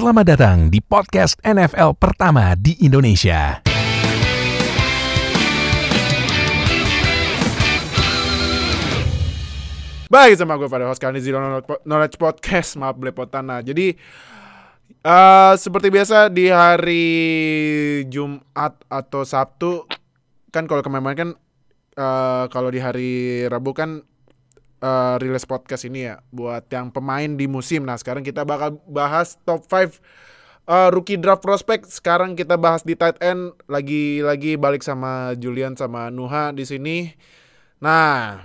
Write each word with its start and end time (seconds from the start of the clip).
Selamat 0.00 0.32
datang 0.32 0.72
di 0.72 0.80
podcast 0.80 1.36
NFL 1.44 1.92
pertama 2.00 2.56
di 2.56 2.72
Indonesia. 2.80 3.60
Baik 10.08 10.40
sama 10.40 10.56
gue 10.56 10.72
pada 10.72 10.88
host 10.88 11.04
kali 11.04 11.20
Zero 11.20 11.60
Knowledge 11.84 12.16
Podcast 12.16 12.80
Maaf 12.80 12.96
belepotan 12.96 13.44
Nah 13.44 13.60
jadi 13.60 13.92
uh, 15.04 15.52
Seperti 15.60 15.92
biasa 15.92 16.32
di 16.32 16.48
hari 16.48 17.04
Jumat 18.08 18.80
atau 18.88 19.28
Sabtu 19.28 19.84
Kan 20.48 20.64
kalau 20.64 20.80
kemarin 20.80 21.12
kan 21.12 21.30
uh, 22.00 22.48
Kalau 22.48 22.72
di 22.72 22.80
hari 22.80 23.44
Rabu 23.52 23.76
kan 23.76 24.00
uh, 24.80 25.16
Rilis 25.20 25.44
podcast 25.46 25.86
ini 25.86 26.08
ya 26.10 26.24
Buat 26.32 26.66
yang 26.72 26.90
pemain 26.90 27.28
di 27.28 27.46
musim. 27.46 27.86
Nah 27.86 27.96
sekarang 28.00 28.24
kita 28.24 28.42
bakal 28.42 28.80
bahas 28.88 29.36
top 29.44 29.64
5 29.68 30.00
uh, 30.66 30.88
Rookie 30.90 31.20
draft 31.20 31.44
prospect. 31.44 31.88
Sekarang 31.88 32.34
kita 32.34 32.56
bahas 32.56 32.82
di 32.82 32.96
tight 32.96 33.20
end. 33.22 33.54
Lagi-lagi 33.70 34.56
balik 34.56 34.82
sama 34.82 35.36
Julian 35.36 35.76
sama 35.76 36.08
Nuha 36.08 36.50
di 36.50 36.64
sini. 36.66 37.12
Nah 37.80 38.42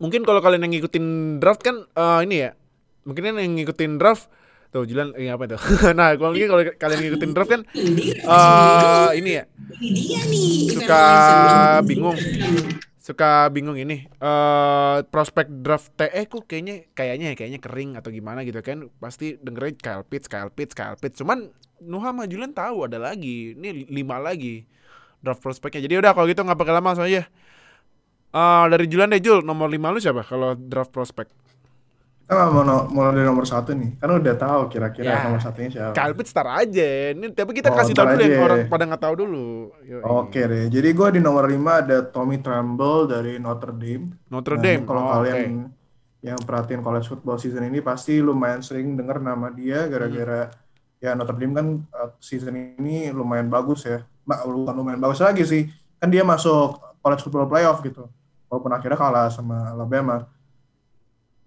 mungkin 0.00 0.24
kalau 0.24 0.40
kalian 0.40 0.64
yang 0.64 0.80
ngikutin 0.80 1.36
draft 1.44 1.60
kan 1.60 1.84
uh, 1.92 2.24
ini 2.24 2.48
ya 2.48 2.56
mungkin 3.04 3.36
yang 3.36 3.52
ngikutin 3.60 4.00
draft 4.00 4.32
tuh 4.72 4.86
Julian 4.86 5.12
ini 5.18 5.28
apa 5.28 5.50
itu? 5.50 5.58
Nah 5.98 6.14
kalau 6.14 6.32
mungkin 6.32 6.48
kalau 6.48 6.62
kalian 6.78 7.00
ngikutin 7.04 7.30
draft 7.34 7.50
kan 7.50 7.62
uh, 8.24 9.10
ini 9.12 9.42
ya. 9.42 9.44
Suka 10.72 11.02
bingung 11.84 12.16
suka 13.00 13.48
bingung 13.48 13.80
ini 13.80 14.04
uh, 14.20 15.00
prospek 15.08 15.64
draft 15.64 15.88
TE 15.96 16.28
kok 16.28 16.44
kayaknya 16.44 16.84
kayaknya 16.92 17.32
kayaknya 17.32 17.60
kering 17.64 17.96
atau 17.96 18.12
gimana 18.12 18.44
gitu 18.44 18.60
kan 18.60 18.92
pasti 19.00 19.40
dengerin 19.40 19.80
Kyle 19.80 20.04
Pitts 20.04 20.28
Kyle 20.28 20.52
Pitts 20.52 20.76
Kyle 20.76 21.00
Pitts. 21.00 21.16
Cuman 21.16 21.48
Nuha 21.80 22.12
sama 22.12 22.28
Julian 22.28 22.52
tahu 22.52 22.84
ada 22.84 23.00
lagi 23.00 23.56
ini 23.56 23.88
lima 23.88 24.20
lagi 24.20 24.68
draft 25.24 25.40
prospeknya. 25.40 25.88
Jadi 25.88 25.96
udah 25.96 26.12
kalau 26.12 26.28
gitu 26.28 26.44
nggak 26.44 26.60
pakai 26.60 26.74
lama 26.76 26.92
langsung 26.92 27.08
aja 27.08 27.24
Uh, 28.30 28.70
dari 28.70 28.86
Julian 28.86 29.10
deh 29.10 29.18
Jul, 29.18 29.42
nomor 29.42 29.66
5 29.66 29.90
lu 29.90 29.98
siapa 29.98 30.22
kalau 30.22 30.54
draft 30.54 30.94
prospect? 30.94 31.34
Kita 32.30 32.46
mau 32.46 32.62
no, 32.62 32.86
mulai 32.94 33.18
dari 33.18 33.26
nomor 33.26 33.42
satu 33.42 33.74
nih, 33.74 33.98
kan 33.98 34.06
udah 34.06 34.36
tahu 34.38 34.70
kira-kira 34.70 35.18
ya. 35.18 35.26
nomor 35.26 35.42
satunya 35.42 35.66
siapa. 35.66 35.98
Kalbit 35.98 36.30
star 36.30 36.46
aja, 36.62 37.10
ini 37.10 37.34
tapi 37.34 37.58
kita 37.58 37.74
oh, 37.74 37.82
kasih 37.82 37.90
tahu 37.90 38.06
dulu 38.06 38.22
yang 38.22 38.46
orang 38.46 38.60
pada 38.70 38.86
nggak 38.86 39.02
tahu 39.02 39.14
dulu. 39.26 39.74
Oke 40.06 40.46
deh, 40.46 40.70
jadi 40.70 40.94
gue 40.94 41.08
di 41.18 41.20
nomor 41.26 41.50
5 41.50 41.58
ada 41.58 42.06
Tommy 42.06 42.38
Tremble 42.38 43.10
dari 43.10 43.42
Notre 43.42 43.74
Dame. 43.74 44.14
Notre 44.30 44.54
nah, 44.54 44.62
Dame, 44.62 44.82
kalau 44.86 45.02
oh, 45.02 45.10
kalian 45.10 45.42
okay. 45.42 46.30
yang 46.30 46.38
perhatiin 46.38 46.86
college 46.86 47.10
football 47.10 47.34
season 47.34 47.66
ini 47.66 47.82
pasti 47.82 48.22
lumayan 48.22 48.62
sering 48.62 48.94
denger 48.94 49.18
nama 49.18 49.50
dia 49.50 49.90
gara-gara 49.90 50.54
hmm. 50.54 51.02
ya 51.02 51.18
Notre 51.18 51.34
Dame 51.34 51.52
kan 51.58 51.66
uh, 51.82 52.14
season 52.22 52.54
ini 52.78 53.10
lumayan 53.10 53.50
bagus 53.50 53.90
ya. 53.90 54.06
Mak, 54.22 54.46
bukan 54.46 54.74
lumayan 54.78 55.02
bagus 55.02 55.18
lagi 55.18 55.42
sih, 55.42 55.66
kan 55.98 56.06
dia 56.06 56.22
masuk 56.22 56.78
college 57.02 57.26
football 57.26 57.50
playoff 57.50 57.82
gitu 57.82 58.06
walaupun 58.46 58.70
akhirnya 58.70 58.94
kalah 58.94 59.26
sama 59.34 59.74
Alabama. 59.74 60.30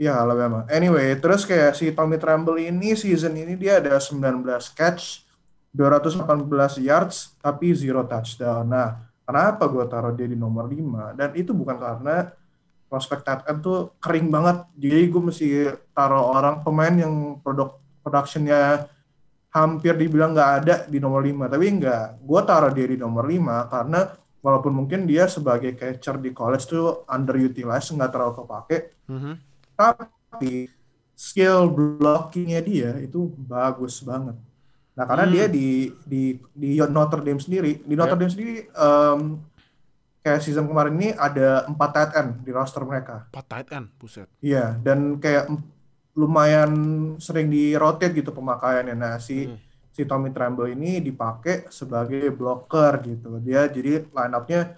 Ya 0.03 0.19
Alabama. 0.19 0.67
Anyway, 0.67 1.15
terus 1.15 1.47
kayak 1.47 1.79
si 1.79 1.95
Tommy 1.95 2.19
Tremble 2.19 2.59
ini 2.59 2.91
season 2.99 3.39
ini 3.39 3.55
dia 3.55 3.79
ada 3.79 3.95
19 3.95 4.43
catch, 4.75 5.23
218 5.71 6.83
yards, 6.83 7.39
tapi 7.39 7.71
zero 7.71 8.03
touchdown. 8.03 8.67
Nah, 8.67 8.99
kenapa 9.23 9.63
gue 9.71 9.85
taruh 9.87 10.11
dia 10.11 10.27
di 10.27 10.35
nomor 10.35 10.67
5? 10.67 11.15
Dan 11.15 11.29
itu 11.39 11.55
bukan 11.55 11.79
karena 11.79 12.35
prospek 12.91 13.23
tight 13.23 13.41
end 13.47 13.63
tuh 13.63 13.95
kering 14.03 14.27
banget. 14.27 14.67
Jadi 14.75 15.03
gue 15.07 15.21
mesti 15.23 15.47
taruh 15.95 16.35
orang 16.35 16.59
pemain 16.61 16.91
yang 16.91 17.39
produk 17.39 17.79
productionnya 18.03 18.91
hampir 19.55 19.95
dibilang 19.95 20.35
nggak 20.35 20.51
ada 20.61 20.75
di 20.91 20.99
nomor 20.99 21.23
5. 21.23 21.47
Tapi 21.47 21.65
enggak, 21.65 22.19
gue 22.19 22.41
taruh 22.43 22.71
dia 22.75 22.85
di 22.91 22.97
nomor 22.99 23.23
5 23.23 23.71
karena 23.71 23.99
walaupun 24.43 24.75
mungkin 24.75 25.07
dia 25.07 25.31
sebagai 25.31 25.71
catcher 25.79 26.19
di 26.19 26.35
college 26.35 26.67
tuh 26.67 27.08
underutilized 27.08 27.95
nggak 27.95 28.11
terlalu 28.11 28.33
kepake 28.43 28.77
mm-hmm. 29.08 29.33
Tapi 29.73 30.70
skill 31.14 31.70
blockingnya 31.70 32.61
dia 32.64 32.92
itu 33.02 33.30
bagus 33.36 34.02
banget 34.02 34.38
nah 34.94 35.06
karena 35.10 35.26
mm. 35.26 35.34
dia 35.34 35.45
di 35.50 35.67
di 36.06 36.23
di 36.54 36.70
Notre 36.89 37.26
Dame 37.26 37.42
sendiri 37.42 37.82
di 37.82 37.94
Notre 37.98 38.14
yep. 38.17 38.22
Dame 38.22 38.34
sendiri 38.34 38.56
um, 38.78 39.42
kayak 40.22 40.39
season 40.45 40.70
kemarin 40.70 40.94
ini 40.95 41.10
ada 41.17 41.66
empat 41.66 41.89
tight 41.92 42.11
end 42.17 42.32
di 42.45 42.52
roster 42.54 42.86
mereka 42.86 43.26
empat 43.34 43.45
tight 43.50 43.70
end 43.73 43.88
buset 43.98 44.30
iya 44.39 44.78
dan 44.80 45.17
kayak 45.17 45.50
lumayan 46.14 46.72
sering 47.17 47.50
di 47.50 47.73
rotate 47.73 48.14
gitu 48.14 48.30
pemakaiannya 48.30 48.94
nah 48.94 49.17
si 49.17 49.50
mm 49.50 49.73
si 49.94 50.10
Tommy 50.10 50.34
Tremble 50.34 50.73
ini 50.73 50.98
dipakai 50.98 51.70
sebagai 51.70 52.34
blocker 52.34 52.98
gitu. 53.05 53.38
Dia 53.38 53.70
jadi 53.70 54.02
line 54.10 54.34
up-nya 54.34 54.73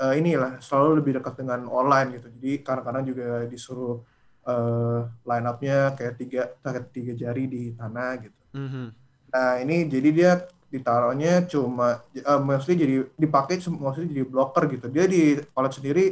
uh, 0.00 0.16
inilah 0.16 0.56
selalu 0.64 1.04
lebih 1.04 1.20
dekat 1.20 1.44
dengan 1.44 1.68
online 1.68 2.16
gitu. 2.16 2.32
Jadi 2.40 2.52
kadang-kadang 2.64 3.04
juga 3.04 3.44
disuruh 3.44 4.00
uh, 4.46 5.08
line 5.24 5.46
up-nya 5.48 5.92
kayak 5.96 6.14
tiga 6.20 6.42
kayak 6.60 6.92
tiga 6.92 7.12
jari 7.16 7.44
di 7.48 7.62
tanah 7.74 8.10
gitu. 8.20 8.40
Mm-hmm. 8.54 8.86
Nah 9.34 9.52
ini 9.60 9.76
jadi 9.90 10.08
dia 10.14 10.32
ditaruhnya 10.70 11.46
cuma 11.46 12.02
uh, 12.02 12.40
mostly 12.42 12.74
jadi 12.74 13.06
dipakai 13.14 13.60
mostly 13.72 14.10
jadi 14.10 14.26
blocker 14.26 14.64
gitu. 14.70 14.86
Dia 14.88 15.04
di 15.08 15.38
college 15.52 15.80
sendiri 15.80 16.04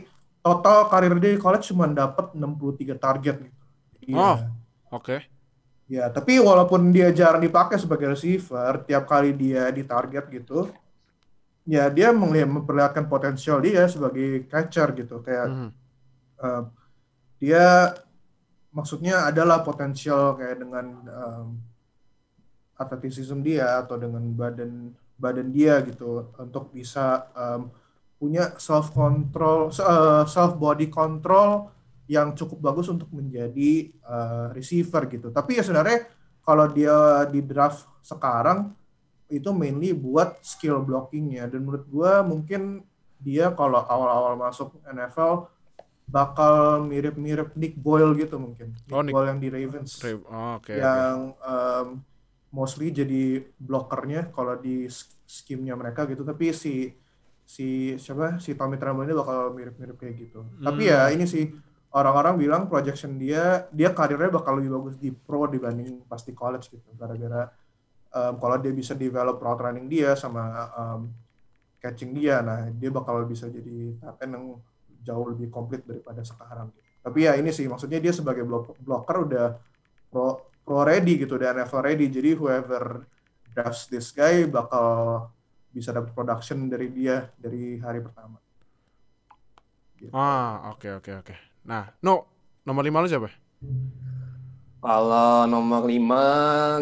total 0.43 0.91
karir 0.91 1.15
dia 1.23 1.33
di 1.35 1.41
college 1.41 1.71
cuma 1.71 1.87
dapat 1.87 2.35
63 2.35 2.99
target 2.99 3.37
gitu. 3.47 3.59
Jadi, 4.03 4.13
oh, 4.19 4.39
oke. 4.91 5.07
Okay. 5.07 5.19
Ya, 5.87 6.09
tapi 6.09 6.41
walaupun 6.41 6.89
dia 6.91 7.13
jarang 7.13 7.43
dipakai 7.43 7.77
sebagai 7.77 8.17
receiver, 8.17 8.83
tiap 8.89 9.05
kali 9.05 9.37
dia 9.37 9.69
di 9.69 9.85
target 9.85 10.25
gitu, 10.33 10.73
ya 11.69 11.93
dia 11.93 12.11
melihat 12.11 12.49
memperlihatkan 12.49 13.07
potensial 13.07 13.61
dia 13.61 13.87
sebagai 13.87 14.49
catcher 14.49 14.89
gitu. 14.97 15.21
Kayak 15.21 15.47
mm. 15.53 15.71
uh, 16.43 16.63
dia 17.39 17.93
maksudnya 18.73 19.29
adalah 19.29 19.61
potensial 19.61 20.37
kayak 20.37 20.59
dengan 20.65 20.87
um, 21.09 21.47
atletisism 22.77 23.45
dia 23.45 23.85
atau 23.85 24.01
dengan 24.01 24.25
badan 24.33 24.97
badan 25.21 25.55
dia 25.55 25.79
gitu 25.87 26.33
untuk 26.35 26.75
bisa 26.75 27.31
um, 27.37 27.71
punya 28.19 28.55
self 28.59 28.91
control, 28.91 29.71
uh, 29.71 30.25
self 30.27 30.59
body 30.59 30.91
control 30.91 31.71
yang 32.11 32.35
cukup 32.35 32.73
bagus 32.73 32.91
untuk 32.91 33.07
menjadi 33.15 33.93
uh, 34.03 34.51
receiver 34.51 35.07
gitu. 35.07 35.31
Tapi 35.31 35.59
ya 35.59 35.63
sebenarnya 35.63 36.11
kalau 36.43 36.67
dia 36.67 37.27
di 37.31 37.39
draft 37.43 37.87
sekarang 38.03 38.75
itu 39.31 39.49
mainly 39.55 39.95
buat 39.95 40.43
skill 40.43 40.83
blockingnya 40.83 41.49
dan 41.49 41.63
menurut 41.65 41.87
gue 41.89 42.13
mungkin 42.27 42.85
dia 43.23 43.55
kalau 43.55 43.81
awal-awal 43.87 44.35
masuk 44.35 44.75
NFL 44.91 45.49
bakal 46.13 46.85
mirip-mirip 46.85 47.57
Nick 47.57 47.81
Boyle 47.81 48.13
gitu 48.21 48.37
mungkin. 48.37 48.77
Nick, 48.77 48.93
oh, 48.93 49.01
Nick 49.01 49.17
Boyle 49.17 49.33
yang 49.33 49.41
di 49.41 49.49
Ravens. 49.49 49.97
Oh, 50.29 50.61
okay, 50.61 50.77
yang 50.77 51.33
okay. 51.33 51.49
Um, 51.49 51.87
mostly 52.53 52.93
jadi 52.93 53.41
blockernya 53.57 54.29
kalau 54.29 54.61
di 54.61 54.85
skimnya 55.25 55.73
mereka 55.73 56.05
gitu. 56.05 56.21
Tapi 56.21 56.53
si 56.53 56.93
si 57.49 57.97
siapa 57.97 58.37
si 58.45 58.53
Tommy 58.53 58.77
Tremble 58.77 59.09
ini 59.09 59.17
bakal 59.17 59.57
mirip-mirip 59.57 59.97
kayak 59.97 60.15
gitu. 60.21 60.45
Hmm. 60.45 60.69
Tapi 60.69 60.83
ya 60.85 61.09
ini 61.09 61.25
sih 61.25 61.49
orang-orang 61.93 62.35
bilang 62.41 62.63
projection 62.69 63.17
dia 63.17 63.69
dia 63.73 63.93
karirnya 63.93 64.33
bakal 64.33 64.61
lebih 64.61 64.73
bagus 64.77 64.97
di 65.01 65.13
pro 65.13 65.45
dibanding 65.49 66.05
pas 66.09 66.25
di 66.25 66.33
college 66.33 66.73
gitu 66.73 66.89
gara-gara 66.97 67.53
um, 68.17 68.35
kalau 68.41 68.57
dia 68.57 68.73
bisa 68.73 68.97
develop 68.97 69.37
route 69.37 69.61
running 69.61 69.87
dia 69.93 70.17
sama 70.17 70.73
um, 70.73 71.13
catching 71.85 72.17
dia 72.17 72.41
nah 72.41 72.73
dia 72.73 72.89
bakal 72.89 73.29
bisa 73.29 73.53
jadi 73.53 73.93
tapen 74.01 74.33
yang 74.33 74.47
jauh 75.03 75.35
lebih 75.35 75.53
komplit 75.53 75.83
daripada 75.85 76.23
sekarang 76.23 76.71
tapi 77.03 77.27
ya 77.27 77.35
ini 77.35 77.51
sih 77.51 77.67
maksudnya 77.67 77.99
dia 77.99 78.15
sebagai 78.15 78.47
blocker 78.79 79.17
udah 79.27 79.47
pro 80.09 80.55
pro 80.63 80.87
ready 80.87 81.19
gitu 81.19 81.35
dan 81.37 81.63
NFL 81.63 81.83
ready 81.83 82.07
jadi 82.07 82.39
whoever 82.39 83.03
drafts 83.53 83.91
this 83.91 84.15
guy 84.15 84.47
bakal 84.47 85.29
bisa 85.75 85.91
dapat 85.91 86.15
production 86.15 86.71
dari 86.71 86.89
dia 86.95 87.27
dari 87.35 87.81
hari 87.83 87.99
pertama 87.99 88.39
gitu. 89.99 90.15
ah 90.15 90.71
oke 90.71 90.79
okay, 90.79 90.91
oke 90.95 91.11
okay, 91.11 91.15
oke 91.19 91.27
okay. 91.35 91.53
Nah, 91.63 91.87
no, 92.03 92.27
nomor 92.67 92.83
lima 92.83 92.99
lu 92.99 93.07
siapa? 93.07 93.31
Kalau 94.83 95.47
nomor 95.47 95.87
lima 95.87 96.25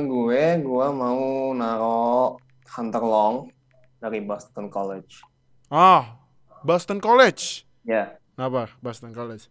gue, 0.00 0.44
gue 0.56 0.86
mau 0.88 1.52
naro 1.52 2.40
Hunter 2.64 3.04
Long 3.04 3.52
dari 4.00 4.24
Boston 4.24 4.72
College. 4.72 5.20
Ah, 5.68 6.16
Boston 6.64 6.96
College? 6.96 7.68
Ya. 7.90 7.94
Yeah. 7.94 8.06
Kenapa 8.38 8.70
Boston 8.78 9.10
College? 9.10 9.50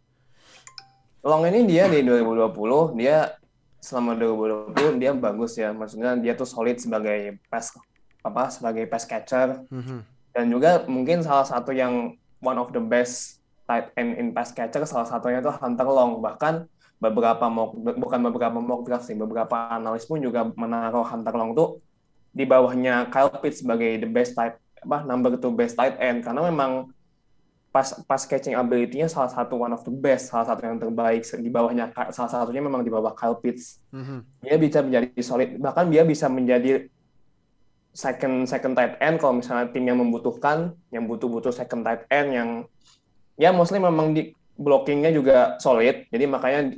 Long 1.19 1.44
ini 1.44 1.68
dia 1.68 1.91
di 1.91 2.00
2020, 2.07 2.95
dia 2.95 3.36
selama 3.83 4.15
2020 4.15 4.95
dia 4.95 5.12
bagus 5.12 5.59
ya. 5.59 5.75
Maksudnya 5.75 6.15
dia 6.15 6.31
tuh 6.39 6.47
solid 6.47 6.80
sebagai 6.80 7.36
pass 7.51 7.75
apa 8.24 8.47
sebagai 8.47 8.88
pass 8.88 9.03
catcher. 9.03 9.68
Mm 9.68 9.83
-hmm. 9.83 10.00
Dan 10.31 10.45
juga 10.47 10.88
mungkin 10.88 11.19
salah 11.19 11.44
satu 11.44 11.75
yang 11.75 12.15
one 12.39 12.56
of 12.56 12.71
the 12.71 12.80
best 12.80 13.44
tight 13.68 13.91
end 14.00 14.15
in 14.15 14.31
pass 14.31 14.56
catcher 14.56 14.88
salah 14.88 15.06
satunya 15.06 15.44
itu 15.44 15.51
Hunter 15.51 15.85
Long 15.85 16.24
bahkan 16.24 16.65
beberapa 16.97 17.51
mock 17.51 17.75
bukan 17.75 18.19
beberapa 18.31 18.57
mock 18.57 18.88
draft 18.88 19.06
sih, 19.07 19.15
beberapa 19.19 19.75
analis 19.75 20.07
pun 20.07 20.24
juga 20.24 20.47
menaruh 20.56 21.03
Hunter 21.03 21.35
Long 21.35 21.51
tuh 21.51 21.83
di 22.31 22.47
bawahnya 22.47 23.12
Kyle 23.12 23.30
Pitts 23.44 23.62
sebagai 23.62 24.00
the 24.00 24.09
best 24.09 24.33
type 24.33 24.56
apa 24.80 25.03
number 25.03 25.35
two 25.35 25.51
best 25.51 25.75
tight 25.75 26.00
end 26.00 26.24
karena 26.24 26.47
memang 26.47 26.88
pas 27.69 27.86
pas 28.06 28.21
catching 28.25 28.57
ability-nya 28.57 29.06
salah 29.06 29.30
satu 29.30 29.54
one 29.62 29.69
of 29.69 29.86
the 29.86 29.94
best, 29.94 30.33
salah 30.33 30.50
satu 30.50 30.66
yang 30.66 30.81
terbaik 30.81 31.21
di 31.21 31.50
bawahnya 31.54 31.94
salah 32.10 32.30
satunya 32.30 32.66
memang 32.66 32.81
di 32.81 32.89
bawah 32.89 33.13
Kyle 33.13 33.38
Pitts. 33.38 33.77
Mm-hmm. 33.94 34.19
Dia 34.42 34.56
bisa 34.57 34.80
menjadi 34.81 35.21
solid, 35.21 35.50
bahkan 35.62 35.86
dia 35.94 36.01
bisa 36.01 36.25
menjadi 36.25 36.89
second 37.94 38.50
second 38.50 38.74
tight 38.74 38.98
end 38.98 39.21
kalau 39.21 39.38
misalnya 39.38 39.69
tim 39.69 39.86
yang 39.86 40.01
membutuhkan, 40.01 40.74
yang 40.89 41.06
butuh-butuh 41.06 41.54
second 41.54 41.86
tight 41.86 42.10
end 42.10 42.30
yang 42.33 42.50
ya 43.38 43.54
mostly 43.54 43.77
memang 43.77 44.18
di 44.18 44.33
blockingnya 44.57 45.13
juga 45.13 45.56
solid, 45.62 46.10
jadi 46.10 46.25
makanya 46.25 46.75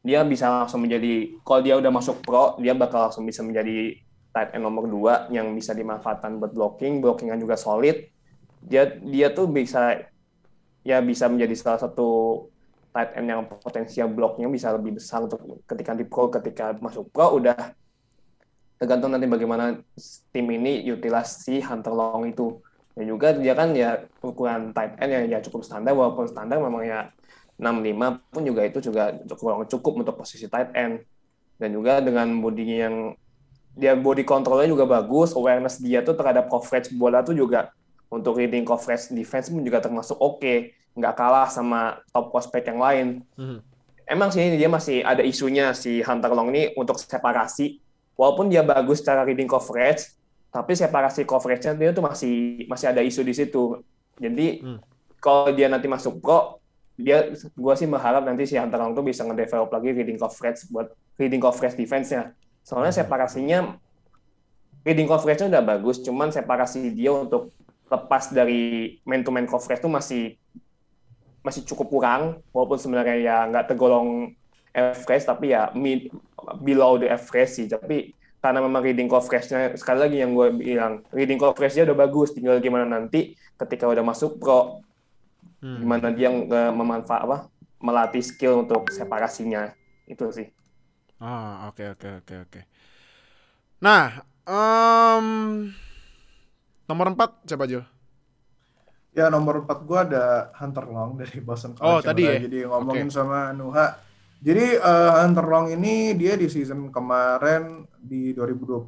dia 0.00 0.24
bisa 0.24 0.48
langsung 0.48 0.80
menjadi 0.80 1.36
kalau 1.44 1.60
dia 1.60 1.76
udah 1.76 1.92
masuk 1.92 2.24
pro, 2.24 2.56
dia 2.56 2.72
bakal 2.72 3.12
langsung 3.12 3.28
bisa 3.28 3.44
menjadi 3.44 4.00
tight 4.32 4.56
end 4.56 4.64
nomor 4.64 4.88
dua 4.88 5.28
yang 5.28 5.52
bisa 5.52 5.76
dimanfaatkan 5.76 6.40
buat 6.40 6.56
blocking, 6.56 7.04
blockingnya 7.04 7.36
juga 7.36 7.60
solid. 7.60 8.08
Dia 8.64 8.88
dia 9.00 9.32
tuh 9.32 9.48
bisa 9.48 10.00
ya 10.86 10.98
bisa 11.04 11.28
menjadi 11.28 11.54
salah 11.56 11.80
satu 11.80 12.08
tight 12.90 13.14
end 13.14 13.28
yang 13.30 13.42
potensial 13.46 14.10
bloknya 14.10 14.50
bisa 14.50 14.74
lebih 14.74 14.98
besar 14.98 15.22
untuk 15.22 15.62
ketika 15.68 15.94
di 15.94 16.04
pro, 16.04 16.26
ketika 16.32 16.74
masuk 16.82 17.08
pro 17.14 17.38
udah 17.38 17.74
tergantung 18.80 19.12
nanti 19.12 19.28
bagaimana 19.28 19.76
tim 20.32 20.46
ini 20.50 20.88
utilasi 20.88 21.60
Hunter 21.60 21.92
Long 21.92 22.26
itu. 22.32 22.58
Dan 22.96 23.06
juga 23.06 23.30
dia 23.36 23.54
kan 23.54 23.70
ya 23.76 24.02
ukuran 24.24 24.74
tight 24.74 24.98
end 24.98 25.12
yang 25.12 25.24
ya 25.30 25.38
cukup 25.44 25.62
standar 25.62 25.94
walaupun 25.94 26.26
standar 26.26 26.58
memang 26.58 26.82
ya 26.84 27.00
65 27.60 28.32
pun 28.32 28.42
juga 28.42 28.60
itu 28.66 28.78
juga 28.80 29.14
cukup 29.28 29.68
cukup 29.68 29.92
untuk 30.02 30.14
posisi 30.16 30.50
tight 30.50 30.74
end. 30.74 31.04
Dan 31.60 31.76
juga 31.76 32.00
dengan 32.00 32.26
bodinya 32.40 32.76
yang 32.88 32.96
dia 33.76 33.94
body 33.94 34.26
controlnya 34.26 34.66
juga 34.72 34.88
bagus, 34.88 35.36
awareness 35.36 35.78
dia 35.78 36.02
tuh 36.02 36.16
terhadap 36.18 36.50
coverage 36.50 36.90
bola 36.96 37.22
tuh 37.22 37.36
juga 37.36 37.70
untuk 38.10 38.36
reading 38.36 38.66
coverage 38.66 39.14
defense 39.14 39.48
pun 39.48 39.62
juga 39.62 39.78
termasuk 39.80 40.18
oke, 40.18 40.42
okay. 40.42 40.74
nggak 40.98 41.14
kalah 41.14 41.46
sama 41.46 42.02
top 42.10 42.34
prospect 42.34 42.66
yang 42.68 42.82
lain. 42.82 43.06
Mm-hmm. 43.38 43.58
Emang 44.10 44.34
sih 44.34 44.42
dia 44.58 44.66
masih 44.66 45.06
ada 45.06 45.22
isunya 45.22 45.70
si 45.70 46.02
Hunter 46.02 46.34
Long 46.34 46.50
ini 46.50 46.74
untuk 46.74 46.98
separasi, 46.98 47.78
walaupun 48.18 48.50
dia 48.50 48.66
bagus 48.66 48.98
secara 48.98 49.22
reading 49.22 49.46
coverage, 49.46 50.10
tapi 50.50 50.74
separasi 50.74 51.22
coverage-nya 51.22 51.78
dia 51.78 51.94
tuh 51.94 52.02
masih 52.02 52.66
masih 52.66 52.90
ada 52.90 53.00
isu 53.06 53.22
di 53.22 53.30
situ. 53.30 53.78
Jadi 54.18 54.66
mm. 54.66 54.78
kalau 55.22 55.54
dia 55.54 55.70
nanti 55.70 55.86
masuk 55.86 56.18
pro, 56.18 56.58
dia 56.98 57.30
gue 57.32 57.74
sih 57.78 57.86
berharap 57.86 58.26
nanti 58.26 58.50
si 58.50 58.58
Hunter 58.58 58.82
Long 58.82 58.98
tuh 58.98 59.06
bisa 59.06 59.22
ngedevelop 59.22 59.70
lagi 59.70 59.94
reading 59.94 60.18
coverage 60.18 60.66
buat 60.74 60.90
reading 61.14 61.38
coverage 61.38 61.78
defense-nya 61.78 62.34
Soalnya 62.64 62.92
separasinya 62.92 63.80
reading 64.84 65.08
coverage-nya 65.08 65.48
udah 65.52 65.64
bagus, 65.64 66.00
cuman 66.00 66.32
separasi 66.32 66.92
dia 66.92 67.12
untuk 67.12 67.52
lepas 67.90 68.30
dari 68.30 68.96
man 69.02 69.26
to 69.26 69.34
man 69.34 69.50
coverage 69.50 69.82
itu 69.82 69.90
masih 69.90 70.22
masih 71.42 71.66
cukup 71.66 71.88
kurang 71.90 72.22
walaupun 72.54 72.78
sebenarnya 72.78 73.16
ya 73.18 73.36
nggak 73.50 73.74
tergolong 73.74 74.32
average 74.70 75.26
tapi 75.26 75.50
ya 75.50 75.74
mid 75.74 76.12
below 76.62 77.00
the 77.00 77.10
average 77.10 77.50
sih 77.50 77.66
tapi 77.66 78.14
karena 78.40 78.64
memang 78.64 78.80
reading 78.80 79.10
coverage-nya 79.10 79.76
sekali 79.76 79.98
lagi 80.00 80.16
yang 80.22 80.32
gue 80.32 80.48
bilang 80.56 81.04
reading 81.12 81.36
coverage-nya 81.36 81.84
udah 81.90 81.98
bagus 81.98 82.32
tinggal 82.32 82.56
gimana 82.62 82.88
nanti 82.88 83.36
ketika 83.58 83.84
udah 83.84 84.00
masuk 84.00 84.40
pro 84.40 84.80
hmm. 85.60 85.78
gimana 85.84 86.08
dia 86.14 86.32
uh, 86.32 86.72
memanfaat 86.72 87.22
apa 87.26 87.38
melatih 87.82 88.24
skill 88.24 88.64
untuk 88.64 88.88
separasinya 88.88 89.76
itu 90.08 90.24
sih 90.32 90.48
Ah, 91.20 91.68
oke 91.68 91.84
oke 91.84 92.08
oke 92.24 92.34
oke. 92.48 92.60
Nah, 93.84 94.24
um, 94.48 95.68
nomor 96.90 97.14
empat 97.14 97.46
siapa 97.46 97.70
Jo? 97.70 97.86
Ya 99.14 99.30
nomor 99.30 99.62
empat 99.62 99.78
gua 99.86 100.02
ada 100.02 100.50
Hunter 100.58 100.86
Long 100.90 101.14
dari 101.22 101.38
Boston 101.38 101.78
College. 101.78 101.86
Oh 101.86 101.98
tadi 102.02 102.22
ya. 102.26 102.42
Jadi 102.42 102.66
ngomongin 102.66 103.06
okay. 103.06 103.14
sama 103.14 103.54
Nuha. 103.54 103.94
Jadi 104.42 104.74
uh, 104.82 105.22
Hunter 105.22 105.46
Long 105.46 105.70
ini 105.70 106.18
dia 106.18 106.34
di 106.34 106.50
season 106.50 106.90
kemarin 106.90 107.86
di 107.94 108.34
2020 108.34 108.82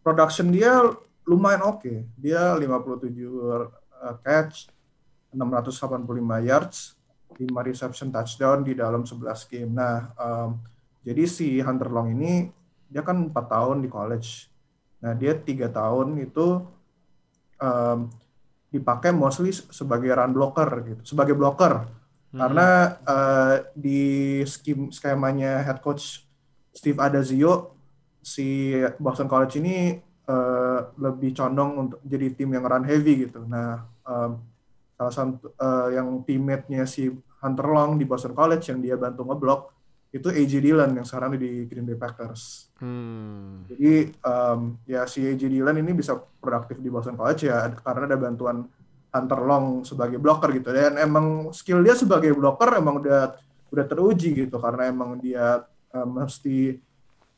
production 0.00 0.48
dia 0.48 0.80
lumayan 1.28 1.68
oke. 1.68 1.84
Okay. 1.84 2.08
Dia 2.16 2.56
57 2.56 2.64
uh, 2.64 3.68
catch, 4.24 4.72
685 5.36 6.48
yards, 6.48 6.96
5 7.36 7.68
reception 7.68 8.08
touchdown 8.08 8.64
di 8.64 8.72
dalam 8.72 9.04
11 9.04 9.52
game. 9.52 9.72
Nah, 9.76 10.12
um, 10.16 10.56
jadi 11.04 11.24
si 11.28 11.60
Hunter 11.60 11.88
Long 11.92 12.12
ini 12.12 12.48
dia 12.90 13.00
kan 13.04 13.30
empat 13.30 13.46
tahun 13.48 13.84
di 13.84 13.88
college. 13.88 14.50
Nah 15.00 15.16
dia 15.16 15.32
tiga 15.32 15.72
tahun 15.72 16.18
itu 16.20 16.60
um, 17.60 18.10
dipakai 18.70 19.14
mostly 19.14 19.52
sebagai 19.52 20.10
run 20.10 20.32
blocker 20.34 20.70
gitu, 20.82 21.02
sebagai 21.04 21.38
blocker. 21.38 21.86
Hmm. 22.30 22.38
Karena 22.40 22.68
uh, 23.02 23.54
di 23.74 24.40
skim 24.46 24.94
skemanya 24.94 25.62
head 25.66 25.82
coach 25.82 26.24
Steve 26.70 26.98
Adazio 27.02 27.74
si 28.22 28.76
Boston 29.00 29.26
College 29.26 29.58
ini 29.58 29.98
uh, 30.30 30.80
lebih 31.00 31.34
condong 31.34 31.88
untuk 31.88 32.00
jadi 32.06 32.30
tim 32.36 32.54
yang 32.54 32.64
run 32.64 32.86
heavy 32.86 33.26
gitu. 33.26 33.42
Nah 33.44 33.82
um, 34.06 34.38
salah 34.94 35.14
satu 35.14 35.50
uh, 35.58 35.88
yang 35.90 36.22
teammate-nya 36.22 36.86
si 36.86 37.10
Hunter 37.40 37.66
Long 37.66 37.98
di 37.98 38.06
Boston 38.06 38.36
College 38.36 38.70
yang 38.70 38.78
dia 38.84 38.94
bantu 39.00 39.26
ngeblok 39.26 39.60
itu 40.10 40.28
AJ 40.30 40.52
Dillon 40.62 40.90
yang 40.94 41.06
sekarang 41.06 41.38
di 41.38 41.66
Green 41.66 41.86
Bay 41.86 41.98
Packers. 41.98 42.69
Hmm. 42.80 43.68
Jadi 43.68 44.08
um, 44.24 44.80
ya 44.88 45.04
si 45.04 45.20
AJ 45.20 45.52
Dillon 45.52 45.76
ini 45.84 45.92
bisa 45.92 46.16
produktif 46.16 46.80
di 46.80 46.88
Boston 46.88 47.12
College 47.12 47.44
ya 47.44 47.68
karena 47.76 48.08
ada 48.08 48.16
bantuan 48.16 48.64
Hunter 49.12 49.40
Long 49.44 49.84
sebagai 49.84 50.16
blocker 50.16 50.48
gitu 50.56 50.72
dan 50.72 50.96
emang 50.96 51.52
skill 51.52 51.84
dia 51.84 51.92
sebagai 51.92 52.32
blocker 52.32 52.80
emang 52.80 53.04
udah 53.04 53.36
udah 53.68 53.84
teruji 53.84 54.32
gitu 54.32 54.56
karena 54.56 54.88
emang 54.88 55.20
dia 55.20 55.60
uh, 55.92 56.08
mesti 56.08 56.80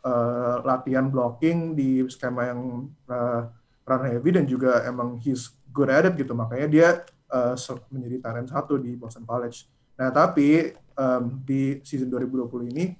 uh, 0.06 0.62
latihan 0.62 1.11
blocking 1.11 1.75
di 1.75 2.06
skema 2.06 2.55
yang 2.55 2.87
uh, 3.11 3.50
run 3.83 4.03
heavy 4.06 4.31
dan 4.39 4.47
juga 4.47 4.87
emang 4.87 5.19
he's 5.19 5.59
good 5.75 5.91
at 5.91 6.06
it 6.06 6.15
gitu 6.15 6.39
makanya 6.39 6.69
dia 6.71 6.89
uh, 7.35 7.59
menjadi 7.91 8.31
talent 8.31 8.47
satu 8.47 8.79
di 8.79 8.94
Boston 8.94 9.27
College. 9.27 9.67
Nah 9.99 10.15
tapi 10.15 10.71
um, 10.94 11.43
di 11.43 11.83
season 11.83 12.06
2020 12.06 12.71
ini 12.71 12.94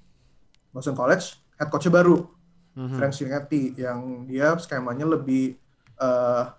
Boston 0.73 0.97
College 0.97 1.39
head 1.57 1.69
coach 1.69 1.87
baru 1.87 2.32
mm-hmm. 2.77 2.97
Frank 2.97 3.13
Cincinnati 3.13 3.73
yang 3.77 4.25
dia 4.29 4.53
skemanya 4.59 5.05
lebih 5.05 5.57
uh, 5.97 6.53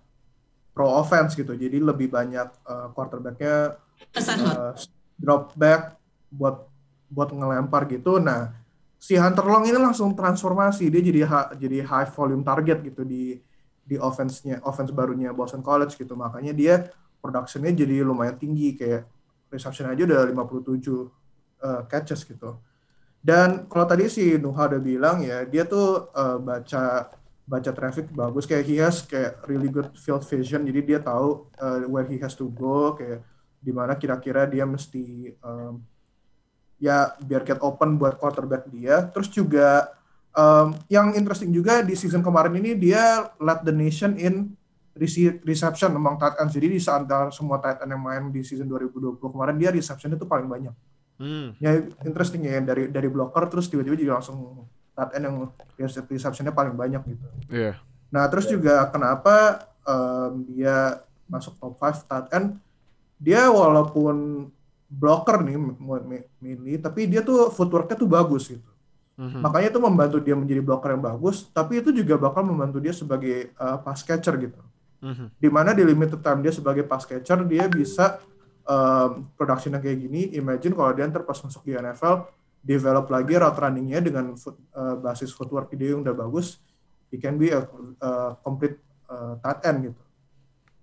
pro 0.74 0.90
offense 0.90 1.38
gitu. 1.38 1.54
Jadi 1.54 1.78
lebih 1.78 2.10
banyak 2.10 2.48
uh, 2.66 2.90
quarterbacknya 2.90 3.78
uh, 4.18 4.72
drop 5.14 5.54
back 5.54 5.98
buat 6.34 6.66
buat 7.10 7.30
ngelempar 7.30 7.86
gitu. 7.86 8.18
Nah 8.18 8.50
si 8.98 9.14
Hunter 9.14 9.46
Long 9.46 9.68
ini 9.68 9.78
langsung 9.78 10.16
transformasi. 10.16 10.90
Dia 10.90 11.02
jadi 11.04 11.20
ha, 11.28 11.40
jadi 11.54 11.84
high 11.86 12.10
volume 12.10 12.42
target 12.42 12.82
gitu 12.82 13.06
di 13.06 13.38
di 13.84 14.00
offense-nya 14.00 14.64
offense 14.64 14.90
barunya 14.90 15.30
Boston 15.30 15.60
College 15.60 15.94
gitu. 16.00 16.16
Makanya 16.16 16.56
dia 16.56 16.88
productionnya 17.20 17.70
jadi 17.70 18.02
lumayan 18.02 18.40
tinggi. 18.40 18.74
Kayak 18.74 19.06
reception 19.52 19.86
aja 19.86 20.02
udah 20.02 20.26
57 20.26 20.34
uh, 21.62 21.82
catches 21.86 22.26
gitu. 22.26 22.58
Dan 23.24 23.64
kalau 23.72 23.88
tadi 23.88 24.04
si 24.12 24.36
Nuha 24.36 24.68
udah 24.68 24.82
bilang 24.84 25.24
ya, 25.24 25.48
dia 25.48 25.64
tuh 25.64 26.12
uh, 26.12 26.36
baca 26.36 27.08
baca 27.48 27.70
traffic 27.72 28.12
bagus. 28.12 28.44
Kayak 28.44 28.64
he 28.68 28.76
has 28.76 29.00
kayak 29.00 29.40
really 29.48 29.72
good 29.72 29.88
field 29.96 30.20
vision. 30.28 30.68
Jadi 30.68 30.92
dia 30.92 31.00
tahu 31.00 31.48
uh, 31.56 31.88
where 31.88 32.04
he 32.04 32.20
has 32.20 32.36
to 32.36 32.52
go 32.52 32.92
kayak 32.92 33.24
di 33.64 33.72
mana 33.72 33.96
kira-kira 33.96 34.44
dia 34.44 34.68
mesti 34.68 35.32
um, 35.40 35.80
ya 36.76 37.16
biar 37.24 37.48
get 37.48 37.64
open 37.64 37.96
buat 37.96 38.20
quarterback 38.20 38.68
dia. 38.68 39.08
Terus 39.08 39.32
juga 39.32 39.88
um, 40.36 40.76
yang 40.92 41.16
interesting 41.16 41.48
juga 41.48 41.80
di 41.80 41.96
season 41.96 42.20
kemarin 42.20 42.60
ini 42.60 42.76
dia 42.76 43.32
led 43.40 43.64
the 43.64 43.72
nation 43.72 44.20
in 44.20 44.52
reception 45.48 45.96
among 45.96 46.20
tight 46.20 46.36
ends. 46.44 46.52
Jadi 46.52 46.76
di 46.76 46.80
antara 46.92 47.32
semua 47.32 47.56
tight 47.56 47.80
end 47.80 47.96
yang 47.96 48.04
main 48.04 48.28
di 48.28 48.44
season 48.44 48.68
2020 48.68 49.16
kemarin 49.16 49.56
dia 49.56 49.72
reception 49.72 50.12
itu 50.12 50.28
paling 50.28 50.44
banyak 50.44 50.76
Hmm. 51.14 51.54
Ya 51.62 51.78
interesting 52.02 52.42
ya 52.42 52.58
dari 52.58 52.90
dari 52.90 53.06
blocker 53.06 53.46
terus 53.46 53.70
tiba-tiba 53.70 53.94
jadi 53.94 54.12
langsung 54.18 54.66
tight 54.94 55.14
end 55.18 55.24
yang 55.26 55.36
receptionnya 56.10 56.54
paling 56.54 56.74
banyak 56.74 57.02
gitu. 57.06 57.26
Iya. 57.50 57.62
Yeah. 57.72 57.74
Nah 58.14 58.24
terus 58.30 58.46
juga 58.46 58.86
kenapa 58.90 59.66
um, 59.86 60.46
dia 60.46 61.02
masuk 61.26 61.58
top 61.58 61.78
5 61.78 62.06
tight 62.06 62.28
end? 62.34 62.58
Dia 63.18 63.50
walaupun 63.50 64.48
blocker 64.90 65.42
nih 65.42 65.58
mainly, 66.38 66.78
tapi 66.78 67.10
dia 67.10 67.24
tuh 67.24 67.50
footworknya 67.50 67.96
tuh 67.98 68.10
bagus 68.10 68.50
gitu. 68.50 68.70
Mm-hmm. 69.14 69.40
Makanya 69.46 69.68
itu 69.70 69.80
membantu 69.80 70.18
dia 70.18 70.34
menjadi 70.34 70.60
blocker 70.62 70.90
yang 70.94 71.02
bagus, 71.02 71.46
tapi 71.54 71.78
itu 71.78 71.94
juga 71.94 72.18
bakal 72.18 72.42
membantu 72.42 72.82
dia 72.82 72.90
sebagai 72.90 73.54
uh, 73.58 73.78
pass 73.78 74.02
catcher 74.02 74.34
gitu. 74.38 74.58
Mm-hmm. 75.04 75.26
Di 75.38 75.48
mana 75.50 75.70
di 75.70 75.82
limited 75.86 76.18
time 76.18 76.42
dia 76.42 76.50
sebagai 76.50 76.82
pass 76.82 77.06
catcher 77.06 77.42
dia 77.46 77.70
bisa 77.70 78.18
um, 78.64 79.28
productionnya 79.36 79.80
kayak 79.80 79.98
gini, 80.04 80.34
imagine 80.36 80.72
kalau 80.72 80.92
dia 80.92 81.08
ntar 81.08 81.24
pas 81.24 81.38
masuk 81.40 81.64
di 81.64 81.76
NFL, 81.76 82.28
develop 82.64 83.06
lagi 83.12 83.36
route 83.36 83.58
runningnya 83.60 84.00
dengan 84.00 84.34
foot, 84.40 84.56
uh, 84.72 84.96
basis 84.98 85.30
footwork 85.32 85.68
dia 85.76 85.92
yang 85.92 86.00
udah 86.04 86.16
bagus, 86.16 86.60
he 87.12 87.20
can 87.20 87.36
be 87.36 87.52
a, 87.52 87.64
a 88.00 88.10
complete 88.40 88.80
uh, 89.08 89.36
tight 89.44 89.60
end 89.68 89.78
gitu. 89.92 90.02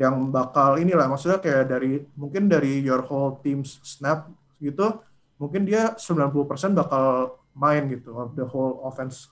Yang 0.01 0.15
bakal 0.33 0.81
inilah 0.81 1.05
maksudnya 1.09 1.38
kayak 1.41 1.69
dari 1.69 2.01
mungkin 2.17 2.50
dari 2.50 2.81
your 2.81 3.05
whole 3.05 3.41
team's 3.41 3.81
snap 3.81 4.29
gitu, 4.61 5.01
mungkin 5.41 5.65
dia 5.65 5.97
90% 5.97 6.77
bakal 6.77 7.38
main 7.57 7.89
gitu 7.91 8.15
of 8.15 8.33
the 8.38 8.45
whole 8.45 8.81
offense 8.85 9.29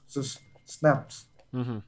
snaps. 0.66 1.30
Mm 1.50 1.64
-hmm. 1.66 1.80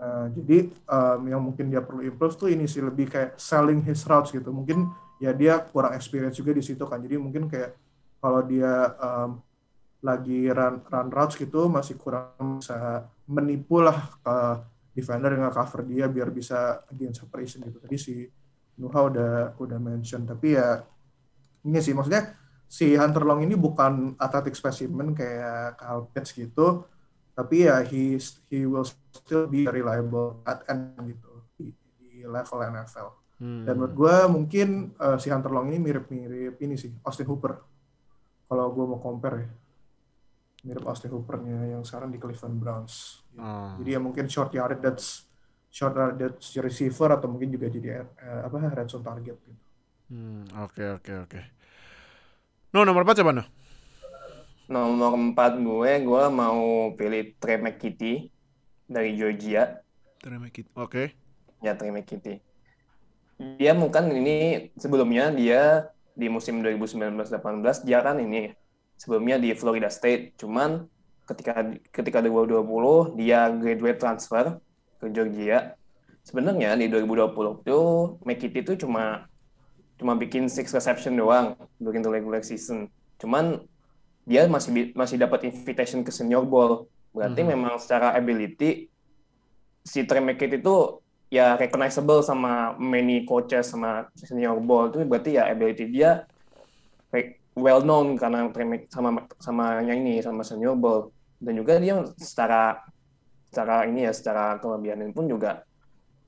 Nah, 0.00 0.32
jadi 0.32 0.72
um, 0.88 1.20
yang 1.28 1.42
mungkin 1.44 1.68
dia 1.68 1.84
perlu 1.84 2.00
improve 2.00 2.32
tuh 2.32 2.48
ini 2.48 2.64
sih 2.64 2.80
lebih 2.80 3.12
kayak 3.12 3.36
selling 3.36 3.84
his 3.84 4.00
routes 4.08 4.32
gitu. 4.32 4.48
Mungkin 4.48 4.88
ya 5.20 5.36
dia 5.36 5.60
kurang 5.68 5.92
experience 5.92 6.40
juga 6.40 6.56
di 6.56 6.64
situ 6.64 6.82
kan. 6.88 6.98
Jadi 6.98 7.20
mungkin 7.20 7.46
kayak 7.46 7.76
kalau 8.18 8.40
dia 8.42 8.96
um, 8.96 9.38
lagi 10.00 10.48
run 10.48 10.80
run 10.80 11.08
routes 11.12 11.36
gitu 11.36 11.68
masih 11.68 12.00
kurang 12.00 12.58
bisa 12.58 13.04
menipu 13.28 13.84
lah 13.84 14.16
ke 14.24 14.36
defender 14.96 15.36
yang 15.36 15.52
cover 15.52 15.84
dia 15.84 16.08
biar 16.08 16.32
bisa 16.32 16.82
against 16.88 17.20
separation 17.20 17.60
gitu. 17.68 17.78
Tadi 17.78 17.96
si 18.00 18.14
Nuha 18.80 19.00
udah 19.12 19.32
udah 19.60 19.78
mention 19.78 20.24
tapi 20.24 20.56
ya 20.56 20.80
ini 21.68 21.78
sih 21.84 21.92
maksudnya 21.92 22.32
si 22.64 22.96
Hunter 22.96 23.28
Long 23.28 23.44
ini 23.44 23.52
bukan 23.52 24.16
athletic 24.16 24.56
specimen 24.56 25.12
kayak 25.12 25.76
Kyle 25.76 26.08
Pitts 26.08 26.32
gitu 26.32 26.88
tapi 27.36 27.68
ya 27.68 27.84
he 27.84 28.16
he 28.48 28.64
will 28.64 28.88
still 28.88 29.44
be 29.48 29.68
reliable 29.68 30.40
at 30.48 30.64
end 30.68 30.96
gitu 31.04 31.32
di, 31.60 31.72
di 32.00 32.24
level 32.24 32.60
NFL. 32.64 33.19
Hmm. 33.40 33.64
Dan 33.64 33.80
menurut 33.80 33.94
gue 33.96 34.16
mungkin 34.28 34.68
uh, 35.00 35.16
si 35.16 35.32
Hunter 35.32 35.48
Long 35.48 35.72
ini 35.72 35.80
mirip-mirip 35.80 36.60
ini 36.60 36.76
sih 36.76 36.92
Austin 37.02 37.24
Hooper. 37.26 37.56
Kalau 38.50 38.66
gue 38.74 38.84
mau 38.84 39.00
compare 39.00 39.36
ya, 39.40 39.48
mirip 40.68 40.84
Austin 40.84 41.10
Hoopernya 41.16 41.72
yang 41.72 41.82
sekarang 41.82 42.12
di 42.12 42.20
Cleveland 42.20 42.60
Browns. 42.60 43.24
Hmm. 43.34 43.80
Jadi 43.80 43.96
ya 43.96 44.00
mungkin 44.02 44.28
short 44.28 44.52
yardage 44.52 44.84
that's 44.84 45.24
short 45.72 45.96
yardage 45.96 46.44
receiver 46.60 47.16
atau 47.16 47.32
mungkin 47.32 47.48
juga 47.48 47.72
jadi 47.72 48.04
uh, 48.04 48.44
apa 48.44 48.76
red 48.76 48.92
zone 48.92 49.06
target 49.06 49.36
gitu. 49.40 49.52
Hmm, 50.12 50.44
oke 50.60 51.00
oke 51.00 51.12
oke. 51.24 51.40
No 52.76 52.84
nomor 52.84 53.08
empat 53.08 53.24
siapa 53.24 53.32
no? 53.32 53.44
Nomor 54.70 55.18
4 55.34 55.66
gue, 55.66 55.92
gue 56.06 56.24
mau 56.30 56.94
pilih 56.94 57.34
Trey 57.42 57.58
McKitty 57.58 58.30
dari 58.86 59.18
Georgia. 59.18 59.82
Trey 60.22 60.38
McKitty, 60.38 60.70
oke. 60.78 60.94
Okay. 60.94 61.06
Ya, 61.58 61.74
Trey 61.74 61.90
McKitty. 61.90 62.38
Dia 63.56 63.72
mungkin 63.72 64.12
ini 64.12 64.68
sebelumnya 64.76 65.32
dia 65.32 65.88
di 66.12 66.28
musim 66.28 66.60
2019-18 66.60 67.88
dia 67.88 68.04
kan 68.04 68.20
ini 68.20 68.52
sebelumnya 69.00 69.40
di 69.40 69.56
Florida 69.56 69.88
State. 69.88 70.36
Cuman 70.36 70.84
ketika 71.24 71.52
ketika 71.88 72.18
2020 72.20 73.16
dia 73.16 73.48
graduate 73.48 73.96
transfer 73.96 74.60
ke 75.00 75.06
Georgia. 75.08 75.72
Sebenarnya 76.20 76.76
di 76.76 76.92
2020 76.92 77.64
itu 77.64 77.80
McKitty 78.28 78.60
itu 78.60 78.72
cuma 78.84 79.24
cuma 79.96 80.12
bikin 80.16 80.52
six 80.52 80.68
reception 80.76 81.16
doang 81.16 81.56
during 81.80 82.04
the 82.04 82.12
regular 82.12 82.44
season. 82.44 82.92
Cuman 83.16 83.64
dia 84.28 84.44
masih 84.44 84.92
masih 84.92 85.16
dapat 85.16 85.48
invitation 85.48 86.04
ke 86.04 86.12
senior 86.12 86.44
bowl. 86.44 86.92
Berarti 87.16 87.40
hmm. 87.40 87.50
memang 87.56 87.74
secara 87.80 88.12
ability 88.12 88.92
si 89.80 90.04
Trey 90.04 90.20
McKitt 90.20 90.60
itu 90.60 90.99
ya 91.30 91.54
recognizable 91.54 92.20
sama 92.26 92.74
many 92.76 93.22
coaches 93.22 93.70
sama 93.70 94.10
senior 94.18 94.58
bowl 94.58 94.90
itu 94.90 95.06
berarti 95.06 95.38
ya 95.38 95.46
ability 95.46 95.86
dia 95.88 96.26
well 97.54 97.82
known 97.82 98.18
karena 98.18 98.50
sama 98.90 99.26
sama 99.38 99.78
yang 99.86 100.02
ini 100.02 100.18
sama 100.20 100.42
senior 100.42 100.74
bowl 100.74 101.14
dan 101.38 101.54
juga 101.54 101.78
dia 101.78 102.02
secara 102.18 102.82
secara 103.50 103.86
ini 103.86 104.06
ya 104.06 104.12
secara 104.14 104.58
kelebihan 104.58 105.10
pun 105.14 105.26
juga 105.26 105.62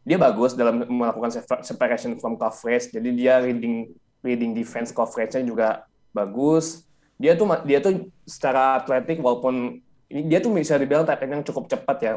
dia 0.02 0.18
bagus 0.18 0.58
dalam 0.58 0.82
melakukan 0.82 1.30
separation 1.62 2.18
from 2.18 2.34
coverage. 2.34 2.90
Jadi 2.90 3.08
dia 3.14 3.38
reading 3.38 3.94
reading 4.22 4.50
defense 4.54 4.90
coverage-nya 4.90 5.46
juga 5.46 5.86
bagus. 6.10 6.86
Dia 7.18 7.38
tuh 7.38 7.46
dia 7.62 7.78
tuh 7.78 8.10
secara 8.26 8.82
atletik 8.82 9.22
walaupun 9.22 9.78
ini 10.10 10.22
dia 10.26 10.42
tuh 10.42 10.50
bisa 10.52 10.74
dibilang 10.74 11.06
tight 11.06 11.22
yang 11.22 11.46
cukup 11.46 11.70
cepat 11.70 11.96
ya 12.02 12.12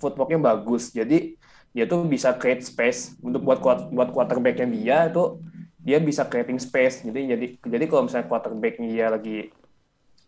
footworknya 0.00 0.40
bagus. 0.40 0.90
Jadi 0.96 1.36
dia 1.76 1.84
tuh 1.84 2.08
bisa 2.08 2.32
create 2.32 2.64
space 2.64 3.20
untuk 3.20 3.44
buat 3.44 3.60
buat 3.92 4.08
quarterbacknya 4.16 4.64
dia 4.72 4.98
itu 5.12 5.44
dia 5.84 6.00
bisa 6.00 6.24
creating 6.24 6.56
space 6.56 7.04
jadi 7.04 7.36
jadi 7.36 7.46
jadi 7.60 7.84
kalau 7.84 8.08
misalnya 8.08 8.26
quarterbacknya 8.32 8.88
dia 8.88 9.06
lagi 9.12 9.38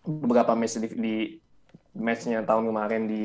beberapa 0.05 0.53
match 0.53 0.77
di, 0.77 0.89
di 0.93 1.15
matchnya 1.97 2.45
tahun 2.45 2.69
kemarin 2.69 3.03
di 3.09 3.23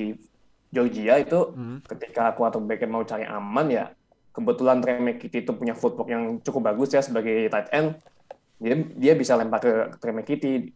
Georgia 0.71 1.19
itu 1.19 1.51
hmm. 1.51 1.83
ketika 1.83 2.31
quarterbacknya 2.31 2.87
mau 2.87 3.03
cari 3.03 3.27
aman 3.27 3.67
ya 3.67 3.85
kebetulan 4.31 4.79
Trey 4.79 5.03
McKitty 5.03 5.43
itu 5.43 5.51
punya 5.51 5.75
footwork 5.75 6.07
yang 6.07 6.39
cukup 6.39 6.73
bagus 6.73 6.95
ya 6.95 7.03
sebagai 7.03 7.51
tight 7.51 7.69
end 7.75 7.99
dia 8.63 8.79
dia 8.95 9.13
bisa 9.19 9.35
lempar 9.35 9.59
ke 9.59 9.99
Trey 9.99 10.15
McKitty 10.15 10.71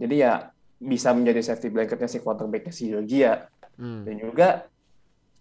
jadi 0.00 0.14
ya 0.16 0.32
bisa 0.78 1.10
menjadi 1.10 1.42
safety 1.42 1.68
blanketnya 1.74 2.06
si 2.06 2.18
quarterbacknya 2.22 2.72
si 2.72 2.86
Georgia. 2.88 3.50
Hmm. 3.74 4.06
Dan 4.06 4.14
juga 4.22 4.70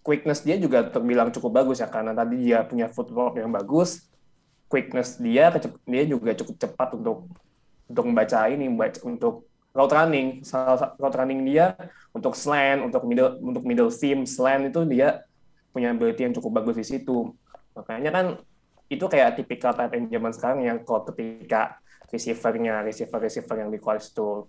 quickness 0.07 0.39
dia 0.39 0.55
juga 0.55 0.87
terbilang 0.87 1.27
cukup 1.35 1.59
bagus 1.59 1.83
ya 1.83 1.91
karena 1.91 2.15
tadi 2.15 2.39
dia 2.39 2.63
punya 2.63 2.87
footwork 2.87 3.35
yang 3.35 3.51
bagus. 3.51 4.07
Quickness 4.71 5.19
dia 5.19 5.51
dia 5.83 6.03
juga 6.07 6.31
cukup 6.31 6.55
cepat 6.55 6.95
untuk 6.95 7.27
untuk 7.91 8.03
membaca 8.07 8.47
ini 8.47 8.71
membaca 8.71 9.03
untuk 9.03 9.43
route 9.75 9.91
running. 9.91 10.39
Route 10.95 11.17
running 11.19 11.43
dia 11.43 11.75
untuk 12.15 12.39
slant, 12.39 12.87
untuk 12.87 13.03
middle 13.03 13.35
untuk 13.43 13.63
middle 13.67 13.91
seam, 13.91 14.23
slant 14.23 14.71
itu 14.71 14.87
dia 14.87 15.27
punya 15.75 15.91
ability 15.91 16.23
yang 16.23 16.33
cukup 16.39 16.63
bagus 16.63 16.79
di 16.79 16.87
situ. 16.87 17.35
Makanya 17.75 18.09
kan 18.15 18.25
itu 18.87 19.03
kayak 19.03 19.35
tipikal 19.35 19.75
tight 19.75 19.91
zaman 19.91 20.31
sekarang 20.31 20.59
yang 20.63 20.77
kalau 20.87 21.03
ketika 21.11 21.83
receivernya, 22.07 22.87
receiver-receiver 22.87 23.55
yang 23.59 23.67
di 23.67 23.79
college 23.83 24.15
itu 24.15 24.47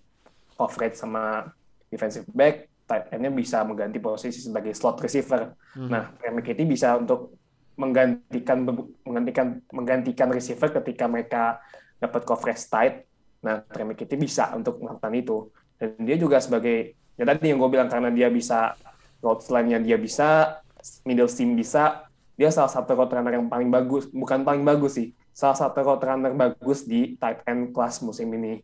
coverage 0.55 0.95
sama 0.95 1.51
defensive 1.91 2.23
back, 2.31 2.68
tight 2.89 3.13
endnya 3.13 3.29
bisa 3.29 3.61
mengganti 3.61 4.01
posisi 4.01 4.41
sebagai 4.41 4.73
slot 4.73 4.97
receiver. 4.97 5.53
Hmm. 5.77 5.89
Nah, 5.93 6.09
Premier 6.17 6.41
Kitty 6.41 6.65
bisa 6.65 6.97
untuk 6.97 7.37
menggantikan 7.77 8.65
menggantikan 9.05 9.61
menggantikan 9.69 10.27
receiver 10.33 10.73
ketika 10.81 11.05
mereka 11.05 11.61
dapat 12.01 12.25
coverage 12.25 12.65
tight. 12.65 13.05
Nah, 13.45 13.61
Premier 13.61 13.93
Kitty 13.93 14.17
bisa 14.17 14.49
untuk 14.57 14.81
melakukan 14.81 15.13
itu. 15.13 15.37
Dan 15.77 15.95
dia 16.01 16.17
juga 16.17 16.41
sebagai 16.41 16.97
ya 17.13 17.23
tadi 17.29 17.53
yang 17.53 17.61
gue 17.61 17.69
bilang 17.69 17.87
karena 17.87 18.09
dia 18.09 18.27
bisa 18.27 18.73
route 19.21 19.45
line-nya 19.51 19.79
dia 19.79 19.97
bisa, 19.99 20.59
middle 21.05 21.29
seam 21.29 21.53
bisa, 21.53 22.07
dia 22.39 22.49
salah 22.49 22.71
satu 22.71 22.95
route 22.95 23.11
runner 23.11 23.35
yang 23.35 23.47
paling 23.51 23.67
bagus, 23.67 24.07
bukan 24.11 24.47
paling 24.47 24.63
bagus 24.63 24.95
sih, 24.95 25.11
salah 25.35 25.55
satu 25.55 25.83
route 25.83 26.03
runner 26.03 26.31
bagus 26.35 26.87
di 26.87 27.19
tight 27.19 27.43
end 27.47 27.75
kelas 27.75 27.99
musim 28.03 28.31
ini. 28.31 28.63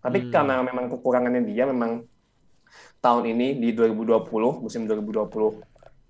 Tapi 0.00 0.28
hmm. 0.28 0.30
karena 0.30 0.60
memang 0.62 0.86
kekurangannya 0.92 1.42
dia 1.48 1.64
memang 1.66 2.04
tahun 3.06 3.30
ini 3.30 3.62
di 3.62 3.70
2020 3.70 4.66
musim 4.66 4.82
2020 4.90 5.30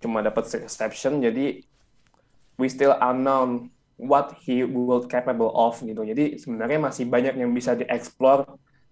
cuma 0.01 0.25
dapat 0.25 0.49
reception 0.65 1.21
jadi 1.21 1.61
we 2.57 2.73
still 2.73 2.97
unknown 3.05 3.69
what 3.97 4.37
he 4.45 4.65
will 4.65 5.05
capable 5.09 5.53
of 5.57 5.81
gitu. 5.81 6.05
Jadi 6.05 6.37
sebenarnya 6.37 6.79
masih 6.81 7.09
banyak 7.09 7.37
yang 7.37 7.51
bisa 7.53 7.73
dieksplor 7.73 8.45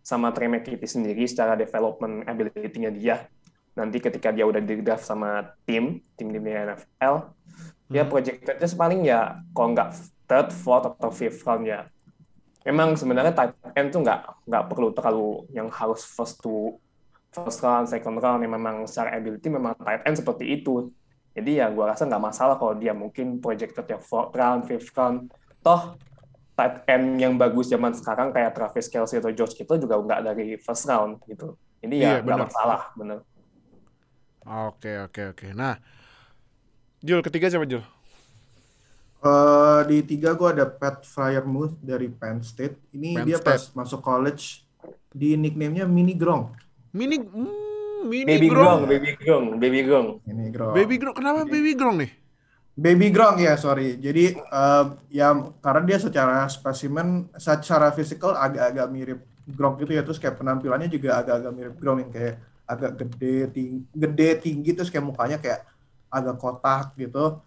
sama 0.05 0.33
Trey 0.33 0.49
McKitty 0.49 0.85
sendiri 0.85 1.25
secara 1.29 1.57
development 1.57 2.29
ability-nya 2.29 2.91
dia. 2.93 3.17
Nanti 3.77 4.01
ketika 4.01 4.33
dia 4.33 4.49
udah 4.49 4.61
di 4.61 4.81
draft 4.81 5.05
sama 5.05 5.45
tim, 5.69 6.01
tim 6.17 6.29
di 6.33 6.41
NFL, 6.41 7.15
hmm. 7.25 7.93
ya 7.93 8.05
projectednya 8.09 8.69
paling 8.77 9.01
ya 9.05 9.41
kalau 9.53 9.69
nggak 9.77 9.89
third, 10.25 10.49
fourth 10.53 10.87
atau 10.89 11.11
fifth 11.13 11.45
round 11.45 11.69
ya. 11.69 11.89
Memang 12.65 12.97
sebenarnya 12.97 13.37
tight 13.37 13.53
end 13.77 13.93
tuh 13.93 14.01
nggak 14.01 14.49
nggak 14.49 14.65
perlu 14.73 14.89
terlalu 14.97 15.45
yang 15.53 15.69
harus 15.69 16.01
first 16.01 16.41
to 16.41 16.81
first 17.35 17.59
round, 17.67 17.91
second 17.91 18.23
round 18.23 18.47
yang 18.47 18.55
memang 18.55 18.87
secara 18.87 19.19
ability 19.19 19.51
memang 19.51 19.75
tight 19.83 20.07
end 20.07 20.17
seperti 20.17 20.63
itu. 20.63 20.95
Jadi 21.35 21.59
ya 21.59 21.67
gue 21.67 21.83
rasa 21.83 22.07
nggak 22.07 22.23
masalah 22.23 22.55
kalau 22.55 22.79
dia 22.79 22.95
mungkin 22.95 23.43
projected 23.43 23.91
yang 23.91 23.99
fourth 23.99 24.31
round, 24.39 24.71
fifth 24.71 24.95
round. 24.95 25.35
Toh 25.67 25.99
tight 26.55 26.87
end 26.87 27.19
yang 27.19 27.35
bagus 27.35 27.67
zaman 27.67 27.91
sekarang 27.91 28.31
kayak 28.31 28.55
Travis 28.55 28.87
Kelsey 28.87 29.19
atau 29.19 29.35
George 29.35 29.59
Kittle 29.59 29.83
juga 29.83 29.99
nggak 29.99 30.21
dari 30.23 30.55
first 30.63 30.87
round 30.87 31.19
gitu. 31.27 31.59
Jadi 31.83 31.97
ya 31.99 32.07
iya, 32.07 32.19
nggak 32.23 32.39
iya, 32.39 32.47
masalah, 32.47 32.81
bener. 32.95 33.19
Oke 34.47 34.93
oke 35.03 35.35
oke. 35.35 35.47
Nah, 35.53 35.75
Jul 37.03 37.21
ketiga 37.21 37.51
siapa 37.51 37.67
Jul? 37.67 37.83
Uh, 39.25 39.81
di 39.89 40.05
tiga 40.05 40.37
gue 40.37 40.49
ada 40.53 40.69
Pat 40.69 41.03
Fryermuth 41.03 41.81
dari 41.81 42.13
Penn 42.13 42.45
State. 42.45 42.77
Ini 42.93 43.19
Penn 43.19 43.27
dia 43.27 43.41
State. 43.41 43.49
pas 43.49 43.63
masuk 43.83 44.01
college 44.05 44.69
di 45.11 45.33
nickname-nya 45.35 45.89
Mini 45.89 46.13
Grong. 46.13 46.53
Mini 46.95 47.19
mm, 47.19 48.07
Mini 48.07 48.25
Baby 48.25 48.49
Grong. 48.49 48.87
Baby 48.87 49.13
Grong, 49.19 49.45
Baby 49.59 49.81
Grong. 49.83 50.09
Mini 50.25 50.49
Grong. 50.55 50.73
Baby 50.73 50.97
Grong. 50.97 51.17
Kenapa 51.19 51.43
Jadi, 51.43 51.53
Baby 51.53 51.73
Grong 51.75 51.97
nih? 51.99 52.11
Baby 52.75 53.09
Grong 53.11 53.37
ya, 53.43 53.55
sorry. 53.59 53.99
Jadi 53.99 54.39
uh, 54.39 54.95
ya 55.11 55.35
karena 55.59 55.83
dia 55.85 55.99
secara 55.99 56.47
spesimen, 56.47 57.29
secara 57.37 57.91
fisikal 57.91 58.39
agak-agak 58.39 58.87
mirip 58.89 59.21
Gronk 59.45 59.77
gitu 59.85 59.93
ya 59.93 60.01
terus 60.01 60.17
kayak 60.17 60.41
penampilannya 60.41 60.89
juga 60.89 61.21
agak-agak 61.21 61.53
mirip 61.53 61.75
Gronk 61.77 61.99
yang 62.01 62.13
kayak 62.17 62.35
agak 62.65 62.97
gede 62.97 63.37
tinggi 63.53 63.81
gede 63.93 64.29
tinggi 64.41 64.71
terus 64.73 64.89
kayak 64.89 65.05
mukanya 65.05 65.37
kayak 65.37 65.69
agak 66.09 66.41
kotak 66.41 66.97
gitu 66.97 67.45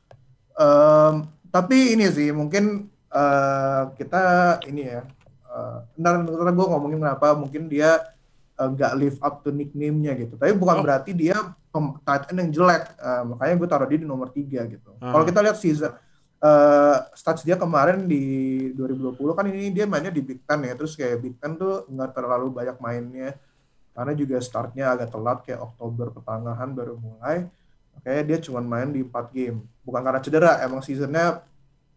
Em, 0.57 1.29
tapi 1.53 1.93
ini 1.93 2.09
sih 2.09 2.33
mungkin 2.33 2.89
eh, 3.13 3.83
kita 3.93 4.57
ini 4.65 4.89
ya 4.89 5.05
uh, 5.47 5.85
ntar, 5.95 6.25
ntar 6.25 6.49
gue 6.49 6.65
ngomongin 6.65 6.97
kenapa 6.97 7.37
mungkin 7.37 7.69
dia 7.69 8.01
eh, 8.57 8.67
nggak 8.67 8.91
live 8.97 9.17
up 9.21 9.41
to 9.41 9.49
nickname-nya 9.49 10.17
gitu. 10.17 10.33
Tapi 10.35 10.51
bukan 10.57 10.81
Oh. 10.81 10.83
berarti 10.83 11.13
dia 11.13 11.37
tight 12.01 12.33
end 12.33 12.41
yang 12.41 12.51
jelek. 12.51 12.83
Eh, 12.97 13.21
makanya 13.23 13.53
gue 13.53 13.67
taruh 13.69 13.87
dia 13.87 13.99
di 14.01 14.07
nomor 14.09 14.33
tiga 14.33 14.65
gitu. 14.65 14.97
Ah. 14.97 15.13
kalau 15.13 15.23
kita 15.23 15.39
lihat 15.45 15.57
season 15.57 15.93
eh 16.37 16.97
stats 17.17 17.41
dia 17.41 17.57
kemarin 17.57 18.05
di 18.05 18.21
2020 18.77 19.33
kan 19.33 19.49
ini 19.49 19.73
dia 19.73 19.89
mainnya 19.89 20.13
di 20.13 20.21
Big 20.21 20.45
Ten 20.45 20.61
ya. 20.61 20.77
Terus 20.77 20.93
kayak 20.93 21.17
Big 21.17 21.33
Ten 21.41 21.57
tuh 21.57 21.85
nggak 21.89 22.13
terlalu 22.13 22.53
banyak 22.53 22.77
mainnya. 22.77 23.33
Karena 23.97 24.13
juga 24.13 24.37
startnya 24.37 24.93
agak 24.93 25.09
telat 25.09 25.41
kayak 25.41 25.57
Oktober 25.57 26.13
pertengahan 26.13 26.69
baru 26.69 26.93
mulai. 27.01 27.49
Makanya 27.97 28.21
dia 28.21 28.37
cuma 28.45 28.61
main 28.61 28.93
di 28.93 29.01
4 29.01 29.33
game. 29.33 29.65
Bukan 29.81 30.01
karena 30.05 30.21
cedera 30.21 30.61
emang 30.61 30.85
seasonnya 30.85 31.41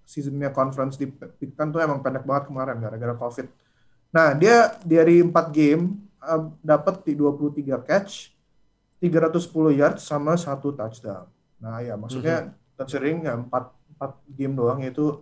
seasonnya 0.09 0.49
conference 0.51 0.97
di 0.97 1.05
Big 1.37 1.53
Ten 1.53 1.69
tuh 1.69 1.85
emang 1.85 2.01
pendek 2.01 2.25
banget 2.25 2.49
kemarin 2.49 2.81
gara-gara 2.81 3.13
covid. 3.21 3.45
Nah 4.11 4.33
dia 4.33 4.73
dari 4.81 5.21
4 5.21 5.53
game 5.53 6.01
eh, 6.21 6.43
dapat 6.61 7.05
di 7.05 7.13
23 7.17 7.81
catch 7.85 8.33
310 9.01 9.81
yards 9.81 10.03
sama 10.05 10.37
satu 10.37 10.73
touchdown 10.77 11.29
nah 11.61 11.81
ya 11.85 11.97
maksudnya 11.97 12.53
considering 12.77 13.25
ya 13.25 13.37
4, 13.37 13.49
4 13.49 14.37
game 14.37 14.55
doang 14.57 14.81
itu 14.81 15.21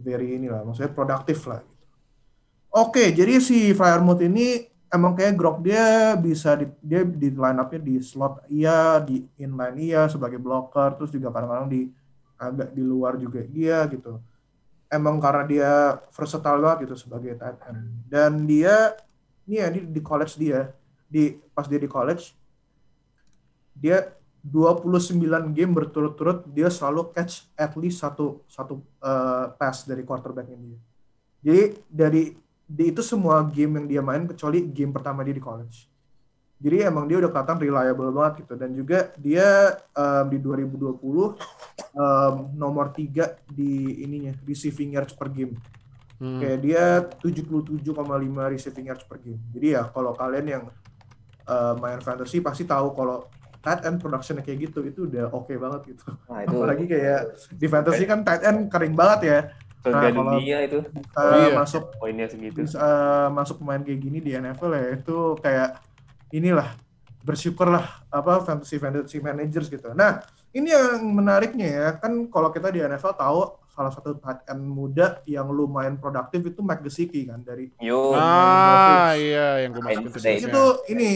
very 0.00 0.36
inilah 0.40 0.64
maksudnya 0.64 0.90
produktif 0.90 1.44
lah 1.46 1.60
gitu. 1.62 1.74
Oke, 2.74 3.14
jadi 3.14 3.38
si 3.38 3.70
Firemouth 3.70 4.18
ini 4.18 4.66
emang 4.90 5.14
kayak 5.14 5.38
Grok 5.38 5.62
dia 5.62 6.18
bisa 6.18 6.58
di, 6.58 6.66
dia 6.82 7.06
di 7.06 7.30
line 7.30 7.58
up-nya 7.62 7.78
di 7.78 8.02
slot 8.02 8.50
iya, 8.50 8.98
di 8.98 9.22
inline 9.38 9.78
iya 9.78 10.10
sebagai 10.10 10.42
blocker, 10.42 10.98
terus 10.98 11.14
juga 11.14 11.30
kadang-kadang 11.30 11.70
di 11.70 11.86
agak 12.34 12.74
di 12.74 12.82
luar 12.82 13.14
juga 13.14 13.46
iya 13.46 13.86
gitu. 13.86 14.18
Emang 14.90 15.22
karena 15.22 15.42
dia 15.46 15.70
versatile 16.10 16.58
banget 16.66 16.90
gitu 16.90 16.94
sebagai 16.98 17.38
tight 17.38 17.62
end. 17.70 18.10
Dan 18.10 18.42
dia 18.42 18.98
ini 19.44 19.56
ya 19.60 19.68
di, 19.68 19.80
di 19.88 20.00
college 20.00 20.34
dia 20.40 20.72
di 21.08 21.36
pas 21.52 21.68
dia 21.68 21.80
di 21.80 21.88
college 21.90 22.32
dia 23.74 24.14
29 24.44 25.56
game 25.56 25.72
berturut-turut 25.72 26.44
dia 26.52 26.68
selalu 26.68 27.16
catch 27.16 27.48
at 27.56 27.72
least 27.80 28.04
satu 28.04 28.44
satu 28.44 28.84
uh, 29.00 29.56
pass 29.56 29.88
dari 29.88 30.04
quarterbacknya 30.04 30.60
dia. 30.60 30.78
Jadi 31.40 31.62
dari 31.88 32.22
di 32.64 32.84
itu 32.92 33.00
semua 33.00 33.40
game 33.48 33.80
yang 33.80 33.86
dia 33.88 34.02
main 34.04 34.28
kecuali 34.28 34.68
game 34.68 34.92
pertama 34.92 35.24
dia 35.24 35.32
di 35.32 35.40
college. 35.40 35.88
Jadi 36.60 36.76
emang 36.84 37.08
dia 37.08 37.20
udah 37.20 37.32
kelihatan 37.32 37.58
reliable 37.60 38.12
banget 38.12 38.44
gitu 38.44 38.54
dan 38.56 38.70
juga 38.72 39.12
dia 39.16 39.80
um, 39.96 40.24
di 40.28 40.38
2020 40.40 40.96
um, 41.96 42.34
nomor 42.56 42.92
3 42.92 43.48
di 43.48 44.04
ininya 44.04 44.32
receiving 44.44 44.96
yards 44.96 45.16
per 45.16 45.32
game. 45.32 45.56
Hmm. 46.14 46.38
Kayak 46.38 46.58
dia 46.62 46.84
77,5 47.20 47.90
receiving 48.54 48.86
yards 48.86 49.04
per 49.04 49.18
game. 49.18 49.42
Jadi 49.50 49.66
ya 49.74 49.82
kalau 49.90 50.14
kalian 50.14 50.46
yang 50.46 50.64
uh, 51.44 51.74
main 51.76 51.98
fantasy 51.98 52.38
pasti 52.38 52.62
tahu 52.64 52.94
kalau 52.94 53.26
tight 53.58 53.82
end 53.82 53.98
production 53.98 54.38
kayak 54.38 54.70
gitu 54.70 54.84
itu 54.84 55.08
udah 55.08 55.32
oke 55.32 55.50
banget 55.56 55.96
gitu. 55.96 56.04
Nah, 56.28 56.44
itu 56.44 56.54
Apalagi 56.54 56.84
kayak 56.84 57.20
di 57.50 57.66
fantasy 57.66 58.04
kan 58.04 58.20
tight 58.22 58.44
end 58.44 58.68
kering 58.68 58.94
banget 58.94 59.20
ya. 59.24 59.38
nah, 59.84 60.00
kalau- 60.00 60.40
dunia 60.40 60.58
itu 60.64 60.80
Bisa 60.80 61.20
Iya. 61.28 61.52
masuk 61.60 61.82
poinnya 62.00 62.26
segitu. 62.28 62.56
uh, 62.72 63.28
masuk 63.28 63.60
pemain 63.60 63.82
kayak 63.84 64.00
gini 64.00 64.18
di 64.20 64.32
NFL 64.32 64.72
ya 64.72 64.86
itu 64.96 65.16
kayak 65.40 65.70
inilah 66.32 66.72
bersyukurlah 67.20 67.84
apa 68.08 68.32
fantasy 68.44 68.76
fantasy 68.76 69.18
managers 69.20 69.68
gitu. 69.68 69.92
Nah, 69.92 70.20
ini 70.52 70.72
yang 70.72 71.00
menariknya 71.04 71.68
ya 71.68 71.86
kan 71.96 72.28
kalau 72.28 72.48
kita 72.48 72.68
di 72.68 72.80
NFL 72.80 73.16
tahu 73.16 73.63
salah 73.74 73.90
satu 73.90 74.14
tight 74.16 74.46
end 74.46 74.62
muda 74.62 75.18
yang 75.24 75.50
lumayan 75.50 75.98
produktif 75.98 76.46
itu 76.46 76.62
Mike 76.62 76.82
Gesicki 76.82 77.26
kan 77.26 77.42
dari 77.42 77.74
Yo, 77.76 78.14
Ah, 78.14 79.10
iya 79.12 79.60
yang 79.60 79.74
gue 79.74 79.82
masukin 79.82 80.08
ke 80.08 80.18
State. 80.18 80.40
sini. 80.40 80.48
itu 80.48 80.64
ini 80.88 81.10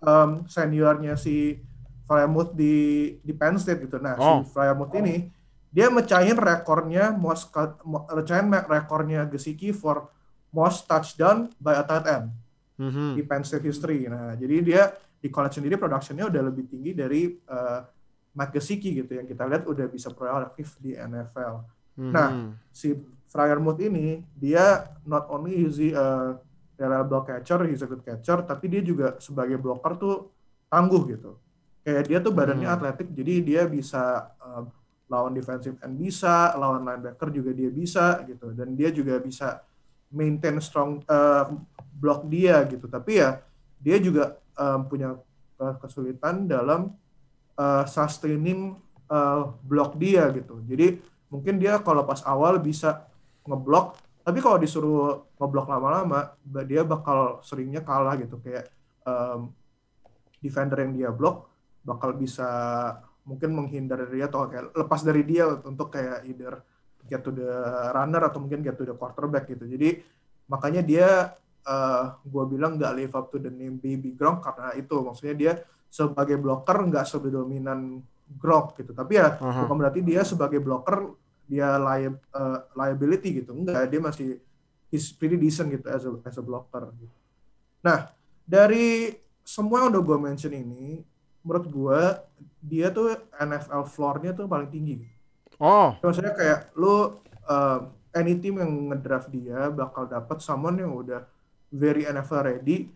um, 0.00 0.30
seniornya 0.44 1.14
si 1.14 1.60
Fryermuth 2.02 2.52
di 2.52 2.74
di 3.18 3.32
Penn 3.32 3.60
State 3.60 3.84
gitu. 3.84 4.00
Nah, 4.00 4.16
Oh. 4.16 4.40
si 4.40 4.48
Fryermuth 4.48 4.96
ini 4.96 5.28
dia 5.68 5.92
mecahin 5.92 6.34
rekornya 6.34 7.12
most 7.12 7.52
mecahin 8.08 8.48
me- 8.48 8.64
rekornya 8.66 9.28
Gesicki 9.28 9.70
for 9.70 10.08
most 10.48 10.88
touchdown 10.88 11.52
by 11.56 11.76
a 11.76 11.84
tight 11.84 12.08
end 12.08 12.32
Mhm. 12.74 13.14
di 13.14 13.22
Penn 13.22 13.44
State 13.44 13.62
history. 13.62 14.08
Nah, 14.08 14.32
jadi 14.32 14.56
dia 14.58 14.82
di 15.14 15.28
college 15.28 15.60
sendiri 15.60 15.76
productionnya 15.76 16.24
udah 16.24 16.42
lebih 16.42 16.64
tinggi 16.64 16.94
dari 16.94 17.28
uh, 17.44 17.84
Mike 18.30 18.54
Gesicki 18.54 18.96
gitu 18.96 19.12
yang 19.12 19.26
kita 19.26 19.44
lihat 19.44 19.66
udah 19.66 19.84
bisa 19.86 20.08
produktif 20.08 20.78
di 20.78 20.94
NFL 20.94 21.66
Mhm. 21.98 22.14
Nah, 22.14 22.54
si 22.70 22.94
Fryermuth 23.26 23.82
ini 23.82 24.22
dia 24.38 24.94
not 25.02 25.26
only 25.28 25.66
is 25.66 25.82
he 25.82 25.90
a 25.90 26.38
reliable 26.78 27.26
catcher, 27.26 27.66
he's 27.66 27.82
a 27.82 27.90
good 27.90 28.06
catcher, 28.06 28.38
tapi 28.46 28.70
dia 28.70 28.80
juga 28.80 29.18
sebagai 29.18 29.58
blocker 29.58 29.98
tuh 29.98 30.30
tangguh 30.70 31.10
gitu. 31.10 31.34
Kayak 31.82 32.04
dia 32.06 32.18
tuh 32.22 32.30
badannya 32.30 32.70
Hmm. 32.70 32.76
atletik, 32.78 33.10
jadi 33.10 33.34
dia 33.42 33.62
bisa 33.66 34.30
um, 34.38 34.70
lawan 35.10 35.34
defensive 35.34 35.74
end 35.82 35.98
bisa, 35.98 36.54
lawan 36.54 36.86
linebacker 36.86 37.34
juga 37.34 37.50
dia 37.50 37.72
bisa 37.72 38.22
gitu, 38.28 38.54
dan 38.54 38.78
dia 38.78 38.94
juga 38.94 39.18
bisa 39.18 39.64
maintain 40.12 40.56
strong 40.62 41.02
uh, 41.10 41.50
block 41.98 42.30
dia 42.30 42.62
gitu. 42.70 42.86
Tapi 42.86 43.20
ya 43.20 43.42
dia 43.82 43.96
juga 43.98 44.38
um, 44.54 44.86
punya 44.86 45.18
kesulitan 45.82 46.46
dalam 46.46 46.94
uh, 47.58 47.84
sustaining 47.90 48.78
uh, 49.10 49.50
block 49.66 49.98
dia 49.98 50.30
gitu. 50.30 50.62
Jadi 50.62 51.02
mungkin 51.28 51.60
dia 51.60 51.80
kalau 51.80 52.04
pas 52.04 52.20
awal 52.24 52.60
bisa 52.60 53.08
ngeblok, 53.44 53.96
tapi 54.24 54.38
kalau 54.44 54.60
disuruh 54.60 55.24
ngeblok 55.40 55.66
lama-lama, 55.68 56.36
dia 56.68 56.84
bakal 56.84 57.40
seringnya 57.40 57.80
kalah 57.80 58.16
gitu. 58.20 58.40
Kayak 58.44 58.68
um, 59.08 59.52
defender 60.40 60.84
yang 60.84 60.92
dia 60.92 61.10
blok 61.14 61.48
bakal 61.82 62.12
bisa 62.12 62.48
mungkin 63.24 63.56
menghindar 63.56 64.04
dari 64.04 64.20
dia 64.20 64.28
atau 64.28 64.48
kayak 64.48 64.76
lepas 64.76 65.00
dari 65.04 65.22
dia 65.24 65.48
untuk 65.48 65.88
kayak 65.92 66.24
either 66.28 66.60
get 67.08 67.24
to 67.24 67.32
the 67.32 67.48
runner 67.92 68.20
atau 68.28 68.40
mungkin 68.40 68.60
get 68.60 68.76
to 68.76 68.84
the 68.84 68.96
quarterback 68.96 69.48
gitu. 69.48 69.64
Jadi 69.64 70.00
makanya 70.48 70.80
dia 70.84 71.08
gue 72.24 72.44
bilang 72.48 72.80
nggak 72.80 72.92
live 72.96 73.12
up 73.12 73.28
to 73.28 73.36
the 73.36 73.52
name 73.52 73.76
baby 73.76 74.16
Gronk 74.16 74.40
karena 74.40 74.72
itu 74.72 74.96
maksudnya 75.04 75.36
dia 75.36 75.52
sebagai 75.92 76.40
blocker 76.40 76.80
nggak 76.88 77.04
sedominan 77.04 78.00
Gronk 78.36 78.76
gitu. 78.76 78.92
Tapi 78.92 79.16
ya 79.16 79.40
Aha. 79.40 79.64
bukan 79.64 79.76
berarti 79.80 80.00
dia 80.04 80.20
sebagai 80.26 80.60
blocker 80.60 81.16
dia 81.48 81.80
li- 81.80 82.12
eh, 82.12 82.58
liability 82.76 83.40
gitu. 83.40 83.56
Enggak, 83.56 83.88
dia 83.88 84.00
masih 84.04 84.28
he's 84.92 85.08
pretty 85.12 85.40
decent 85.40 85.72
gitu 85.72 85.88
as 85.88 86.04
a, 86.04 86.12
as 86.28 86.36
a 86.36 86.44
blocker. 86.44 86.92
Gitu. 86.92 87.16
Nah, 87.80 88.12
dari 88.44 89.16
semua 89.40 89.84
yang 89.84 89.96
udah 89.96 90.02
gue 90.04 90.18
mention 90.20 90.52
ini, 90.52 91.00
menurut 91.40 91.66
gue 91.68 92.00
dia 92.60 92.92
tuh 92.92 93.16
NFL 93.40 93.88
floor-nya 93.88 94.36
tuh 94.36 94.44
paling 94.44 94.68
tinggi. 94.68 95.00
Oh, 95.56 95.96
Maksudnya 96.04 96.36
kayak 96.36 96.70
lu 96.76 97.16
uh, 97.48 97.88
any 98.14 98.36
team 98.38 98.60
yang 98.60 98.92
ngedraft 98.92 99.32
dia 99.32 99.72
bakal 99.72 100.06
dapat 100.06 100.38
someone 100.44 100.76
yang 100.78 100.92
udah 100.92 101.24
very 101.72 102.04
NFL 102.04 102.44
ready, 102.44 102.92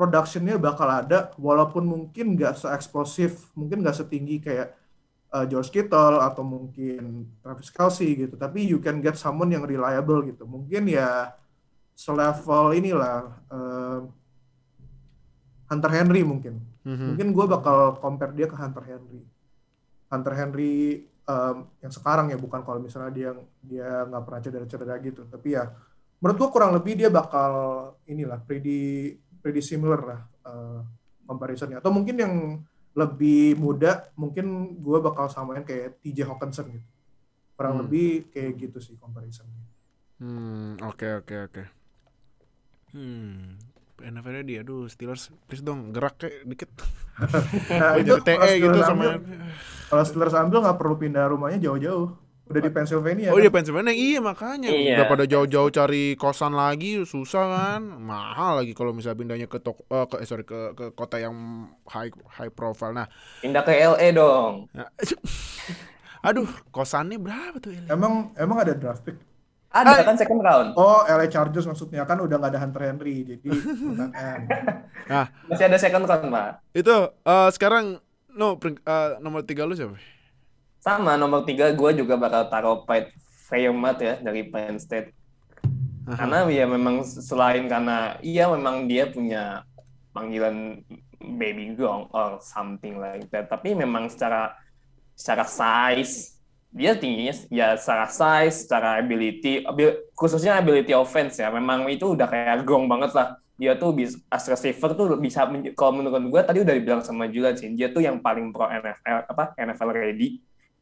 productionnya 0.00 0.56
bakal 0.56 0.88
ada, 0.88 1.28
walaupun 1.36 1.84
mungkin 1.84 2.32
nggak 2.32 2.56
se-eksplosif, 2.56 3.52
mungkin 3.52 3.84
nggak 3.84 4.00
setinggi 4.00 4.40
kayak 4.40 4.72
uh, 5.36 5.44
George 5.44 5.68
Kittle 5.68 6.24
atau 6.24 6.40
mungkin 6.40 7.28
Travis 7.44 7.68
Kelsey 7.68 8.16
gitu, 8.16 8.40
tapi 8.40 8.64
you 8.64 8.80
can 8.80 9.04
get 9.04 9.20
someone 9.20 9.52
yang 9.52 9.68
reliable 9.68 10.24
gitu. 10.24 10.48
Mungkin 10.48 10.88
ya 10.88 11.36
selevel 11.92 12.80
inilah 12.80 13.28
uh, 13.52 14.00
Hunter 15.68 15.92
Henry 15.92 16.24
mungkin. 16.24 16.64
Mhm. 16.88 17.06
Mungkin 17.12 17.28
gue 17.36 17.46
bakal 17.46 18.00
compare 18.00 18.32
dia 18.32 18.48
ke 18.48 18.56
Hunter 18.56 18.88
Henry. 18.88 19.20
Hunter 20.08 20.34
Henry 20.34 21.04
um, 21.28 21.68
yang 21.78 21.92
sekarang 21.92 22.32
ya 22.32 22.38
bukan 22.40 22.64
kalau 22.64 22.80
misalnya 22.80 23.12
dia 23.12 23.30
dia 23.60 24.08
nggak 24.08 24.22
pernah 24.24 24.40
cedera-cedera 24.40 24.96
gitu. 25.04 25.28
Tapi 25.28 25.60
ya 25.60 25.68
menurut 26.18 26.36
gue 26.40 26.48
kurang 26.50 26.72
lebih 26.74 26.98
dia 26.98 27.12
bakal 27.12 27.52
inilah 28.08 28.40
pretty 28.42 29.14
pretty 29.40 29.60
similar 29.60 30.00
lah 30.00 30.20
uh, 30.44 30.80
comparisonnya. 31.24 31.80
Atau 31.80 31.90
mungkin 31.90 32.16
yang 32.16 32.34
lebih 32.90 33.54
muda 33.54 34.10
mungkin 34.14 34.76
gue 34.76 34.98
bakal 34.98 35.26
samain 35.26 35.62
kayak 35.62 36.00
TJ 36.00 36.26
Hawkinson 36.26 36.70
gitu. 36.70 36.88
Kurang 37.54 37.76
Hmm. 37.76 37.80
lebih 37.84 38.30
kayak 38.30 38.52
gitu 38.56 38.78
sih 38.78 38.94
comparisonnya. 38.96 39.64
Hmm, 40.20 40.76
oke 40.80 41.24
oke 41.24 41.34
oke. 41.48 41.62
Hmm, 42.90 43.54
NFL 43.96 44.42
dia, 44.42 44.60
aduh 44.60 44.90
Steelers, 44.90 45.30
please 45.46 45.62
dong 45.62 45.92
gerak 45.92 46.18
kayak 46.18 46.42
dikit. 46.44 46.70
Nah, 47.70 48.00
jadi 48.00 48.16
TE 48.16 48.32
kalau 48.32 48.48
gitu 48.48 48.78
Steelers 48.80 48.88
sama. 48.88 49.04
kalau 49.86 50.04
Steelers 50.08 50.32
ambil 50.34 50.58
nggak 50.64 50.78
perlu 50.80 50.96
pindah 50.96 51.24
rumahnya 51.28 51.60
jauh-jauh. 51.60 52.08
Udah 52.50 52.60
di 52.60 52.70
Pennsylvania. 52.70 53.28
Oh 53.30 53.38
kan? 53.38 53.42
iya 53.42 53.50
Pennsylvania 53.50 53.94
iya 53.94 54.18
makanya 54.18 54.68
Iya. 54.68 54.94
udah 54.98 55.06
pada 55.06 55.24
jauh-jauh 55.24 55.70
cari 55.70 56.18
kosan 56.18 56.52
lagi 56.52 56.98
susah 57.06 57.44
kan 57.46 57.80
mahal 57.80 58.58
lagi 58.58 58.74
kalau 58.74 58.90
misalnya 58.90 59.16
pindahnya 59.16 59.46
ke 59.46 59.62
toko 59.62 59.86
eh, 59.86 60.04
ke 60.04 60.16
eh, 60.18 60.26
sorry 60.26 60.42
ke 60.42 60.74
ke 60.74 60.84
kota 60.92 61.16
yang 61.16 61.32
high 61.86 62.10
high 62.34 62.50
profile 62.50 62.90
nah 62.90 63.06
Pindah 63.38 63.62
ke 63.62 63.70
LA 63.70 64.10
dong. 64.10 64.66
ya, 64.74 64.90
aduh 66.28 66.50
kosannya 66.68 67.16
berapa 67.16 67.56
tuh 67.56 67.70
Eli? 67.72 67.86
Emang 67.86 68.34
emang 68.34 68.58
ada 68.60 68.74
draft 68.74 69.06
pick. 69.06 69.16
Ada 69.70 70.02
kan 70.02 70.18
second 70.18 70.42
round. 70.42 70.74
Oh, 70.74 71.06
LA 71.06 71.30
Chargers 71.30 71.62
maksudnya 71.62 72.02
kan 72.02 72.18
udah 72.18 72.42
nggak 72.42 72.50
ada 72.52 72.60
Hunter 72.60 72.82
Henry, 72.90 73.22
jadi 73.22 73.48
nah 75.10 75.30
Masih 75.46 75.70
ada 75.70 75.78
second 75.78 76.10
round, 76.10 76.26
Pak. 76.26 76.50
itu 76.74 76.96
eh, 77.06 77.48
sekarang 77.54 78.02
no 78.34 78.58
eh, 78.58 79.10
nomor 79.22 79.46
tiga 79.46 79.62
lu 79.66 79.78
siapa 79.78 79.94
Sama 80.80 81.20
nomor 81.20 81.44
tiga 81.44 81.68
gue 81.76 81.90
juga 81.92 82.16
bakal 82.16 82.48
taruh 82.48 82.88
Pat 82.88 83.12
Fryermuth 83.46 84.00
ya 84.00 84.16
dari 84.16 84.48
Penn 84.48 84.80
State. 84.80 85.12
Karena 86.08 86.48
ya 86.48 86.64
memang 86.64 87.04
selain 87.04 87.68
karena 87.68 88.16
iya 88.24 88.48
memang 88.48 88.88
dia 88.88 89.06
punya 89.12 89.62
panggilan 90.16 90.80
baby 91.20 91.76
gong 91.76 92.08
or 92.16 92.40
something 92.40 92.96
like 92.96 93.28
that. 93.28 93.52
Tapi 93.52 93.76
memang 93.76 94.08
secara 94.08 94.56
secara 95.12 95.44
size 95.44 96.40
dia 96.70 96.94
tingginya 96.94 97.34
ya 97.50 97.74
secara 97.74 98.06
size, 98.06 98.64
secara 98.64 99.02
ability, 99.02 99.66
abil- 99.66 100.06
khususnya 100.16 100.56
ability 100.56 100.96
offense 100.96 101.42
ya. 101.42 101.50
Memang 101.52 101.90
itu 101.90 102.14
udah 102.16 102.24
kayak 102.24 102.64
gong 102.64 102.88
banget 102.88 103.12
lah. 103.12 103.36
Dia 103.60 103.76
tuh 103.76 103.92
bisa 103.92 104.16
as 104.32 104.48
receiver 104.48 104.96
tuh 104.96 105.20
bisa 105.20 105.44
kalau 105.76 106.00
menurut 106.00 106.24
gue 106.32 106.40
tadi 106.40 106.58
udah 106.64 106.72
dibilang 106.72 107.02
sama 107.04 107.28
Julian 107.28 107.52
sih, 107.52 107.68
dia 107.76 107.92
tuh 107.92 108.00
yang 108.00 108.24
paling 108.24 108.48
pro 108.54 108.64
NFL 108.64 109.28
apa 109.28 109.52
NFL 109.60 109.92
ready 109.92 110.40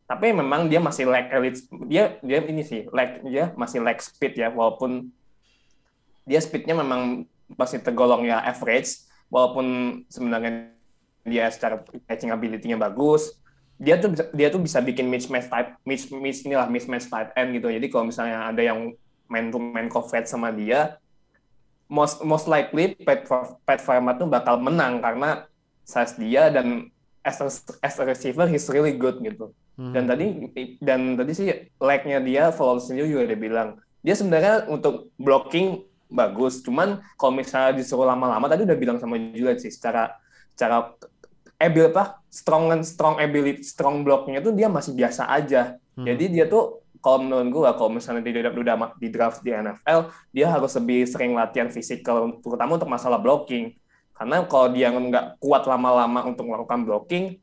tapi 0.09 0.33
memang 0.33 0.73
dia 0.73 0.81
masih 0.81 1.05
lag 1.05 1.29
elite 1.29 1.69
dia 1.85 2.17
dia 2.25 2.41
ini 2.49 2.65
sih 2.65 2.89
lag 2.89 3.21
dia 3.21 3.53
masih 3.61 3.85
lag 3.85 4.01
speed 4.01 4.41
ya 4.41 4.49
walaupun 4.49 5.13
dia 6.25 6.41
speednya 6.41 6.73
memang 6.73 7.29
masih 7.53 7.85
tergolong 7.85 8.25
ya 8.25 8.41
average 8.41 9.05
walaupun 9.29 10.01
sebenarnya 10.09 10.73
dia 11.29 11.53
secara 11.53 11.85
catching 12.09 12.33
ability-nya 12.33 12.81
bagus 12.81 13.37
dia 13.79 13.95
tuh 14.01 14.11
dia 14.35 14.49
tuh 14.51 14.59
bisa 14.59 14.83
bikin 14.83 15.07
mismatch 15.07 15.47
type 15.47 15.77
mis 15.87 16.11
mis 16.11 16.43
inilah 16.43 16.67
mismatch 16.67 17.07
type 17.07 17.31
end 17.39 17.55
gitu. 17.55 17.71
Jadi 17.71 17.87
kalau 17.87 18.11
misalnya 18.11 18.51
ada 18.51 18.59
yang 18.59 18.91
main 19.31 19.55
to 19.55 19.63
main 19.63 19.87
coverage 19.87 20.27
sama 20.27 20.51
dia 20.51 20.99
most 21.87 22.21
most 22.27 22.51
likely 22.51 22.99
Pat 23.07 23.23
Pat 23.63 23.81
Farmer 23.81 24.19
tuh 24.19 24.27
bakal 24.27 24.59
menang 24.59 24.99
karena 24.99 25.47
size 25.87 26.19
dia 26.19 26.51
dan 26.51 26.91
as 27.23 27.39
a, 27.39 27.49
as 27.81 27.97
a 27.97 28.05
receiver 28.05 28.45
he's 28.51 28.67
really 28.69 28.93
good 28.93 29.21
gitu 29.23 29.55
dan 29.79 30.11
tadi 30.11 30.27
dan 30.83 31.15
tadi 31.15 31.33
sih 31.39 31.47
lag-nya 31.79 32.19
dia 32.19 32.51
Flores 32.51 32.91
sendiri 32.91 33.15
juga 33.15 33.31
dia 33.31 33.39
bilang 33.39 33.69
dia 34.03 34.19
sebenarnya 34.19 34.67
untuk 34.67 35.15
blocking 35.15 35.87
bagus 36.11 36.67
cuman 36.67 36.99
kalau 37.15 37.39
misalnya 37.39 37.79
disuruh 37.79 38.09
lama-lama 38.09 38.51
tadi 38.51 38.67
udah 38.67 38.75
bilang 38.75 38.99
sama 38.99 39.15
Julian 39.17 39.55
sih 39.55 39.71
secara 39.71 40.19
secara 40.59 40.99
abil 41.59 41.91
apa 41.91 42.23
strong 42.31 42.71
and 42.71 42.87
strong 42.87 43.19
ability 43.19 43.63
strong 43.67 44.07
blocknya 44.07 44.39
tuh 44.39 44.55
dia 44.55 44.71
masih 44.71 44.95
biasa 44.95 45.27
aja. 45.27 45.77
Jadi 45.99 46.31
dia 46.31 46.47
tuh 46.47 46.87
kalau 47.03 47.27
menurut 47.27 47.51
gue 47.51 47.71
kalau 47.75 47.91
misalnya 47.91 48.23
dia 48.23 48.47
udah 48.47 48.55
udah 48.55 48.75
di 49.03 49.11
draft 49.11 49.43
di 49.43 49.51
NFL 49.51 50.15
dia 50.31 50.47
harus 50.47 50.71
lebih 50.79 51.07
sering 51.11 51.35
latihan 51.35 51.67
fisikal 51.71 52.39
terutama 52.39 52.79
untuk 52.79 52.87
masalah 52.87 53.19
blocking. 53.19 53.75
Karena 54.15 54.47
kalau 54.47 54.71
dia 54.71 54.95
nggak 54.95 55.43
kuat 55.43 55.67
lama-lama 55.67 56.27
untuk 56.27 56.47
melakukan 56.47 56.87
blocking 56.87 57.39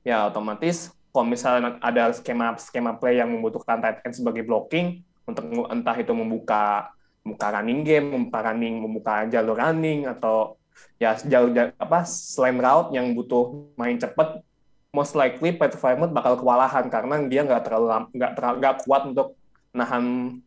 ya 0.00 0.32
otomatis 0.32 0.92
kalau 1.18 1.26
misalnya 1.26 1.82
ada 1.82 2.14
skema 2.14 2.54
skema 2.62 2.94
play 2.94 3.18
yang 3.18 3.26
membutuhkan 3.26 3.82
tight 3.82 4.06
end 4.06 4.14
sebagai 4.14 4.46
blocking 4.46 5.02
untuk 5.26 5.50
entah 5.66 5.98
itu 5.98 6.14
membuka 6.14 6.94
membuka 7.26 7.58
running 7.58 7.82
game, 7.82 8.06
membuka 8.14 8.38
running, 8.46 8.74
membuka 8.78 9.14
jalur 9.26 9.58
running 9.58 10.06
atau 10.06 10.54
ya 11.02 11.18
jalur 11.18 11.50
jalur- 11.50 11.74
apa 11.74 12.06
selain 12.06 12.54
route 12.54 12.94
yang 12.94 13.10
butuh 13.18 13.74
main 13.74 13.98
cepat, 13.98 14.46
most 14.94 15.18
likely 15.18 15.50
Pat 15.58 15.74
Frymouth 15.74 16.14
bakal 16.14 16.38
kewalahan 16.38 16.86
karena 16.86 17.18
dia 17.26 17.42
nggak 17.42 17.66
terlalu 17.66 17.86
nggak 18.14 18.32
terlalu 18.38 18.54
nggak 18.62 18.76
kuat 18.86 19.02
untuk 19.10 19.34
nahan 19.74 20.38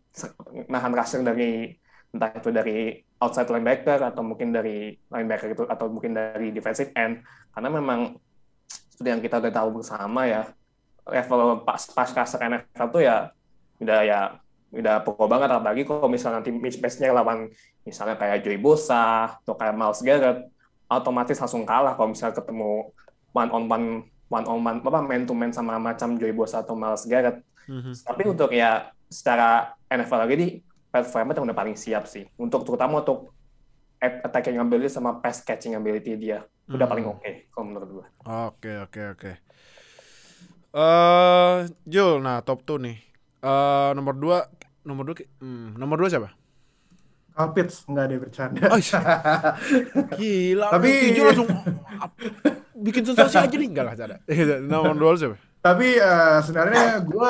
nahan 0.71 0.91
rusher 0.95 1.19
dari 1.19 1.75
entah 2.15 2.31
itu 2.31 2.47
dari 2.47 2.95
outside 3.19 3.51
linebacker 3.51 3.99
atau 4.07 4.23
mungkin 4.23 4.55
dari 4.55 4.95
linebacker 5.11 5.51
itu 5.51 5.67
atau 5.67 5.91
mungkin 5.91 6.15
dari 6.15 6.55
defensive 6.55 6.95
end. 6.95 7.27
Karena 7.51 7.67
memang 7.67 8.15
seperti 8.71 9.07
yang 9.11 9.19
kita 9.19 9.35
udah 9.43 9.51
tahu 9.51 9.69
bersama 9.83 10.23
ya 10.31 10.47
level 11.09 11.65
pas 11.65 11.81
pas 11.91 12.09
kasar 12.09 12.39
NFL 12.45 12.87
tuh 12.93 13.01
ya 13.01 13.33
udah 13.81 13.99
ya 14.05 14.19
udah 14.71 15.03
pokok 15.03 15.27
banget. 15.27 15.49
Apalagi 15.51 15.83
kalau 15.83 16.07
misalnya 16.07 16.39
nanti 16.39 16.51
mismatch-nya 16.53 17.11
lawan 17.11 17.49
misalnya 17.83 18.15
kayak 18.15 18.45
Joey 18.45 18.59
Bosa 18.61 19.37
atau 19.41 19.57
kayak 19.57 19.75
Miles 19.75 20.01
Garrett 20.05 20.39
otomatis 20.91 21.39
langsung 21.39 21.63
kalah 21.63 21.95
kalau 21.95 22.11
misalnya 22.11 22.35
ketemu 22.35 22.91
one 23.31 23.51
on 23.51 23.63
one 23.71 23.87
one 24.27 24.45
on 24.47 24.59
one 24.59 24.79
apa 24.83 24.99
man 24.99 25.23
to 25.23 25.31
man 25.31 25.51
sama 25.55 25.79
macam 25.79 26.19
Joey 26.19 26.35
Bosa 26.35 26.63
atau 26.63 26.75
Miles 26.75 27.07
Garrett. 27.07 27.43
Tapi 28.03 28.23
untuk 28.27 28.51
ya 28.51 28.91
secara 29.11 29.75
NFL 29.91 30.19
lagi 30.27 30.35
di 30.35 30.47
yang 30.91 31.47
udah 31.47 31.55
paling 31.55 31.79
siap 31.79 32.03
sih. 32.03 32.27
Untuk 32.35 32.67
terutama 32.67 32.99
untuk 32.99 33.31
attacking 34.01 34.59
ability 34.59 34.91
sama 34.91 35.23
pass 35.23 35.39
catching 35.39 35.79
ability 35.79 36.19
dia. 36.19 36.43
Udah 36.71 36.87
paling 36.87 37.07
oke 37.07 37.51
kalau 37.51 37.65
menurut 37.67 37.89
gua. 37.91 38.05
Oke 38.51 38.71
oke 38.83 39.01
oke. 39.15 39.31
Eh 40.71 41.55
Jul, 41.83 42.23
nah 42.23 42.39
top 42.39 42.63
2 42.63 42.79
nih. 42.79 42.97
Eh 43.43 43.89
nomor 43.91 44.15
2 44.15 44.87
nomor 44.87 45.03
2 45.11 45.27
hmm, 45.43 45.75
nomor 45.75 45.99
2 45.99 46.11
siapa? 46.11 46.31
Kyle 47.31 47.51
Pitts 47.55 47.83
nggak 47.87 48.05
ada 48.07 48.15
bercanda. 48.19 48.61
Oh, 48.71 48.79
Gila, 50.19 50.67
Tapi- 50.71 51.15
Jul 51.15 51.25
langsung 51.31 51.49
bikin 52.81 53.03
sensasi 53.07 53.35
aja 53.39 53.55
nih 53.55 53.67
enggak 53.67 53.85
lah 53.87 53.95
cara. 53.95 54.15
nomor 54.63 55.15
2 55.15 55.19
siapa? 55.19 55.37
Tapi 55.61 55.87
eh, 55.99 56.39
sebenarnya 56.41 57.03
gue 57.05 57.29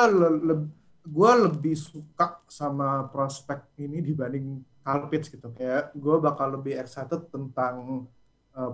gua 1.02 1.32
lebih 1.34 1.74
suka 1.74 2.40
sama 2.46 3.10
prospek 3.10 3.74
ini 3.82 4.00
dibanding 4.00 4.62
Kyle 4.86 5.06
Pitts 5.10 5.28
gitu. 5.34 5.50
Kayak 5.54 5.90
gue 5.98 6.16
bakal 6.22 6.58
lebih 6.58 6.78
excited 6.78 7.26
tentang 7.30 8.06
eh, 8.54 8.72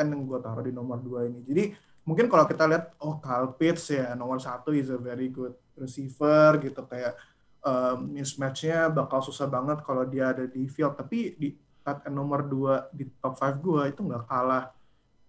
end 0.00 0.10
yang 0.16 0.22
gue 0.24 0.38
taruh 0.40 0.64
di 0.64 0.72
nomor 0.72 1.00
2 1.00 1.28
ini. 1.28 1.40
Jadi 1.48 1.64
mungkin 2.02 2.26
kalau 2.26 2.44
kita 2.44 2.66
lihat, 2.66 2.94
oh 2.98 3.18
Kyle 3.18 3.54
Pitts 3.54 3.90
ya 3.90 4.14
nomor 4.14 4.38
satu 4.38 4.74
is 4.74 4.90
a 4.90 4.98
very 4.98 5.30
good 5.30 5.54
receiver 5.74 6.58
gitu. 6.58 6.82
Kayak 6.86 7.14
eh, 7.62 7.94
mismatch-nya 7.98 8.90
bakal 8.90 9.22
susah 9.22 9.46
banget 9.46 9.82
kalau 9.86 10.02
dia 10.06 10.34
ada 10.34 10.44
di 10.46 10.66
field. 10.66 10.98
Tapi 10.98 11.38
di 11.38 11.48
tight 11.82 12.06
end 12.06 12.14
nomor 12.14 12.46
2 12.46 12.94
di 12.94 13.10
top 13.18 13.34
5 13.34 13.58
gue 13.58 13.82
itu 13.90 14.00
nggak 14.06 14.24
kalah 14.26 14.70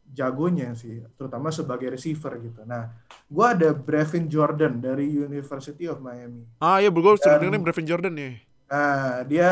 jagonya 0.04 0.78
sih, 0.78 1.02
terutama 1.18 1.50
sebagai 1.50 1.90
receiver 1.90 2.38
gitu. 2.38 2.62
Nah, 2.70 2.94
gue 3.26 3.46
ada 3.50 3.74
Brevin 3.74 4.30
Jordan 4.30 4.78
dari 4.78 5.10
University 5.10 5.90
of 5.90 5.98
Miami. 5.98 6.46
Ah 6.62 6.78
iya, 6.78 6.94
gue 6.94 7.02
Dan- 7.02 7.18
sebenarnya 7.18 7.58
Brevin 7.58 7.88
Jordan 7.90 8.14
nih. 8.14 8.34
Nah, 8.70 9.26
dia 9.26 9.50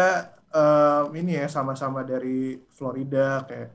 em, 0.54 1.06
ini 1.18 1.42
ya 1.42 1.50
sama-sama 1.50 2.06
dari 2.06 2.62
Florida 2.70 3.42
kayak 3.50 3.70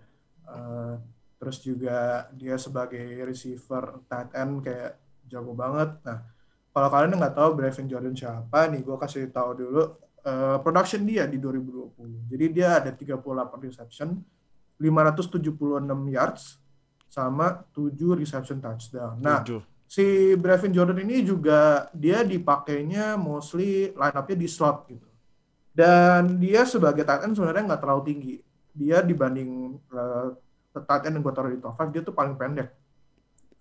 eh, 0.46 0.94
terus 1.36 1.60
juga 1.60 2.28
dia 2.32 2.56
sebagai 2.56 3.04
receiver 3.24 4.00
tight 4.08 4.32
end 4.32 4.64
kayak 4.64 4.96
jago 5.28 5.52
banget. 5.52 6.00
Nah, 6.06 6.24
kalau 6.72 6.88
kalian 6.92 7.16
nggak 7.16 7.36
tahu 7.36 7.50
Brevin 7.56 7.88
Jordan 7.88 8.16
siapa 8.16 8.68
nih, 8.68 8.80
gue 8.84 8.96
kasih 8.96 9.28
tahu 9.32 9.50
dulu 9.56 9.82
eh, 10.24 10.56
production 10.60 11.02
dia 11.04 11.24
di 11.28 11.36
2020. 11.40 12.32
Jadi 12.32 12.44
dia 12.52 12.80
ada 12.80 12.90
38 12.92 13.20
reception, 13.64 14.08
576 14.80 16.12
yards 16.12 16.60
sama 17.08 17.64
7 17.72 17.96
reception 18.16 18.58
touchdown. 18.60 19.20
Nah, 19.20 19.40
Tujuh. 19.44 19.62
si 19.88 20.36
Brevin 20.36 20.72
Jordan 20.72 21.00
ini 21.04 21.24
juga 21.24 21.88
dia 21.92 22.20
dipakainya 22.20 23.16
mostly 23.16 23.92
line 23.92 24.16
up-nya 24.16 24.36
di 24.36 24.48
slot 24.48 24.88
gitu. 24.88 25.08
Dan 25.76 26.40
dia 26.40 26.64
sebagai 26.64 27.04
tight 27.04 27.28
end 27.28 27.36
sebenarnya 27.36 27.72
nggak 27.72 27.82
terlalu 27.84 28.02
tinggi. 28.08 28.34
Dia 28.76 29.04
dibanding 29.04 29.80
uh, 29.92 30.32
tight 30.84 31.08
end 31.08 31.20
yang 31.20 31.24
gue 31.24 31.34
taruh 31.34 31.52
di 31.52 31.60
top 31.60 31.78
5, 31.78 31.94
dia 31.94 32.02
tuh 32.04 32.14
paling 32.14 32.34
pendek. 32.34 32.68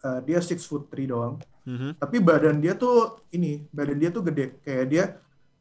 Uh, 0.05 0.19
dia 0.21 0.37
6 0.37 0.59
foot 0.65 0.91
3 0.91 1.07
doang. 1.09 1.35
Mhm. 1.65 1.97
Tapi 1.97 2.17
badan 2.21 2.57
dia 2.61 2.73
tuh 2.77 3.25
ini, 3.33 3.65
badan 3.73 3.97
dia 3.97 4.09
tuh 4.13 4.21
gede. 4.25 4.61
Kayak 4.61 4.85
dia 4.89 5.03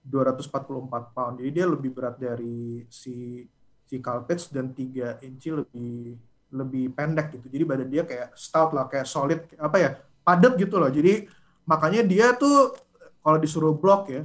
244 0.04 1.16
pound. 1.16 1.34
Jadi 1.40 1.50
dia 1.50 1.64
lebih 1.64 1.90
berat 1.96 2.20
dari 2.20 2.84
si 2.92 3.46
si 3.84 3.96
Kyle 4.00 4.24
Pitts 4.24 4.52
dan 4.52 4.72
3 4.72 5.24
inci 5.24 5.48
lebih 5.48 6.16
lebih 6.54 6.84
pendek 6.92 7.40
gitu. 7.40 7.46
Jadi 7.48 7.64
badan 7.64 7.88
dia 7.88 8.02
kayak 8.04 8.36
stout 8.36 8.70
lah, 8.76 8.86
kayak 8.86 9.08
solid 9.08 9.40
apa 9.58 9.76
ya? 9.80 9.90
padat 10.24 10.56
gitu 10.56 10.80
loh. 10.80 10.88
Jadi 10.88 11.28
makanya 11.68 12.00
dia 12.00 12.32
tuh 12.32 12.72
kalau 13.20 13.36
disuruh 13.36 13.76
blok 13.76 14.08
ya, 14.08 14.24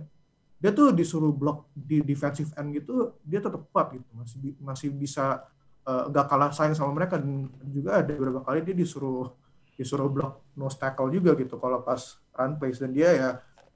dia 0.63 0.72
tuh 0.72 0.96
disuruh 0.96 1.36
blok 1.36 1.68
di 1.76 2.00
defensive 2.00 2.50
end 2.56 2.72
gitu, 2.80 3.20
dia 3.28 3.44
tetap 3.44 3.68
kuat 3.70 3.92
gitu. 3.92 4.08
Masih 4.15 4.56
masih 4.63 4.89
bisa 4.96 5.44
eh, 5.88 6.04
nggak 6.10 6.26
kalah 6.28 6.52
saing 6.52 6.76
sama 6.76 6.92
mereka 6.92 7.22
dan 7.22 7.48
juga 7.70 8.02
ada 8.04 8.12
beberapa 8.12 8.42
kali 8.44 8.65
dia 8.65 8.76
disuruh 8.76 9.32
disuruh 9.80 10.12
blok 10.12 10.52
nose 10.60 10.76
tackle 10.76 11.08
juga 11.08 11.38
gitu 11.39 11.56
kalau 11.56 11.80
pas 11.80 12.20
run 12.36 12.60
plays 12.60 12.84
dan 12.84 12.92
dia 12.92 13.10
ya 13.15 13.30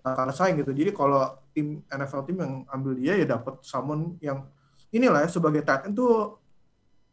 nggak 0.03 0.15
kalah 0.19 0.35
saing 0.35 0.59
gitu. 0.59 0.75
Jadi 0.75 0.91
kalau 0.91 1.31
tim 1.55 1.79
NFL 1.87 2.23
tim 2.27 2.37
yang 2.43 2.53
ambil 2.67 2.91
dia 2.97 3.13
ya 3.15 3.25
dapat 3.39 3.63
someone 3.63 4.19
yang 4.19 4.43
inilah 4.91 5.23
ya 5.23 5.29
sebagai 5.31 5.63
tight 5.63 5.87
end 5.87 5.95
tuh 5.95 6.37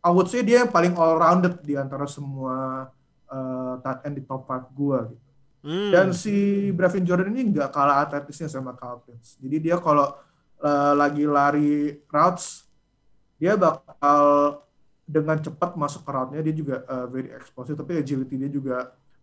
I 0.00 0.10
would 0.10 0.26
say 0.32 0.40
dia 0.40 0.64
yang 0.64 0.72
paling 0.72 0.96
all 0.96 1.20
rounded 1.20 1.60
di 1.60 1.76
antara 1.76 2.08
semua 2.08 2.88
uh, 3.28 3.74
tight 3.84 4.00
end 4.08 4.16
di 4.18 4.22
top 4.24 4.48
5 4.48 4.72
gua 4.74 5.06
gitu. 5.06 5.30
Hmm. 5.60 5.92
Dan 5.92 6.06
si 6.16 6.68
Brevin 6.72 7.04
Jordan 7.04 7.36
ini 7.36 7.52
nggak 7.52 7.68
kalah 7.68 8.08
atletisnya 8.08 8.48
sama 8.48 8.72
Kyle 8.72 9.04
Pitts. 9.04 9.36
Jadi 9.36 9.56
dia 9.60 9.76
kalau 9.76 10.16
uh, 10.64 10.92
lagi 10.96 11.28
lari 11.28 12.00
routes, 12.08 12.64
dia 13.36 13.60
bakal 13.60 14.56
dengan 15.10 15.42
cepat 15.42 15.74
masuk 15.74 16.06
ke 16.06 16.10
route-nya. 16.14 16.40
Dia 16.46 16.54
juga 16.54 16.76
uh, 16.86 17.06
very 17.10 17.34
explosive, 17.34 17.74
tapi 17.74 17.98
agility 17.98 18.38
dia 18.38 18.50
juga 18.50 18.76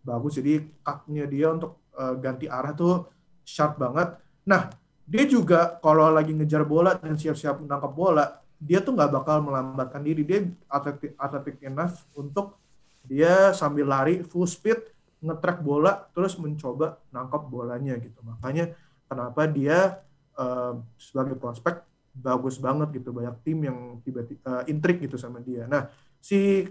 bagus. 0.04 0.36
Jadi 0.36 0.68
cut-nya 0.84 1.24
dia 1.24 1.48
untuk 1.56 1.80
uh, 1.96 2.12
ganti 2.20 2.44
arah 2.44 2.76
tuh 2.76 3.08
sharp 3.48 3.80
banget. 3.80 4.20
Nah, 4.44 4.68
dia 5.08 5.24
juga 5.24 5.80
kalau 5.80 6.12
lagi 6.12 6.36
ngejar 6.36 6.68
bola 6.68 7.00
dan 7.00 7.16
siap-siap 7.16 7.64
menangkap 7.64 7.92
bola, 7.96 8.44
dia 8.60 8.84
tuh 8.84 8.92
nggak 8.92 9.10
bakal 9.16 9.40
melambatkan 9.40 10.04
diri. 10.04 10.20
Dia 10.28 10.44
atletik, 10.68 11.16
atletik 11.16 11.56
enough 11.64 12.04
untuk 12.12 12.60
dia 13.08 13.56
sambil 13.56 13.88
lari 13.88 14.20
full 14.20 14.44
speed 14.44 14.76
ngetrack 15.24 15.64
bola 15.64 16.06
terus 16.14 16.38
mencoba 16.38 17.00
nangkap 17.10 17.48
bolanya 17.50 17.98
gitu 17.98 18.20
makanya 18.22 18.70
kenapa 19.10 19.48
dia 19.50 20.04
uh, 20.38 20.78
sebagai 20.94 21.34
prospek 21.34 21.82
bagus 22.18 22.58
banget 22.58 22.98
gitu 22.98 23.14
banyak 23.14 23.34
tim 23.46 23.58
yang 23.62 23.78
tiba-tiba 24.02 24.42
uh, 24.44 24.62
intrik 24.66 24.98
gitu 25.02 25.14
sama 25.14 25.38
dia. 25.38 25.70
Nah 25.70 25.86
si 26.18 26.66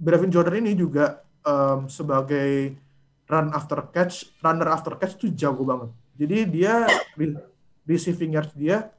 Brevin 0.00 0.32
Jordan 0.32 0.64
ini 0.64 0.72
juga 0.72 1.20
um, 1.44 1.84
sebagai 1.86 2.72
run 3.28 3.52
after 3.54 3.92
catch 3.92 4.40
runner 4.40 4.68
after 4.72 4.96
catch 4.96 5.20
itu 5.20 5.30
jago 5.36 5.62
banget. 5.62 5.90
Jadi 6.16 6.38
dia 6.48 6.88
receiving 7.84 8.36
yards 8.36 8.52
dia 8.56 8.90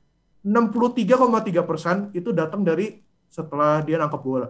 63,3 0.42 1.70
persen 1.70 1.98
itu 2.18 2.34
datang 2.34 2.66
dari 2.66 2.98
setelah 3.30 3.82
dia 3.86 4.02
nangkap 4.02 4.22
bola. 4.22 4.50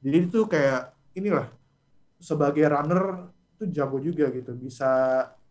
Jadi 0.00 0.16
itu 0.18 0.48
kayak 0.48 0.92
inilah 1.14 1.46
sebagai 2.16 2.64
runner 2.66 3.28
itu 3.58 3.64
jago 3.70 4.00
juga 4.00 4.32
gitu. 4.32 4.56
Bisa 4.56 4.90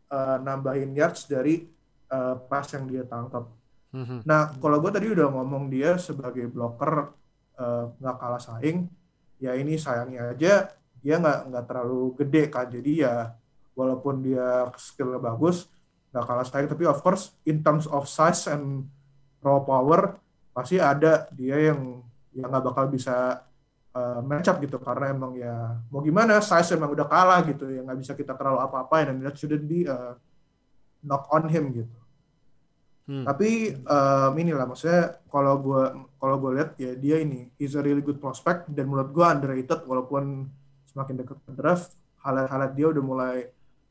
uh, 0.10 0.38
nambahin 0.42 0.92
yards 0.98 1.30
dari 1.30 1.64
uh, 2.12 2.36
pas 2.50 2.66
yang 2.74 2.90
dia 2.90 3.04
tangkap. 3.06 3.48
Mm-hmm. 3.92 4.20
Nah 4.24 4.56
kalau 4.60 4.80
gue 4.80 4.92
tadi 4.92 5.08
udah 5.12 5.28
ngomong 5.28 5.68
dia 5.68 6.00
sebagai 6.00 6.48
blocker 6.48 7.12
eh, 7.60 7.84
nggak 8.00 8.16
uh, 8.16 8.20
kalah 8.20 8.40
saing, 8.40 8.88
ya 9.42 9.52
ini 9.58 9.76
sayangnya 9.76 10.32
aja 10.32 10.54
dia 11.02 11.16
nggak 11.18 11.40
nggak 11.50 11.66
terlalu 11.66 12.14
gede 12.22 12.44
kan 12.48 12.70
jadi 12.70 12.92
ya 12.94 13.16
walaupun 13.74 14.22
dia 14.22 14.70
skillnya 14.78 15.18
bagus 15.18 15.66
nggak 16.14 16.26
kalah 16.30 16.46
saing 16.46 16.70
tapi 16.70 16.86
of 16.86 17.02
course 17.02 17.34
in 17.44 17.66
terms 17.66 17.90
of 17.90 18.06
size 18.06 18.46
and 18.48 18.86
raw 19.42 19.58
power 19.66 20.22
pasti 20.54 20.78
ada 20.78 21.26
dia 21.34 21.74
yang 21.74 22.06
yang 22.32 22.48
nggak 22.54 22.64
bakal 22.70 22.86
bisa 22.88 23.42
uh, 23.98 24.20
match 24.22 24.48
up 24.48 24.62
gitu 24.62 24.78
karena 24.78 25.12
emang 25.12 25.34
ya 25.36 25.82
mau 25.90 26.06
gimana 26.06 26.40
size 26.40 26.78
emang 26.78 26.94
udah 26.94 27.08
kalah 27.10 27.42
gitu 27.50 27.66
ya 27.68 27.82
nggak 27.82 28.00
bisa 28.00 28.14
kita 28.14 28.38
terlalu 28.38 28.62
apa-apain 28.62 29.10
dan 29.10 29.18
that 29.26 29.36
shouldn't 29.36 29.66
be 29.66 29.90
uh, 29.90 30.16
knock 31.02 31.26
on 31.34 31.50
him 31.50 31.74
gitu. 31.74 32.01
Hmm. 33.10 33.26
Tapi 33.26 33.82
um, 33.82 34.32
inilah 34.38 34.66
maksudnya 34.70 35.20
kalau 35.28 35.58
gue 35.58 35.84
kalau 36.22 36.36
gue 36.38 36.52
lihat 36.62 36.70
ya 36.78 36.94
dia 36.94 37.18
ini 37.22 37.50
he's 37.58 37.74
a 37.74 37.82
really 37.82 38.06
good 38.06 38.22
prospect 38.22 38.70
dan 38.70 38.86
menurut 38.86 39.10
gue 39.10 39.26
underrated 39.26 39.82
walaupun 39.90 40.48
semakin 40.86 41.26
dekat 41.26 41.40
ke 41.42 41.52
draft 41.58 41.98
halat-halat 42.22 42.72
dia 42.78 42.88
udah 42.94 43.04
mulai 43.04 43.38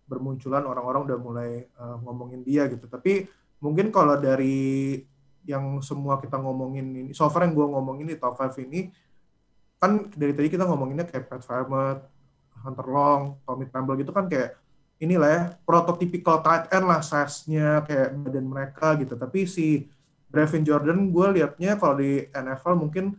bermunculan 0.07 0.62
orang-orang 0.66 1.07
udah 1.07 1.18
mulai 1.18 1.51
uh, 1.79 1.99
ngomongin 2.03 2.42
dia 2.42 2.66
gitu. 2.66 2.87
Tapi 2.87 3.27
mungkin 3.62 3.94
kalau 3.94 4.18
dari 4.18 4.99
yang 5.46 5.81
semua 5.81 6.20
kita 6.20 6.37
ngomongin 6.37 6.92
ini, 6.92 7.11
so 7.16 7.27
far 7.33 7.46
yang 7.46 7.57
gue 7.57 7.64
ngomongin 7.64 8.07
di 8.11 8.16
top 8.20 8.37
5 8.37 8.61
ini, 8.66 8.92
kan 9.81 10.12
dari 10.12 10.37
tadi 10.37 10.53
kita 10.53 10.68
ngomonginnya 10.68 11.09
kayak 11.09 11.33
Pat 11.33 11.40
Farmer, 11.40 12.05
Hunter 12.61 12.87
Long, 12.87 13.40
Tommy 13.49 13.64
Campbell 13.73 13.96
gitu 13.96 14.12
kan 14.12 14.29
kayak 14.29 14.60
inilah 15.01 15.31
ya 15.33 15.43
prototypical 15.65 16.45
tight 16.45 16.69
end 16.69 16.85
lah 16.85 17.01
size-nya 17.01 17.81
kayak 17.89 18.21
badan 18.21 18.47
mereka 18.47 18.93
gitu. 19.01 19.17
Tapi 19.17 19.49
si 19.49 19.89
Brevin 20.29 20.63
Jordan 20.63 21.09
gue 21.09 21.27
liatnya 21.41 21.81
kalau 21.81 21.99
di 21.99 22.29
NFL 22.31 22.77
mungkin 22.77 23.17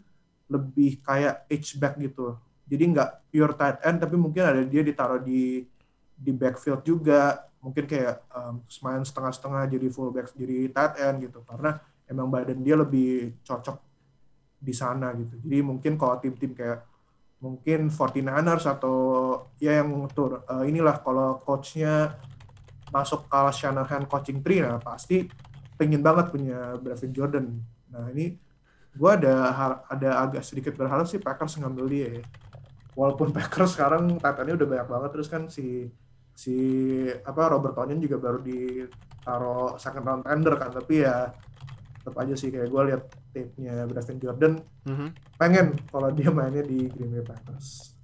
lebih 0.48 1.02
kayak 1.02 1.50
H-back 1.50 1.98
gitu. 2.00 2.38
Jadi 2.70 2.84
nggak 2.96 3.34
pure 3.34 3.54
tight 3.58 3.78
end 3.84 3.98
tapi 4.00 4.16
mungkin 4.16 4.44
ada 4.46 4.62
dia 4.64 4.86
ditaruh 4.86 5.20
di 5.20 5.66
di 6.14 6.32
backfield 6.32 6.86
juga. 6.86 7.50
Mungkin 7.62 7.84
kayak 7.90 8.26
um, 8.34 8.62
main 8.86 9.04
setengah-setengah 9.06 9.70
jadi 9.70 9.88
fullback 9.90 10.34
jadi 10.38 10.70
tight 10.70 10.94
end 11.02 11.18
gitu. 11.26 11.42
Karena 11.44 11.82
emang 12.06 12.30
badan 12.30 12.62
dia 12.62 12.78
lebih 12.78 13.42
cocok 13.42 13.82
di 14.62 14.74
sana 14.78 15.10
gitu. 15.18 15.34
Jadi 15.42 15.58
mungkin 15.66 15.98
kalau 15.98 16.22
tim-tim 16.22 16.54
kayak 16.54 16.91
mungkin 17.42 17.90
49ers 17.90 18.70
atau 18.70 18.98
ya 19.58 19.82
yang 19.82 19.90
tur 20.14 20.46
uh, 20.46 20.62
inilah 20.62 21.02
kalau 21.02 21.42
coachnya 21.42 22.16
masuk 22.94 23.26
ke 23.26 23.42
Shanahan 23.58 24.06
coaching 24.06 24.46
tree 24.46 24.62
nah 24.62 24.78
pasti 24.78 25.26
pengen 25.82 26.06
banget 26.06 26.30
punya 26.30 26.78
Brevin 26.78 27.10
Jordan. 27.10 27.46
Nah 27.90 28.14
ini 28.14 28.38
gue 28.94 29.10
ada 29.10 29.50
ada 29.90 30.10
agak 30.22 30.46
sedikit 30.46 30.78
berharap 30.78 31.10
sih 31.10 31.18
Packers 31.18 31.58
ngambil 31.58 31.86
dia 31.90 32.08
ya. 32.22 32.24
Walaupun 32.94 33.34
Packers 33.36 33.74
sekarang 33.74 34.22
tatanya 34.22 34.54
udah 34.62 34.68
banyak 34.70 34.88
banget 34.94 35.10
terus 35.18 35.28
kan 35.34 35.50
si 35.50 35.90
si 36.38 36.56
apa 37.26 37.50
Robert 37.50 37.74
Tonyan 37.74 37.98
juga 37.98 38.22
baru 38.22 38.46
ditaruh 38.46 39.82
second 39.82 40.06
round 40.06 40.24
tender 40.30 40.54
kan 40.62 40.70
tapi 40.70 41.02
ya 41.02 41.34
tetap 41.98 42.16
aja 42.22 42.34
sih 42.38 42.54
kayak 42.54 42.70
gue 42.70 42.82
lihat 42.94 43.04
tape-nya 43.32 43.88
Brevin 43.88 44.20
Jordan 44.20 44.54
mm-hmm. 44.86 45.10
pengen 45.40 45.68
kalau 45.90 46.10
dia 46.12 46.30
mainnya 46.30 46.64
di 46.64 46.88
Green 46.92 47.12
Bay 47.16 47.24
Packers. 47.24 47.96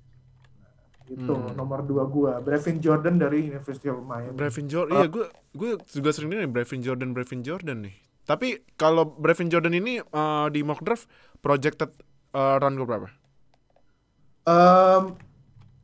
Nah, 0.60 0.72
itu 1.08 1.34
hmm. 1.36 1.56
nomor 1.56 1.84
dua 1.84 2.08
gue 2.08 2.34
Brevin 2.44 2.80
Jordan 2.80 3.16
dari 3.20 3.48
University 3.48 3.88
of 3.92 4.04
Miami. 4.04 4.36
Brevin 4.36 4.68
Jordan 4.68 4.96
uh, 4.96 5.00
iya 5.04 5.08
gue 5.12 5.26
gue 5.56 5.72
juga 5.88 6.10
sering 6.12 6.32
nih 6.32 6.50
Brevin 6.50 6.82
Jordan 6.84 7.12
Brevin 7.12 7.42
Jordan 7.44 7.78
nih. 7.86 7.96
Tapi 8.28 8.60
kalau 8.76 9.08
Brevin 9.08 9.48
Jordan 9.48 9.72
ini 9.72 10.04
uh, 10.04 10.52
di 10.52 10.60
mock 10.60 10.84
draft 10.84 11.08
projected 11.40 11.96
uh, 12.36 12.60
run 12.60 12.76
gue 12.76 12.84
berapa? 12.84 13.08
Um, 14.48 15.16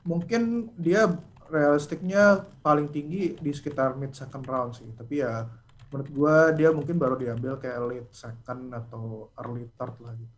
mungkin 0.04 0.72
dia 0.76 1.08
realistiknya 1.48 2.44
paling 2.60 2.92
tinggi 2.92 3.40
di 3.40 3.52
sekitar 3.56 3.96
mid 3.96 4.12
second 4.12 4.44
round 4.44 4.76
sih. 4.76 4.92
Tapi 4.92 5.24
ya 5.24 5.48
menurut 5.94 6.10
gue 6.10 6.36
dia 6.58 6.70
mungkin 6.74 6.98
baru 6.98 7.16
diambil 7.22 7.62
kayak 7.62 7.78
late 7.86 8.10
second 8.10 8.74
atau 8.74 9.30
early 9.38 9.70
third 9.78 9.94
lah 10.02 10.14
gitu. 10.18 10.36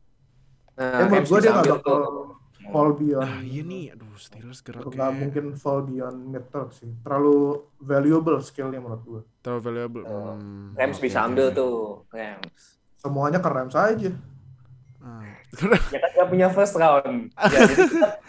Nah, 0.75 0.99
ya, 0.99 1.03
menurut 1.07 1.27
gue 1.31 1.39
dia 1.39 1.51
nggak 1.55 1.67
bakal 1.79 2.01
fall 2.67 2.91
beyond. 2.99 3.23
Nah, 3.23 3.39
iya 3.39 3.63
nih, 3.63 3.83
aduh 3.95 4.11
Steelers 4.19 4.59
gerak. 4.59 4.83
Nggak 4.91 5.11
mungkin 5.15 5.45
fall 5.55 5.87
beyond 5.87 6.17
mid 6.27 6.45
third 6.51 6.75
sih. 6.75 6.91
Terlalu 7.07 7.63
valuable 7.79 8.37
skillnya 8.43 8.83
menurut 8.83 9.03
gue. 9.07 9.21
Terlalu 9.39 9.61
valuable. 9.63 10.03
Uh, 10.03 10.35
hmm, 10.35 10.67
Rams 10.75 10.99
bisa 10.99 11.23
ambil 11.23 11.55
tuh, 11.55 12.03
Rams. 12.11 12.63
Semuanya 12.99 13.39
ke 13.39 13.47
Rams 13.47 13.75
aja. 13.79 14.11
Hmm. 14.99 15.31
ya 15.95 15.99
kan 16.03 16.09
gak 16.19 16.27
punya 16.27 16.47
first 16.51 16.75
round. 16.75 17.31
ya, 17.55 17.59
jadi, 17.63 17.75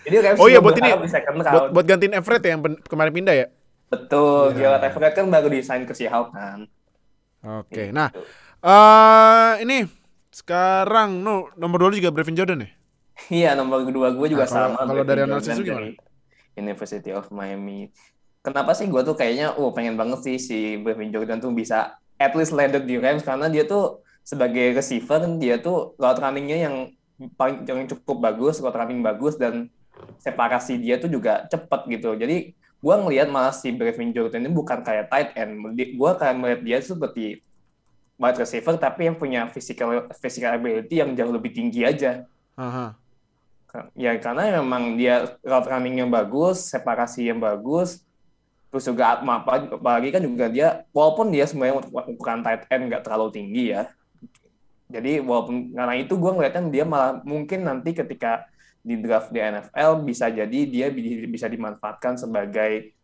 jadi 0.07 0.17
Rams 0.31 0.39
oh 0.39 0.47
iya 0.47 0.63
buat 0.63 0.79
ini, 0.79 0.91
buat, 0.95 1.75
buat 1.75 1.87
gantiin 1.91 2.15
Everett 2.15 2.47
ya 2.47 2.55
yang 2.55 2.63
kemarin 2.87 3.11
pindah 3.11 3.35
ya? 3.35 3.47
Betul, 3.91 4.55
ya. 4.55 4.79
Gerald 4.79 4.85
Everett 4.87 5.15
kan 5.19 5.27
baru 5.27 5.51
desain 5.51 5.83
ke 5.83 5.95
Seahawks 5.95 6.31
kan. 6.31 6.71
Oke, 7.47 7.71
okay. 7.71 7.87
Gitu. 7.89 7.95
nah 7.95 8.11
uh, 8.67 9.63
ini 9.63 9.87
sekarang 10.35 11.23
no 11.23 11.49
nomor 11.55 11.87
dua 11.87 11.95
juga 11.95 12.11
Brevin 12.11 12.35
Jordan 12.35 12.67
ya? 12.67 12.71
Iya 13.33 13.51
nomor 13.57 13.87
kedua 13.89 14.13
gue 14.13 14.29
juga 14.29 14.45
nah, 14.45 14.53
sama. 14.53 14.81
Kalau 14.85 15.05
dari 15.07 15.25
analisis 15.25 15.57
gimana? 15.63 15.95
University 16.57 17.11
of 17.13 17.29
Miami. 17.33 17.89
Kenapa 18.45 18.77
sih 18.77 18.87
gue 18.87 19.03
tuh 19.03 19.17
kayaknya, 19.19 19.57
oh 19.59 19.75
pengen 19.75 19.99
banget 19.99 20.23
sih 20.23 20.37
si 20.39 20.59
Brevin 20.79 21.11
Jordan 21.11 21.43
tuh 21.43 21.51
bisa 21.51 21.99
at 22.17 22.33
least 22.37 22.55
landed 22.55 22.87
di 22.87 22.97
Rams 23.01 23.27
karena 23.27 23.51
dia 23.51 23.67
tuh 23.67 24.05
sebagai 24.23 24.75
receiver 24.75 25.23
dia 25.39 25.59
tuh 25.59 25.95
route 25.99 26.19
runningnya 26.19 26.59
yang 26.69 26.77
paling 27.35 27.67
yang 27.67 27.87
cukup 27.91 28.23
bagus, 28.23 28.63
route 28.63 28.77
running 28.77 29.03
bagus 29.03 29.39
dan 29.41 29.71
separasi 30.21 30.79
dia 30.79 31.01
tuh 31.01 31.11
juga 31.11 31.49
cepet 31.49 31.81
gitu. 31.99 32.15
Jadi 32.15 32.55
gue 32.77 32.95
ngelihat 32.95 33.29
malah 33.33 33.55
si 33.57 33.73
Brevin 33.73 34.13
Jordan 34.13 34.47
ini 34.47 34.53
bukan 34.53 34.85
kayak 34.85 35.09
tight 35.09 35.31
end. 35.35 35.59
Gue 35.75 36.11
kayak 36.17 36.37
melihat 36.37 36.61
dia 36.63 36.79
seperti 36.85 37.41
wide 38.17 38.39
receiver 38.41 38.75
tapi 38.81 39.09
yang 39.09 39.17
punya 39.17 39.49
physical 39.53 40.09
physical 40.17 40.57
ability 40.57 41.01
yang 41.01 41.13
jauh 41.13 41.33
lebih 41.33 41.53
tinggi 41.53 41.85
aja. 41.85 42.25
Uh-huh. 42.57 42.93
Ya 43.93 44.17
karena 44.17 44.65
memang 44.65 44.97
dia 44.97 45.37
route 45.45 45.69
running 45.69 46.01
yang 46.01 46.09
bagus, 46.09 46.73
separasi 46.73 47.29
yang 47.29 47.41
bagus, 47.45 48.01
terus 48.73 48.89
juga 48.89 49.21
apalagi 49.21 50.09
kan 50.09 50.25
juga 50.25 50.49
dia 50.49 50.69
walaupun 50.97 51.29
dia 51.29 51.45
sebenarnya 51.45 51.85
ukuran 52.17 52.41
tight 52.41 52.65
end 52.73 52.89
nggak 52.89 53.05
terlalu 53.05 53.29
tinggi 53.37 53.77
ya. 53.77 53.93
Jadi 54.89 55.21
walaupun 55.21 55.77
karena 55.77 55.95
itu 55.99 56.15
gue 56.17 56.33
ngeliatnya 56.33 56.63
dia 56.73 56.85
malah 56.89 57.21
mungkin 57.27 57.69
nanti 57.69 57.93
ketika 57.93 58.49
di 58.87 58.95
draft 59.03 59.35
di 59.35 59.43
NFL 59.43 60.07
bisa 60.07 60.31
jadi 60.31 60.61
dia 60.63 60.87
bisa 61.27 61.51
dimanfaatkan 61.51 62.15
sebagai 62.15 62.95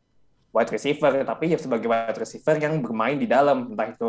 wide 0.55 0.71
receiver, 0.71 1.27
tapi 1.27 1.51
ya 1.51 1.59
sebagai 1.59 1.91
wide 1.91 2.23
receiver 2.23 2.55
yang 2.61 2.79
bermain 2.79 3.19
di 3.19 3.27
dalam, 3.27 3.75
entah 3.75 3.91
itu 3.91 4.07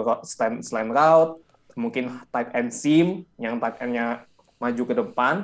slant, 0.61 0.91
route, 0.93 1.41
mungkin 1.73 2.13
tight 2.29 2.53
end 2.53 2.69
seam, 2.69 3.25
yang 3.41 3.57
tight 3.57 3.81
endnya 3.81 4.27
maju 4.61 4.83
ke 4.85 4.93
depan. 4.93 5.35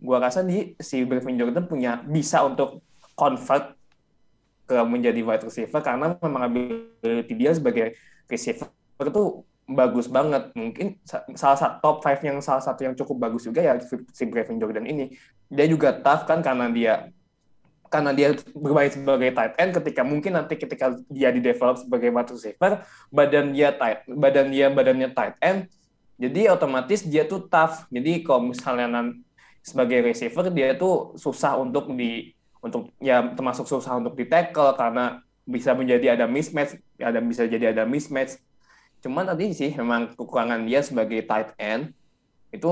Gua 0.00 0.18
rasa 0.18 0.42
di 0.42 0.74
si 0.80 1.04
Brevin 1.06 1.38
Jordan 1.38 1.68
punya 1.68 2.00
bisa 2.02 2.42
untuk 2.42 2.82
convert 3.14 3.76
ke 4.64 4.80
menjadi 4.82 5.20
wide 5.22 5.44
receiver 5.46 5.78
karena 5.84 6.16
memang 6.18 6.42
ability 6.50 7.34
dia 7.36 7.52
sebagai 7.52 7.94
receiver 8.26 8.66
itu 9.06 9.44
bagus 9.70 10.08
banget. 10.08 10.50
Mungkin 10.56 10.98
salah 11.36 11.58
satu 11.60 11.78
top 11.78 11.96
5 12.02 12.26
yang 12.26 12.38
salah 12.40 12.64
satu 12.64 12.88
yang 12.88 12.96
cukup 12.96 13.28
bagus 13.28 13.44
juga 13.44 13.60
ya 13.62 13.76
si 14.10 14.24
Brevin 14.24 14.58
Jordan 14.58 14.88
ini. 14.88 15.12
Dia 15.50 15.66
juga 15.66 15.90
tough 15.92 16.24
kan 16.24 16.40
karena 16.40 16.70
dia 16.70 16.94
karena 17.90 18.14
dia 18.14 18.38
bermain 18.54 18.86
sebagai 18.86 19.34
tight 19.34 19.58
end 19.58 19.74
ketika 19.74 20.06
mungkin 20.06 20.38
nanti 20.38 20.54
ketika 20.54 20.94
dia 21.10 21.34
di 21.34 21.42
develop 21.42 21.74
sebagai 21.74 22.14
wide 22.14 22.30
receiver 22.30 22.86
badan 23.10 23.50
dia 23.50 23.74
tight 23.74 24.06
badan 24.06 24.46
dia 24.46 24.70
badannya 24.70 25.10
tight 25.10 25.34
end 25.42 25.66
jadi 26.20 26.52
otomatis 26.52 27.00
dia 27.08 27.24
tuh 27.24 27.48
tough. 27.48 27.88
Jadi 27.88 28.20
kalau 28.20 28.52
misalnya 28.52 29.16
sebagai 29.64 30.04
receiver 30.04 30.52
dia 30.52 30.76
tuh 30.76 31.16
susah 31.16 31.56
untuk 31.56 31.96
di 31.96 32.36
untuk 32.60 32.92
ya 33.00 33.24
termasuk 33.32 33.64
susah 33.64 33.96
untuk 33.96 34.12
di 34.20 34.28
tackle 34.28 34.76
karena 34.76 35.24
bisa 35.48 35.72
menjadi 35.72 36.20
ada 36.20 36.28
mismatch 36.28 36.76
ada 37.00 37.24
bisa 37.24 37.48
jadi 37.48 37.72
ada 37.72 37.88
mismatch. 37.88 38.36
Cuman 39.00 39.32
tadi 39.32 39.56
sih 39.56 39.72
memang 39.72 40.12
kekurangan 40.12 40.60
dia 40.68 40.84
sebagai 40.84 41.24
tight 41.24 41.56
end 41.56 41.96
itu 42.52 42.68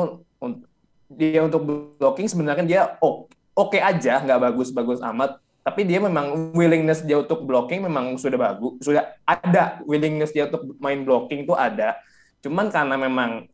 dia 1.08 1.40
untuk 1.44 1.64
blocking 1.96 2.28
sebenarnya 2.28 2.64
dia 2.64 2.82
oke 3.00 3.32
okay 3.56 3.80
aja, 3.80 4.20
nggak 4.20 4.52
bagus-bagus 4.52 5.00
amat. 5.00 5.40
Tapi 5.64 5.84
dia 5.84 6.00
memang 6.00 6.52
willingness 6.56 7.04
dia 7.04 7.20
untuk 7.20 7.44
blocking 7.44 7.84
memang 7.84 8.16
sudah 8.16 8.40
bagus, 8.40 8.80
sudah 8.80 9.16
ada 9.28 9.84
willingness 9.84 10.32
dia 10.32 10.48
untuk 10.48 10.76
main 10.80 11.04
blocking 11.04 11.44
tuh 11.44 11.56
ada. 11.56 11.96
Cuman 12.40 12.72
karena 12.72 12.96
memang 12.96 13.44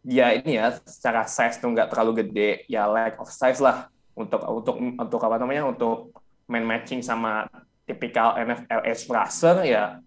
dia 0.00 0.32
ini 0.32 0.56
ya 0.56 0.72
secara 0.88 1.28
size 1.28 1.60
tuh 1.60 1.68
nggak 1.72 1.92
terlalu 1.92 2.24
gede, 2.24 2.64
ya 2.64 2.88
lack 2.88 3.20
of 3.20 3.28
size 3.28 3.60
lah 3.60 3.92
untuk 4.16 4.40
untuk 4.48 4.76
untuk 4.80 5.20
apa 5.20 5.36
namanya 5.40 5.68
untuk 5.68 6.12
main 6.48 6.64
matching 6.64 7.00
sama 7.00 7.46
tipikal 7.84 8.36
NFL 8.36 8.82
edge 8.86 9.04
rusher 9.08 9.56
ya 9.64 9.98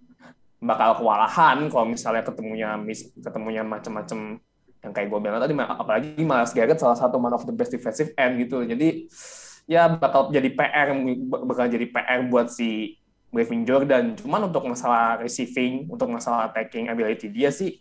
bakal 0.63 0.95
kewalahan 1.03 1.67
kalau 1.67 1.86
misalnya 1.88 2.23
ketemunya 2.23 2.79
mis 2.79 3.12
ketemunya 3.19 3.67
macam-macam 3.67 4.39
yang 4.84 4.91
kayak 4.91 5.08
gue 5.08 5.19
bilang 5.24 5.39
tadi 5.39 5.56
apalagi 5.56 6.19
Miles 6.19 6.52
Garrett 6.52 6.76
salah 6.76 7.00
satu 7.00 7.15
man 7.15 7.32
of 7.32 7.48
the 7.48 7.56
best 7.56 7.72
defensive 7.72 8.12
end 8.19 8.36
gitu. 8.43 8.67
Jadi 8.67 9.08
ya 9.63 9.88
bakal 9.88 10.28
jadi 10.28 10.52
PR 10.52 10.91
bakal 11.48 11.72
jadi 11.72 11.88
PR 11.88 12.19
buat 12.28 12.52
si 12.52 13.00
Brevin 13.32 13.63
Jordan. 13.63 14.19
Cuman 14.19 14.52
untuk 14.52 14.67
masalah 14.67 15.24
receiving 15.24 15.88
untuk 15.88 16.12
masalah 16.12 16.52
attacking 16.52 16.91
ability 16.91 17.32
dia 17.32 17.48
sih 17.48 17.80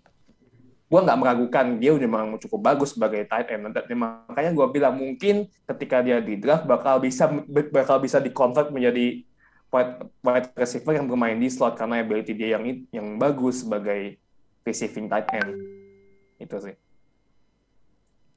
gue 0.87 1.01
nggak 1.03 1.19
meragukan. 1.19 1.67
Dia 1.83 1.91
udah 1.99 2.07
memang 2.07 2.39
cukup 2.39 2.71
bagus 2.71 2.95
sebagai 2.95 3.27
tight 3.27 3.51
end. 3.51 3.75
Dan 3.75 3.99
makanya 3.99 4.55
gue 4.55 4.67
bilang 4.71 4.95
mungkin 4.95 5.51
ketika 5.75 6.07
dia 6.07 6.23
di 6.23 6.39
draft 6.39 6.71
bakal 6.71 7.03
bisa 7.03 7.27
bakal 7.75 7.99
bisa 7.99 8.23
dikonvert 8.23 8.71
menjadi 8.71 9.27
wide, 9.75 10.07
wide 10.23 10.49
receiver 10.55 10.95
yang 10.95 11.11
bermain 11.11 11.35
di 11.35 11.51
slot. 11.51 11.75
Karena 11.75 11.99
ability 11.99 12.31
dia 12.31 12.55
yang 12.55 12.87
yang 12.95 13.19
bagus 13.19 13.67
sebagai 13.67 14.23
receiving 14.63 15.11
tight 15.11 15.27
end. 15.35 15.51
Itu 16.39 16.63
sih 16.63 16.92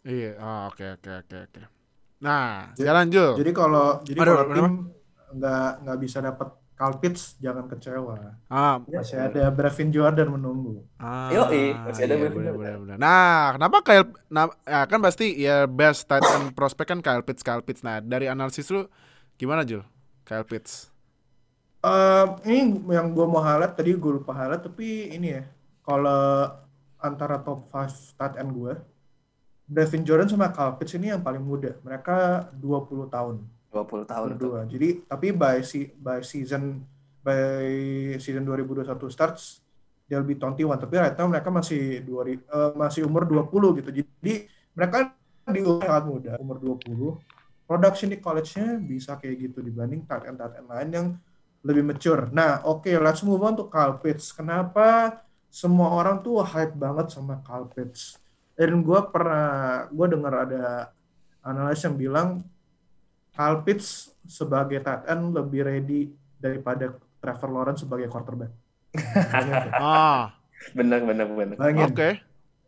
Iya, 0.05 0.37
oh, 0.37 0.69
oke 0.69 0.85
oke 1.01 1.11
oke 1.25 1.37
oke. 1.49 1.61
Nah, 2.21 2.69
jadi, 2.77 2.85
sekarang 2.85 3.05
Jul. 3.09 3.31
Jadi 3.41 3.51
kalau 3.57 3.87
jadi 4.05 4.19
Aduh, 4.21 4.33
kalau 4.37 4.45
tim 4.53 4.67
nggak 5.35 5.69
nggak 5.81 5.97
bisa 5.97 6.17
dapat 6.21 6.49
Kalpits 6.75 7.39
jangan 7.41 7.65
kecewa. 7.71 8.37
Ah, 8.51 8.77
masih 8.85 9.17
ada 9.17 9.49
Brevin 9.49 9.89
Jordan 9.89 10.29
menunggu. 10.37 10.85
Ah, 11.01 11.31
Yo, 11.33 11.49
masih 11.49 12.05
ada 12.05 12.15
iya, 12.19 12.29
bener, 12.29 12.53
bener, 12.53 12.75
bener. 12.83 12.97
Nah, 13.01 13.55
kenapa 13.57 13.77
Kyle 13.81 14.05
nah, 14.27 14.51
ya 14.67 14.85
kan 14.85 14.99
pasti 15.01 15.39
ya 15.39 15.65
best 15.65 16.05
tight 16.05 16.21
end 16.21 16.53
prospect 16.53 16.91
kan 16.91 16.99
Kyle 17.01 17.23
Pitts, 17.25 17.41
Kyle 17.41 17.63
Pitts. 17.65 17.81
Nah, 17.81 18.03
dari 18.03 18.29
analisis 18.29 18.69
lu 18.69 18.85
gimana 19.41 19.65
Jul? 19.65 19.81
Kyle 20.27 20.45
Pitts. 20.45 20.91
Uh, 21.81 22.37
ini 22.45 22.77
yang 22.93 23.09
gue 23.15 23.25
mau 23.25 23.41
highlight 23.41 23.73
tadi 23.73 23.95
gue 23.95 24.11
lupa 24.21 24.37
highlight 24.37 24.65
tapi 24.65 25.15
ini 25.15 25.37
ya 25.37 25.43
kalau 25.85 26.49
antara 26.97 27.37
top 27.45 27.69
5 27.69 28.17
tight 28.17 28.35
end 28.41 28.51
gue 28.57 28.73
Devin 29.65 30.05
Jordan 30.05 30.29
sama 30.29 30.53
Kyle 30.53 30.77
Pitts 30.77 30.93
ini 30.93 31.09
yang 31.09 31.25
paling 31.25 31.41
muda. 31.41 31.73
Mereka 31.81 32.49
20 32.53 33.09
tahun. 33.09 33.35
20 33.73 34.05
tahun 34.07 34.27
berdua. 34.37 34.63
Jadi 34.69 35.03
tapi 35.09 35.33
by 35.35 35.59
si 35.65 35.91
by 35.97 36.21
season 36.21 36.85
by 37.25 37.65
season 38.21 38.45
2021 38.47 38.87
starts 39.11 39.65
they'll 40.05 40.23
be 40.23 40.37
21 40.37 40.77
tapi 40.77 40.95
right 41.01 41.17
now 41.17 41.25
mereka 41.25 41.49
masih 41.49 42.05
dua 42.05 42.29
uh, 42.29 42.71
masih 42.77 43.03
umur 43.09 43.25
20 43.25 43.81
gitu. 43.81 43.89
Jadi 43.91 44.33
mereka 44.77 45.11
di 45.49 45.61
umur 45.61 45.81
sangat 45.81 46.05
muda, 46.05 46.31
umur 46.37 46.57
20. 46.61 47.65
Production 47.65 48.13
di 48.13 48.21
college-nya 48.21 48.77
bisa 48.77 49.17
kayak 49.17 49.49
gitu 49.49 49.65
dibanding 49.65 50.05
tight 50.05 50.29
end 50.29 50.37
tight 50.37 50.53
end 50.61 50.69
lain 50.69 50.89
yang 50.93 51.07
lebih 51.65 51.81
mature. 51.81 52.29
Nah, 52.29 52.61
oke, 52.61 52.85
okay, 52.85 53.01
let's 53.01 53.25
move 53.25 53.41
on 53.41 53.57
to 53.57 53.65
Kyle 53.65 53.97
Pitts. 53.97 54.29
Kenapa 54.29 55.17
semua 55.49 55.89
orang 55.97 56.21
tuh 56.21 56.45
hype 56.45 56.77
banget 56.77 57.09
sama 57.09 57.41
Kyle 57.41 57.65
Pitts? 57.65 58.21
Dan 58.55 58.71
gue 58.81 58.99
pernah 59.11 59.85
gue 59.91 60.07
dengar 60.07 60.33
ada 60.47 60.95
analis 61.43 61.83
yang 61.83 61.95
bilang 61.99 62.27
Kyle 63.35 63.59
Pitts 63.67 64.15
sebagai 64.23 64.79
tight 64.79 65.05
end 65.11 65.35
lebih 65.35 65.67
ready 65.67 66.01
daripada 66.39 66.95
Trevor 67.19 67.49
Lawrence 67.51 67.83
sebagai 67.83 68.07
quarterback. 68.07 68.51
ah, 69.75 70.31
benar 70.71 71.03
benar 71.03 71.27
benar. 71.27 71.55
Oke. 71.59 71.91
Okay. 71.91 72.13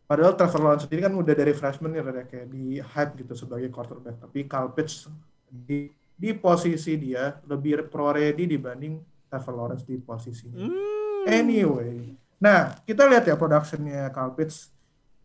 Padahal 0.07 0.35
Trevor 0.35 0.61
Lawrence 0.63 0.83
sendiri 0.87 1.07
kan 1.07 1.15
udah 1.15 1.35
dari 1.35 1.51
freshman 1.55 1.95
ya 1.95 2.03
kayak 2.03 2.47
di 2.51 2.79
hype 2.83 3.15
gitu 3.19 3.33
sebagai 3.35 3.71
quarterback. 3.71 4.19
Tapi 4.19 4.43
Kyle 4.43 4.71
Pitts 4.75 5.07
di 5.47 5.87
di 6.17 6.33
posisi 6.35 6.97
dia 6.99 7.39
lebih 7.47 7.87
pro 7.87 8.11
ready 8.11 8.43
dibanding 8.43 8.99
Trevor 9.31 9.53
Lawrence 9.55 9.83
di 9.87 9.95
posisinya. 9.99 10.59
Mm. 10.59 11.23
Anyway, 11.27 12.15
nah 12.39 12.75
kita 12.83 13.07
lihat 13.07 13.27
ya 13.27 13.35
productionnya 13.35 14.11
Kyle 14.11 14.35
Pitts 14.35 14.71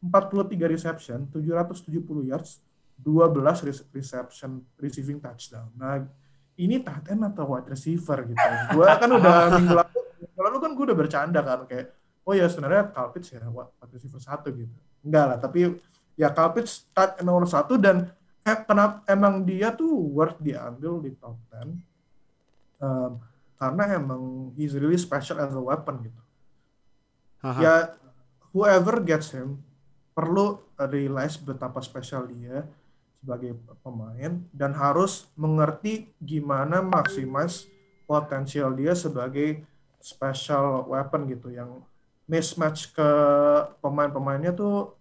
43 0.02 0.66
reception, 0.66 1.30
770 1.30 2.26
yards, 2.26 2.58
12 2.98 3.94
reception 3.94 4.66
receiving 4.74 5.22
touchdown. 5.22 5.70
Nah, 5.78 6.02
ini 6.58 6.82
tight 6.82 7.06
end 7.14 7.22
atau 7.22 7.54
wide 7.54 7.70
receiver 7.70 8.18
gitu. 8.26 8.48
Gua 8.74 8.98
kan 8.98 9.10
udah 9.10 9.34
minggu 9.62 9.74
lalu, 9.78 10.00
minggu 10.18 10.40
lalu 10.42 10.56
kan 10.58 10.70
gue 10.74 10.84
udah 10.90 10.98
bercanda 10.98 11.40
kan 11.40 11.64
kayak, 11.70 11.94
oh 12.26 12.34
ya 12.34 12.50
sebenarnya 12.50 12.90
Kalpits 12.90 13.30
ya 13.30 13.46
wide 13.46 13.92
receiver 13.94 14.18
satu 14.18 14.50
gitu. 14.50 14.74
Enggak 15.06 15.24
lah, 15.30 15.38
tapi 15.38 15.78
ya 16.18 16.28
Kalpits 16.34 16.90
tight 16.90 17.22
end 17.22 17.26
nomor 17.30 17.46
satu 17.46 17.78
dan 17.78 18.10
eh, 18.42 18.58
kenapa 18.66 19.06
emang 19.06 19.46
dia 19.46 19.70
tuh 19.70 19.90
worth 19.90 20.38
diambil 20.42 20.98
di 20.98 21.14
top 21.14 21.38
10 21.54 21.78
um, 22.82 23.12
karena 23.54 23.82
emang 23.94 24.50
he's 24.58 24.74
really 24.74 24.98
special 24.98 25.38
as 25.38 25.54
a 25.54 25.62
weapon 25.62 26.10
gitu. 26.10 26.22
Aha. 27.46 27.58
Ya 27.62 27.74
whoever 28.50 28.98
gets 29.02 29.30
him 29.30 29.62
perlu 30.12 30.60
realize 30.88 31.40
betapa 31.40 31.80
spesial 31.80 32.28
dia 32.28 32.64
sebagai 33.22 33.54
pemain 33.86 34.42
dan 34.50 34.74
harus 34.74 35.30
mengerti 35.38 36.10
gimana 36.18 36.82
maksimis 36.82 37.70
potensial 38.02 38.74
dia 38.74 38.98
sebagai 38.98 39.62
special 40.02 40.90
weapon 40.90 41.30
gitu 41.30 41.54
yang 41.54 41.80
mismatch 42.26 42.90
ke 42.90 43.10
pemain-pemainnya 43.78 44.50
tuh 44.50 44.98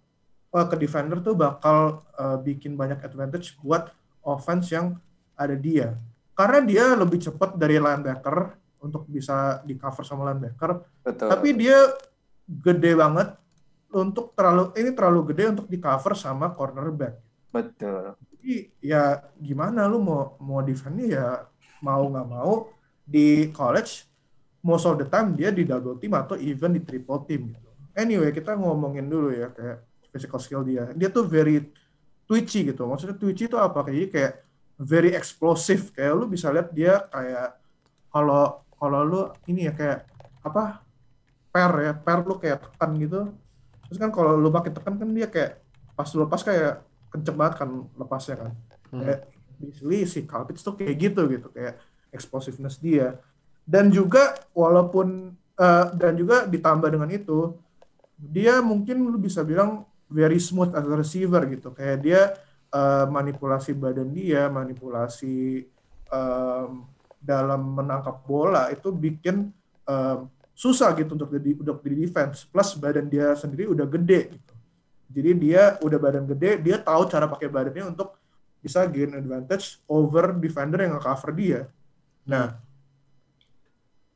uh, 0.54 0.65
ke 0.69 0.76
defender 0.78 1.17
tuh 1.19 1.34
bakal 1.34 2.06
uh, 2.13 2.38
bikin 2.38 2.78
banyak 2.78 3.02
advantage 3.02 3.58
buat 3.65 3.89
offense 4.21 4.69
yang 4.69 5.02
ada 5.34 5.58
dia 5.58 5.97
karena 6.38 6.60
dia 6.62 6.86
lebih 6.93 7.17
cepat 7.17 7.58
dari 7.58 7.82
linebacker 7.82 8.54
untuk 8.82 9.10
bisa 9.10 9.65
di 9.65 9.74
cover 9.82 10.06
sama 10.06 10.30
linebacker 10.30 10.86
Betul. 11.02 11.28
tapi 11.30 11.58
dia 11.58 11.89
gede 12.45 12.93
banget 12.93 13.34
untuk 13.91 14.32
terlalu 14.34 14.71
ini 14.80 14.91
terlalu 14.95 15.19
gede 15.34 15.43
untuk 15.51 15.67
di 15.67 15.77
cover 15.77 16.15
sama 16.15 16.56
cornerback. 16.56 17.19
Betul. 17.51 18.15
Jadi 18.32 18.71
ya 18.80 19.19
gimana 19.38 19.86
lu 19.86 19.99
mau 19.99 20.39
mau 20.39 20.63
defend 20.63 21.03
ya 21.05 21.45
mau 21.84 22.07
nggak 22.07 22.28
mau 22.28 22.72
di 23.03 23.51
college 23.51 24.07
most 24.63 24.86
of 24.88 24.95
the 24.95 25.07
time 25.09 25.36
dia 25.36 25.49
di 25.51 25.68
double 25.68 25.97
team 25.99 26.15
atau 26.15 26.39
even 26.39 26.78
di 26.78 26.82
triple 26.82 27.22
team 27.28 27.51
gitu. 27.51 27.70
Anyway 27.91 28.32
kita 28.32 28.55
ngomongin 28.55 29.11
dulu 29.11 29.36
ya 29.36 29.51
kayak 29.51 29.84
physical 30.09 30.39
skill 30.39 30.63
dia. 30.63 30.89
Dia 30.95 31.11
tuh 31.11 31.28
very 31.28 31.68
twitchy 32.26 32.72
gitu. 32.72 32.88
Maksudnya 32.88 33.20
twitchy 33.20 33.51
itu 33.51 33.59
apa? 33.59 33.84
Kayak 33.84 34.09
kayak 34.15 34.34
very 34.80 35.11
explosive. 35.11 35.91
Kayak 35.91 36.13
lu 36.15 36.26
bisa 36.32 36.47
lihat 36.47 36.72
dia 36.72 37.03
kayak 37.11 37.59
kalau 38.07 38.63
kalau 38.80 38.99
lu 39.03 39.22
ini 39.51 39.68
ya 39.68 39.74
kayak 39.76 40.07
apa 40.41 40.82
per 41.51 41.72
ya 41.84 41.93
per 41.93 42.20
lu 42.24 42.39
kayak 42.39 42.63
tekan 42.63 42.91
gitu 42.97 43.22
terus 43.91 43.99
kan 43.99 44.07
kalau 44.07 44.39
lu 44.39 44.47
pakai 44.47 44.71
tekan 44.71 44.95
kan 44.95 45.09
dia 45.11 45.27
kayak 45.27 45.59
pas 45.91 46.07
lu 46.15 46.23
lepas 46.23 46.39
kayak 46.39 46.79
kenceng 47.11 47.35
banget 47.35 47.59
kan 47.59 47.69
lepasnya 47.99 48.35
kan 48.39 48.51
hmm. 48.95 49.01
kayak 49.03 49.19
basically 49.59 49.99
si 50.07 50.23
Kalpits 50.23 50.63
tuh 50.63 50.79
kayak 50.79 50.95
gitu 50.95 51.27
gitu 51.27 51.51
kayak 51.51 51.75
explosiveness 52.15 52.79
dia 52.79 53.19
Dan 53.65 53.93
juga 53.93 54.35
walaupun 54.57 55.37
uh, 55.55 55.85
dan 55.93 56.17
juga 56.17 56.49
ditambah 56.49 56.89
dengan 56.89 57.09
itu, 57.13 57.55
dia 58.17 58.59
mungkin 58.61 59.05
lu 59.05 59.17
bisa 59.21 59.45
bilang 59.45 59.85
very 60.09 60.41
smooth 60.41 60.73
as 60.73 60.85
a 60.85 60.95
receiver 60.97 61.41
gitu. 61.47 61.71
Kayak 61.71 61.97
dia 62.01 62.21
uh, 62.73 63.05
manipulasi 63.07 63.77
badan 63.77 64.09
dia, 64.11 64.49
manipulasi 64.49 65.63
um, 66.09 66.89
dalam 67.21 67.61
menangkap 67.77 68.25
bola 68.25 68.73
itu 68.73 68.89
bikin 68.89 69.53
um, 69.85 70.27
susah 70.52 70.93
gitu 70.93 71.16
untuk 71.16 71.32
di 71.34 71.52
untuk 71.54 71.80
di 71.82 71.95
defense. 72.02 72.45
Plus 72.45 72.76
badan 72.76 73.08
dia 73.08 73.34
sendiri 73.34 73.66
udah 73.66 73.86
gede 73.86 74.36
gitu. 74.36 74.54
Jadi 75.12 75.32
dia 75.38 75.76
udah 75.80 75.99
badan 75.99 76.24
gede, 76.26 76.56
dia 76.58 76.80
tahu 76.80 77.04
cara 77.06 77.28
pakai 77.28 77.47
badannya 77.47 77.91
untuk 77.91 78.16
bisa 78.62 78.86
gain 78.86 79.12
advantage 79.12 79.82
over 79.86 80.32
defender 80.34 80.86
yang 80.86 80.95
nge-cover 80.95 81.32
dia. 81.34 81.62
Nah, 82.24 82.56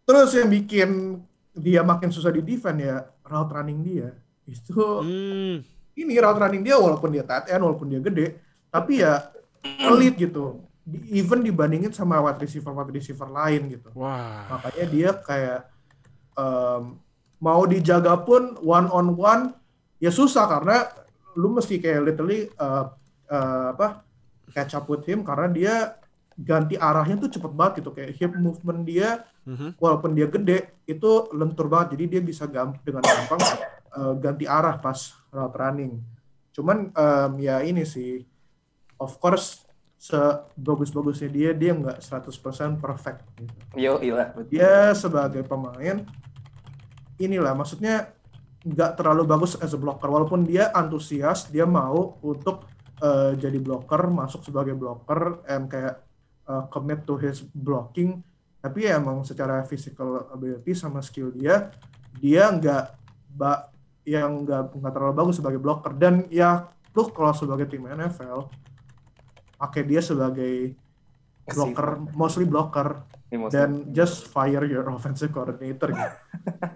terus 0.05 0.31
yang 0.31 0.47
bikin 0.47 0.89
dia 1.51 1.81
makin 1.81 2.13
susah 2.13 2.29
di 2.29 2.39
defend 2.39 2.79
ya 2.79 3.03
route 3.25 3.51
running 3.51 3.81
dia. 3.81 4.13
Itu 4.45 5.01
Hmm. 5.01 5.65
ini 5.95 6.13
route 6.15 6.39
running 6.39 6.61
dia 6.61 6.77
walaupun 6.77 7.09
dia 7.09 7.25
tight 7.25 7.49
end, 7.49 7.63
walaupun 7.63 7.89
dia 7.89 7.99
gede, 7.99 8.37
tapi 8.69 9.01
ya 9.01 9.31
elite 9.63 10.29
gitu. 10.29 10.61
Di- 10.85 11.17
Even 11.17 11.41
dibandingin 11.41 11.89
sama 11.89 12.21
wide 12.21 12.37
receiver 12.37 12.69
wide 12.69 12.93
receiver 12.93 13.25
lain 13.25 13.73
gitu. 13.73 13.89
Wah. 13.97 14.45
Makanya 14.47 14.85
dia 14.85 15.09
kayak 15.17 15.59
em, 16.35 16.83
mau 17.39 17.61
dijaga 17.63 18.15
pun 18.21 18.55
one 18.59 18.87
on 18.87 19.07
one 19.13 19.43
ya 19.99 20.09
susah 20.09 20.47
karena 20.47 20.87
lu 21.35 21.51
mesti 21.51 21.79
kayak 21.79 22.01
literally 22.03 22.47
uh, 22.55 22.91
uh, 23.27 23.65
apa 23.71 24.03
catch 24.51 24.71
up 24.73 24.87
with 24.87 25.03
him 25.03 25.23
karena 25.23 25.47
dia 25.51 25.73
ganti 26.35 26.75
arahnya 26.75 27.15
tuh 27.17 27.31
cepet 27.31 27.51
banget 27.51 27.73
gitu. 27.83 27.91
Kayak 27.91 28.11
hip 28.15 28.33
movement 28.35 28.83
dia 28.83 29.23
Mhm. 29.45 29.77
walaupun 29.77 30.17
dia 30.17 30.25
gede 30.25 30.73
itu 30.83 31.09
lentur 31.31 31.69
banget. 31.69 31.93
Jadi 31.93 32.17
dia 32.17 32.21
bisa 32.23 32.49
gam- 32.49 32.75
dengan 32.81 33.05
gampang 33.05 33.41
uh, 33.93 34.13
ganti 34.17 34.49
arah 34.49 34.79
pas 34.79 34.97
route 35.29 35.53
running. 35.53 36.01
Cuman 36.49 36.89
em, 36.89 37.31
ya 37.39 37.59
ini 37.61 37.83
sih 37.83 38.23
of 38.95 39.19
course 39.19 39.64
sebagus-bagusnya 39.95 41.29
dia 41.31 41.49
dia 41.55 41.71
nggak 41.73 42.03
100% 42.03 42.83
perfect 42.83 43.25
gitu 43.39 43.53
Yo, 43.73 43.93
iya. 44.03 44.29
betul. 44.35 44.51
dia 44.51 44.93
sebagai 44.93 45.41
pemain 45.47 46.03
inilah 47.17 47.55
maksudnya 47.55 48.11
nggak 48.65 48.97
terlalu 48.97 49.23
bagus 49.29 49.55
as 49.61 49.71
a 49.71 49.79
blocker 49.79 50.09
walaupun 50.09 50.43
dia 50.43 50.73
antusias 50.73 51.47
dia 51.53 51.63
mau 51.69 52.17
untuk 52.25 52.65
eh, 52.99 53.37
jadi 53.37 53.57
blocker 53.61 54.09
masuk 54.09 54.41
sebagai 54.43 54.73
blocker 54.73 55.45
and 55.47 55.69
kayak 55.71 56.01
eh, 56.49 56.63
commit 56.73 57.05
to 57.07 57.15
his 57.21 57.45
blocking 57.53 58.19
tapi 58.59 58.89
ya 58.89 58.97
emang 58.97 59.21
secara 59.21 59.61
physical 59.63 60.25
ability 60.33 60.73
sama 60.73 60.99
skill 61.05 61.29
dia 61.29 61.69
dia 62.17 62.49
nggak 62.49 62.85
ba 63.37 63.69
yang 64.01 64.41
nggak 64.41 64.73
nggak 64.73 64.93
terlalu 64.93 65.13
bagus 65.13 65.37
sebagai 65.37 65.61
blocker 65.61 65.93
dan 65.93 66.25
ya 66.33 66.65
lu 66.97 67.05
kalau 67.13 67.33
sebagai 67.37 67.69
tim 67.69 67.85
NFL 67.85 68.49
pakai 69.65 69.81
dia 69.81 70.01
sebagai 70.05 70.77
blocker 71.45 71.87
mostly 72.13 72.45
blocker 72.45 73.05
dan 73.53 73.93
just 73.93 74.29
fire 74.29 74.65
your 74.65 74.85
offensive 74.95 75.29
coordinator 75.33 75.93
gitu. 75.93 76.15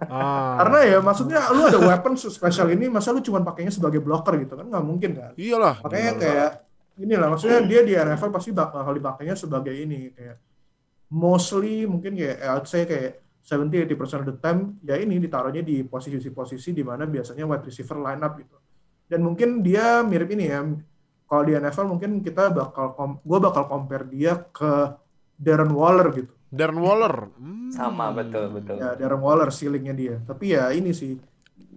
Ah. 0.09 0.61
Karena 0.61 0.79
ya 0.85 0.97
maksudnya 1.01 1.39
lu 1.53 1.69
ada 1.69 1.79
weapon 1.81 2.17
spesial 2.17 2.69
ini 2.73 2.89
masa 2.89 3.13
lu 3.13 3.21
cuma 3.21 3.41
pakainya 3.41 3.73
sebagai 3.73 4.01
blocker 4.01 4.37
gitu 4.41 4.57
kan 4.57 4.65
nggak 4.65 4.85
mungkin 4.85 5.11
kan. 5.17 5.31
Iyalah. 5.37 5.81
Makanya 5.85 6.11
kayak 6.17 6.51
inilah 6.99 7.27
maksudnya 7.31 7.59
dia 7.63 7.81
di 7.85 7.93
NFL 7.95 8.29
pasti 8.33 8.49
bakal 8.51 8.83
dipakainya 8.91 9.37
sebagai 9.37 9.71
ini 9.71 10.11
kayak 10.11 10.37
mostly 11.09 11.87
mungkin 11.87 12.13
kayak 12.13 12.37
I 12.43 12.51
would 12.59 12.67
say 12.69 12.83
kayak 12.85 13.23
70-80% 13.45 14.21
of 14.21 14.27
the 14.29 14.37
time 14.37 14.77
ya 14.85 14.99
ini 14.99 15.17
ditaruhnya 15.17 15.65
di 15.65 15.81
posisi-posisi 15.81 16.69
di 16.75 16.85
mana 16.85 17.09
biasanya 17.09 17.49
wide 17.49 17.65
receiver 17.65 17.97
line 17.97 18.21
up 18.21 18.37
gitu. 18.37 18.57
Dan 19.09 19.25
mungkin 19.25 19.65
dia 19.65 20.05
mirip 20.05 20.29
ini 20.29 20.45
ya. 20.45 20.61
Kalau 21.30 21.43
di 21.45 21.53
NFL 21.53 21.86
mungkin 21.88 22.11
kita 22.19 22.49
bakal 22.49 22.97
gue 23.21 23.38
bakal 23.38 23.69
compare 23.69 24.09
dia 24.09 24.34
ke 24.49 24.97
Darren 25.38 25.69
Waller 25.71 26.09
gitu. 26.11 26.34
Darren 26.49 26.82
Waller. 26.82 27.30
Hmm. 27.38 27.69
Sama 27.69 28.09
betul 28.09 28.49
betul. 28.49 28.82
ya 28.82 28.97
Darren 28.97 29.21
Waller 29.21 29.53
ceilingnya 29.53 29.93
dia 29.93 30.15
tapi 30.25 30.57
ya 30.57 30.73
ini 30.73 30.89
sih 30.89 31.21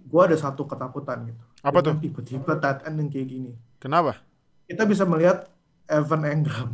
gua 0.09 0.25
ada 0.25 0.33
satu 0.33 0.65
ketakutan 0.65 1.29
gitu 1.29 1.37
Apa 1.61 1.85
tuh? 1.85 1.93
Tipe-tipe 2.01 2.49
tight 2.57 2.81
end 2.83 2.97
yang 2.97 3.09
kayak 3.09 3.27
gini 3.29 3.51
Kenapa? 3.77 4.17
kita 4.65 4.89
bisa 4.89 5.05
melihat 5.05 5.45
Evan 5.85 6.25
Engram 6.25 6.73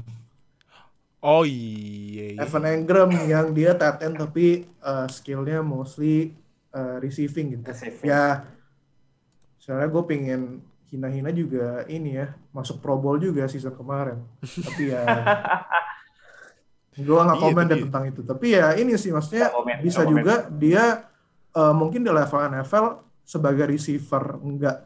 Oh 1.19 1.43
iya. 1.43 2.39
iya. 2.39 2.39
Evan 2.39 2.63
Engram 2.63 3.11
yang 3.11 3.51
dia 3.51 3.75
tight 3.75 3.99
end 3.99 4.15
tapi 4.15 4.63
uh, 4.79 5.03
skillnya 5.11 5.59
mostly 5.59 6.31
uh, 6.71 6.95
receiving 7.03 7.59
gitu 7.59 7.63
Receiving. 7.67 8.07
ya 8.07 8.47
soalnya 9.59 9.91
gue 9.91 10.03
pengen 10.07 10.63
hina-hina 10.89 11.29
juga 11.29 11.85
ini 11.85 12.17
ya 12.17 12.33
masuk 12.49 12.81
Pro 12.81 12.97
Bowl 12.97 13.17
juga 13.17 13.45
season 13.45 13.73
kemarin. 13.73 14.19
Tapi 14.41 14.89
ya 14.89 15.01
gue 16.99 17.15
nggak 17.15 17.37
Iya, 17.39 17.45
komen 17.45 17.63
tapi- 17.63 17.71
deh 17.71 17.79
tentang 17.87 18.03
itu. 18.09 18.21
Tapi 18.25 18.45
ya 18.51 18.67
ini 18.75 18.93
sih 18.95 19.11
maksudnya 19.13 19.47
komen, 19.49 19.75
bisa 19.79 20.01
komen. 20.03 20.11
juga 20.11 20.33
dia 20.51 20.83
eh, 21.49 21.73
mungkin 21.73 22.03
di 22.03 22.11
level 22.11 22.41
NFL 22.51 22.85
sebagai 23.23 23.65
receiver 23.65 24.23
nggak 24.35 24.77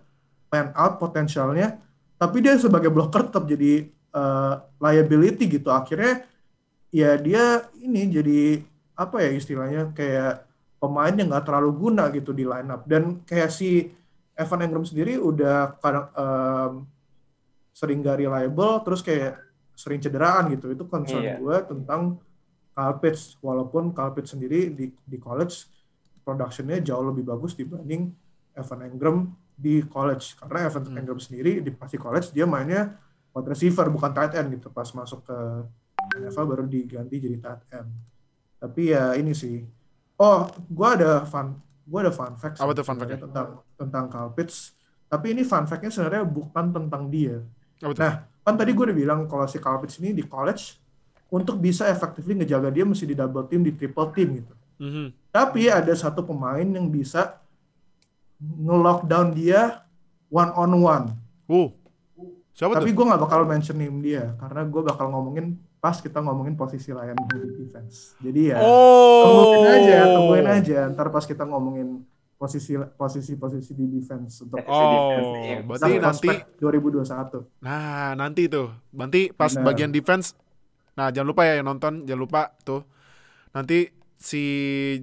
pan 0.47 0.69
out 0.75 0.99
potensialnya 0.99 1.79
tapi 2.13 2.39
dia 2.39 2.53
sebagai 2.55 2.93
blocker 2.93 3.27
tetap 3.27 3.47
jadi 3.47 3.87
eh, 3.89 4.53
liability 4.77 5.49
gitu. 5.49 5.73
Akhirnya 5.73 6.27
ya 6.93 7.17
dia 7.17 7.65
ini 7.79 8.05
jadi 8.07 8.41
apa 8.93 9.25
ya 9.25 9.33
istilahnya 9.33 9.89
kayak 9.91 10.45
pemain 10.77 11.15
yang 11.15 11.31
nggak 11.31 11.47
terlalu 11.47 11.71
guna 11.73 12.11
gitu 12.11 12.29
di 12.29 12.45
line 12.45 12.69
up. 12.69 12.85
Dan 12.85 13.23
kayak 13.25 13.49
si 13.49 13.89
Evan 14.33 14.61
Engram 14.61 14.81
sendiri 14.83 15.15
udah 15.15 15.77
kadang 15.77 16.07
em, 16.13 16.73
sering 17.69 18.01
gak 18.01 18.17
reliable 18.17 18.81
terus 18.81 19.01
kayak 19.01 19.37
sering 19.73 19.97
cederaan 19.97 20.49
gitu. 20.53 20.69
Itu 20.69 20.85
concern 20.85 21.21
Iya. 21.21 21.37
gue 21.37 21.57
tentang 21.69 22.17
Kyle 22.73 22.97
Pitts. 22.97 23.37
Walaupun 23.41 23.93
Kyle 23.93 24.13
Pitts 24.13 24.33
sendiri 24.33 24.69
di 24.69 24.89
di 24.89 25.17
college 25.17 25.69
productionnya 26.21 26.79
jauh 26.79 27.03
lebih 27.03 27.25
bagus 27.25 27.53
dibanding 27.53 28.09
Evan 28.53 28.79
Engram 28.85 29.17
di 29.53 29.81
college. 29.85 30.33
Karena 30.37 30.65
Evan 30.65 30.85
Hmm. 30.89 30.97
Engram 30.97 31.19
sendiri 31.19 31.61
di 31.61 31.69
pasti 31.69 31.97
college 31.97 32.29
dia 32.31 32.45
mainnya 32.45 32.97
wide 33.33 33.49
receiver 33.49 33.89
bukan 33.89 34.13
tight 34.13 34.33
end 34.33 34.53
gitu. 34.53 34.69
Pas 34.69 34.89
masuk 34.89 35.25
ke 35.25 35.37
NFL 36.15 36.45
baru 36.45 36.63
diganti 36.65 37.17
jadi 37.17 37.37
tight 37.37 37.61
end. 37.73 37.89
Tapi 38.57 38.93
ya 38.93 39.13
ini 39.13 39.33
sih. 39.33 39.61
Oh 40.17 40.45
gue 40.49 40.87
ada 40.89 41.25
fun 41.25 41.57
gue 41.83 41.99
ada 41.99 42.11
fun 42.15 42.33
fact 42.39 42.57
Apa 42.63 42.71
tuh 42.71 42.85
fun 42.87 42.95
fact-nya? 42.95 43.19
tentang 43.19 43.47
tentang 43.75 44.05
Kyle 44.07 44.31
Pitts 44.31 44.71
tapi 45.07 45.35
ini 45.35 45.43
fun 45.43 45.67
fact-nya 45.67 45.91
sebenarnya 45.91 46.23
bukan 46.25 46.65
tentang 46.71 47.11
dia 47.11 47.43
Apa 47.83 47.91
tuh? 47.91 48.01
Nah, 48.01 48.13
kan 48.43 48.53
tadi 48.55 48.71
gue 48.71 48.83
udah 48.87 48.97
bilang 48.97 49.19
kalau 49.27 49.45
si 49.47 49.59
Kyle 49.59 49.79
Pitts 49.83 49.99
ini 49.99 50.15
di 50.15 50.23
college 50.23 50.79
untuk 51.33 51.57
bisa 51.57 51.89
effectively 51.89 52.37
ngejaga 52.37 52.69
dia 52.69 52.85
mesti 52.85 53.09
di 53.09 53.17
double 53.17 53.49
team, 53.49 53.65
di 53.65 53.73
triple 53.73 54.13
team 54.13 54.37
gitu. 54.37 54.53
Mhm. 54.77 55.05
Tapi 55.33 55.65
ada 55.65 55.89
satu 55.97 56.21
pemain 56.21 56.61
yang 56.61 56.85
bisa 56.93 57.41
nge-lockdown 58.37 59.33
dia 59.33 59.81
one 60.29 60.51
on 60.53 60.71
one. 60.77 61.05
Uh. 61.49 61.69
Siapa 62.53 62.77
Tapi 62.77 62.93
gue 62.93 63.05
nggak 63.05 63.17
bakal 63.17 63.49
mention 63.49 63.81
name 63.81 63.97
dia 64.05 64.37
karena 64.37 64.61
gue 64.69 64.81
bakal 64.85 65.09
ngomongin 65.09 65.57
pas 65.83 65.99
kita 65.99 66.23
ngomongin 66.23 66.55
posisi 66.55 66.95
layan 66.95 67.19
di 67.27 67.59
defense. 67.59 68.15
Jadi 68.23 68.55
ya 68.55 68.63
Oh. 68.63 69.27
tungguin 69.27 69.67
aja, 69.67 69.97
tungguin 70.07 70.47
aja. 70.47 70.79
Ntar 70.87 71.11
pas 71.11 71.27
kita 71.27 71.43
ngomongin 71.43 72.07
posisi 72.33 72.79
posisi 72.95 73.35
posisi 73.35 73.71
di 73.71 73.87
defense 73.89 74.39
untuk 74.41 74.63
Oh, 74.63 75.11
berarti 75.65 75.91
Nah, 75.91 76.07
nanti 76.07 76.27
prospek 76.27 76.39
2021. 76.57 77.43
Nah, 77.59 78.15
nanti 78.15 78.47
tuh. 78.47 78.71
Nanti 78.91 79.27
pas 79.29 79.51
Benar. 79.51 79.63
bagian 79.65 79.91
defense. 79.91 80.39
Nah, 80.93 81.11
jangan 81.11 81.27
lupa 81.29 81.43
ya 81.43 81.59
yang 81.59 81.67
nonton, 81.67 82.07
jangan 82.07 82.21
lupa 82.21 82.41
tuh. 82.63 82.87
Nanti 83.51 83.91
si 84.15 84.43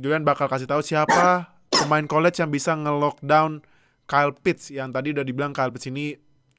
Julian 0.01 0.25
bakal 0.25 0.49
kasih 0.49 0.65
tahu 0.65 0.81
siapa 0.81 1.53
pemain 1.77 2.05
college 2.05 2.41
yang 2.41 2.49
bisa 2.49 2.73
nge-lockdown 2.73 3.61
Kyle 4.05 4.33
Pitts 4.33 4.73
yang 4.73 4.91
tadi 4.91 5.13
udah 5.13 5.23
dibilang 5.23 5.53
Kyle 5.53 5.69
Pitts 5.69 5.87
ini 5.87 6.17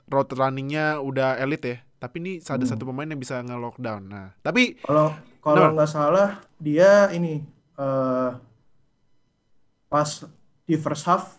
road 0.07 0.29
runningnya 0.29 1.01
udah 1.01 1.41
elite 1.41 1.65
ya. 1.65 1.77
Tapi 2.01 2.15
ini 2.17 2.33
ada 2.41 2.57
Hmm. 2.57 2.65
satu 2.65 2.83
pemain 2.83 3.05
yang 3.05 3.21
bisa 3.21 3.37
nge-lockdown. 3.39 4.01
Nah, 4.03 4.33
tapi 4.41 4.81
Kalau 4.81 5.13
kalau 5.37 5.69
nggak 5.71 5.85
salah 5.85 6.41
dia 6.57 7.13
ini 7.13 7.45
eh 7.77 8.31
pas 9.85 10.09
di 10.63 10.75
first 10.75 11.05
half 11.05 11.37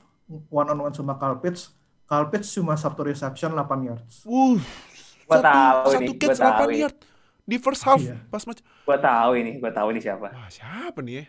one 0.49 0.69
on 0.69 0.79
one 0.81 0.95
sama 0.95 1.17
Kyle 1.17 1.39
Pitts 1.41 1.73
cuma 2.53 2.77
satu 2.77 3.03
reception 3.03 3.53
8 3.53 3.83
yards. 3.83 4.23
uh 4.23 4.59
Gua 5.25 5.39
satu, 5.39 5.47
tahu 5.49 5.91
satu 5.91 6.03
nih, 6.05 6.17
catch 6.17 6.31
gua 6.31 6.45
tahu 6.45 6.61
8 6.61 6.69
ini. 6.69 6.79
yard 6.79 6.97
di 7.43 7.57
first 7.57 7.83
half 7.83 7.99
Iya. 7.99 8.17
pas 8.29 8.43
match. 8.45 8.61
Gua 8.85 8.99
tahu 8.99 9.31
ini, 9.35 9.51
gua 9.57 9.73
tahu 9.73 9.87
ini 9.91 9.99
siapa. 9.99 10.29
Wah, 10.29 10.47
siapa 10.47 10.99
nih 11.01 11.15
ya? 11.17 11.25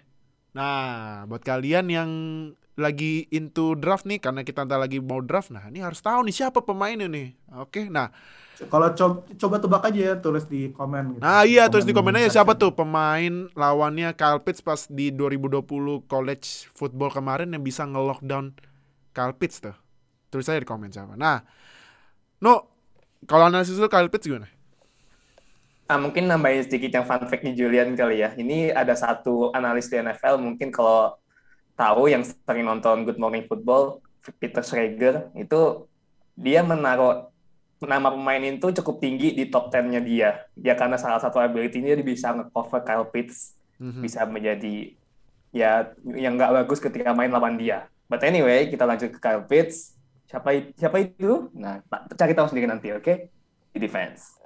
Nah, 0.53 0.83
buat 1.25 1.41
kalian 1.41 1.85
yang 1.87 2.11
lagi 2.73 3.25
into 3.29 3.73
draft 3.73 4.03
nih 4.03 4.17
karena 4.17 4.41
kita 4.41 4.65
ntar 4.65 4.77
lagi 4.77 4.97
mau 4.97 5.21
draft. 5.21 5.49
Nah, 5.49 5.65
ini 5.65 5.79
harus 5.79 5.97
tahu 5.97 6.21
nih 6.21 6.35
siapa 6.35 6.59
pemainnya 6.59 7.07
nih. 7.07 7.33
Oke. 7.55 7.87
Nah, 7.87 8.09
Kalau 8.53 8.87
coba, 8.93 9.15
coba 9.33 9.55
tebak 9.57 9.83
aja 9.89 10.01
ya, 10.13 10.15
tulis 10.21 10.45
di 10.45 10.69
komen. 10.71 11.17
Gitu. 11.17 11.21
nah 11.25 11.41
iya 11.43 11.65
terus 11.67 11.83
di 11.83 11.91
komen 11.91 12.15
aja 12.15 12.39
siapa 12.39 12.53
tuh 12.53 12.69
pemain 12.69 13.49
lawannya 13.57 14.13
Kyle 14.13 14.39
Pitts 14.39 14.61
pas 14.61 14.85
di 14.87 15.09
2020 15.09 15.65
college 16.05 16.69
football 16.71 17.09
kemarin 17.09 17.49
yang 17.49 17.65
bisa 17.65 17.83
nge-lockdown 17.83 18.53
Kyle 19.11 19.35
Pitts 19.35 19.57
tuh. 19.59 19.75
Tulis 20.29 20.47
aja 20.47 20.61
di 20.61 20.69
komen 20.69 20.93
siapa. 20.93 21.17
Nah, 21.17 21.41
No, 22.43 22.67
kalau 23.23 23.47
analisis 23.47 23.79
lu 23.79 23.87
Kyle 23.87 24.11
Pitts 24.11 24.27
gimana? 24.27 24.51
Ah, 25.87 25.95
mungkin 25.95 26.27
nambahin 26.27 26.67
sedikit 26.67 26.91
yang 26.91 27.07
fun 27.07 27.23
fact 27.23 27.39
nih 27.39 27.55
Julian 27.55 27.95
kali 27.95 28.19
ya. 28.19 28.35
Ini 28.35 28.75
ada 28.75 28.99
satu 28.99 29.55
analis 29.55 29.87
di 29.87 29.95
NFL 29.95 30.43
mungkin 30.43 30.67
kalau 30.67 31.15
tahu 31.79 32.11
yang 32.11 32.27
sering 32.27 32.67
nonton 32.67 33.07
Good 33.07 33.15
Morning 33.15 33.47
Football, 33.47 34.03
Peter 34.43 34.59
Schrager, 34.59 35.31
itu 35.39 35.87
dia 36.35 36.67
menaruh 36.67 37.31
nama 37.85 38.09
pemain 38.11 38.41
itu 38.41 38.67
cukup 38.81 38.99
tinggi 38.99 39.35
di 39.35 39.47
top 39.47 39.69
10-nya 39.69 40.01
dia. 40.01 40.29
Dia 40.55 40.73
karena 40.73 40.95
salah 40.95 41.19
satu 41.19 41.39
ability-nya 41.39 41.95
dia 41.99 42.05
bisa 42.05 42.31
nge-cover 42.33 42.81
Kyle 42.81 43.07
Pitts, 43.07 43.55
Mhm. 43.79 44.01
bisa 44.01 44.23
menjadi 44.25 44.95
ya 45.53 45.93
yang 46.03 46.33
nggak 46.39 46.65
bagus 46.65 46.81
ketika 46.81 47.13
main 47.13 47.29
lawan 47.29 47.55
dia. 47.55 47.85
But 48.09 48.25
anyway, 48.25 48.67
kita 48.69 48.83
lanjut 48.85 49.13
ke 49.13 49.19
Kyle 49.21 49.45
Pitts. 49.45 49.93
Siapa 50.25 50.49
siapa 50.73 50.97
itu? 50.97 51.53
Nah, 51.53 51.81
cari 52.17 52.33
tahu 52.33 52.47
sendiri 52.49 52.65
nanti, 52.65 52.89
oke? 52.89 53.29
Di 53.73 53.79
defense. 53.79 54.37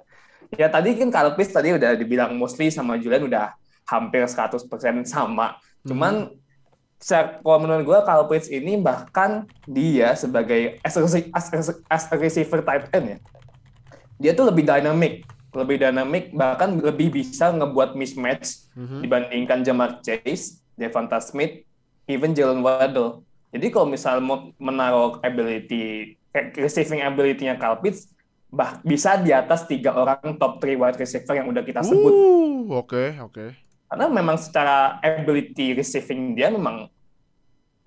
Ya 0.56 0.68
tadi 0.68 0.96
kan 0.96 1.08
Kyle 1.08 1.32
Pitts 1.36 1.52
tadi 1.52 1.72
udah 1.72 1.96
dibilang 1.96 2.32
mostly 2.36 2.68
sama 2.72 2.96
Julian 2.96 3.24
udah 3.28 3.52
hampir 3.88 4.24
100% 4.24 5.04
sama. 5.04 5.56
Cuman 5.84 6.28
secara- 6.28 6.47
kalau 7.40 7.58
menurut 7.58 7.84
gue 7.84 7.98
Kyle 8.02 8.26
Pitts 8.26 8.48
ini 8.48 8.74
bahkan 8.74 9.46
dia 9.64 10.12
sebagai 10.12 10.82
as 10.82 10.94
a, 10.94 11.02
as 11.30 11.46
a- 11.48 11.80
as 11.86 12.02
a 12.10 12.16
receiver 12.16 12.58
type 12.60 12.90
end 12.90 13.06
ya, 13.08 13.18
dia 14.18 14.32
tuh 14.32 14.44
lebih 14.44 14.62
dynamic, 14.62 15.22
lebih 15.54 15.78
dynamic 15.78 16.30
bahkan 16.32 16.74
lebih 16.74 17.14
bisa 17.14 17.50
ngebuat 17.50 17.94
mismatch 17.94 18.66
Mhm. 18.74 18.98
dibandingkan 19.00 19.58
Jamar 19.62 19.90
Chase, 20.00 20.58
Devonta 20.74 21.18
Smith, 21.18 21.62
even 22.04 22.32
Jalen 22.32 22.60
Waddle. 22.60 23.22
Jadi 23.48 23.66
kalau 23.68 23.86
misal 23.86 24.18
mau 24.18 24.52
menaruh 24.54 25.22
ability 25.22 26.14
eh, 26.28 26.46
receiving 26.54 27.00
ability-nya 27.00 27.56
Kyle 27.56 27.78
Pitts 27.78 28.12
bah, 28.46 28.80
bisa 28.82 29.16
di 29.16 29.30
atas 29.30 29.64
tiga 29.64 29.92
orang 29.92 30.36
top 30.36 30.58
3 30.58 30.74
wide 30.74 30.96
receiver 30.96 31.32
yang 31.32 31.48
udah 31.48 31.62
kita 31.62 31.80
sebut. 31.80 32.12
Uh, 32.12 32.64
oke, 32.74 33.04
oke. 33.22 33.44
Karena 33.88 34.06
memang 34.12 34.36
secara 34.36 35.00
ability 35.00 35.72
receiving 35.72 36.36
dia 36.36 36.52
memang 36.52 36.92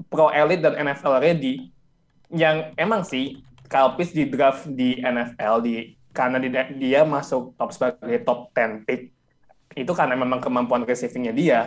pro 0.10 0.34
elite 0.34 0.66
dan 0.66 0.74
NFL 0.82 1.22
ready. 1.22 1.70
Yang 2.34 2.74
emang 2.76 3.06
sih 3.06 3.46
Kyle 3.70 3.94
Pitts 3.96 4.12
di 4.12 4.26
draft 4.26 4.66
di 4.66 4.98
NFL 4.98 5.62
di 5.62 5.94
karena 6.12 6.42
di- 6.42 6.52
dia 6.82 7.08
masuk 7.08 7.56
top 7.56 7.72
sebagai 7.72 8.20
top 8.28 8.52
10 8.52 8.84
pick 8.84 9.16
itu 9.72 9.92
karena 9.96 10.20
memang 10.20 10.44
kemampuan 10.44 10.84
receivingnya 10.84 11.32
dia. 11.32 11.60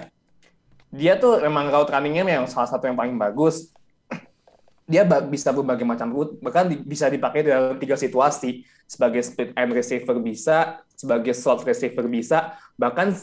Dia 0.92 1.16
tuh 1.16 1.40
memang 1.40 1.72
route 1.72 1.90
runningnya 1.90 2.42
yang 2.42 2.46
salah 2.46 2.68
satu 2.68 2.84
yang 2.84 2.94
paling 2.94 3.16
bagus. 3.16 3.72
Dia 4.92 5.02
bisa 5.26 5.50
berbagai 5.50 5.82
macam 5.88 6.12
route, 6.12 6.36
bahkan 6.44 6.68
di- 6.68 6.84
bisa 6.84 7.08
dipakai 7.08 7.40
dalam 7.42 7.80
tiga 7.80 7.96
situasi. 7.96 8.62
Sebagai 8.84 9.24
split 9.24 9.56
end 9.56 9.72
receiver 9.72 10.20
bisa, 10.20 10.84
sebagai 10.92 11.32
slot 11.32 11.64
receiver 11.64 12.04
bisa, 12.04 12.52
bahkan 12.76 13.16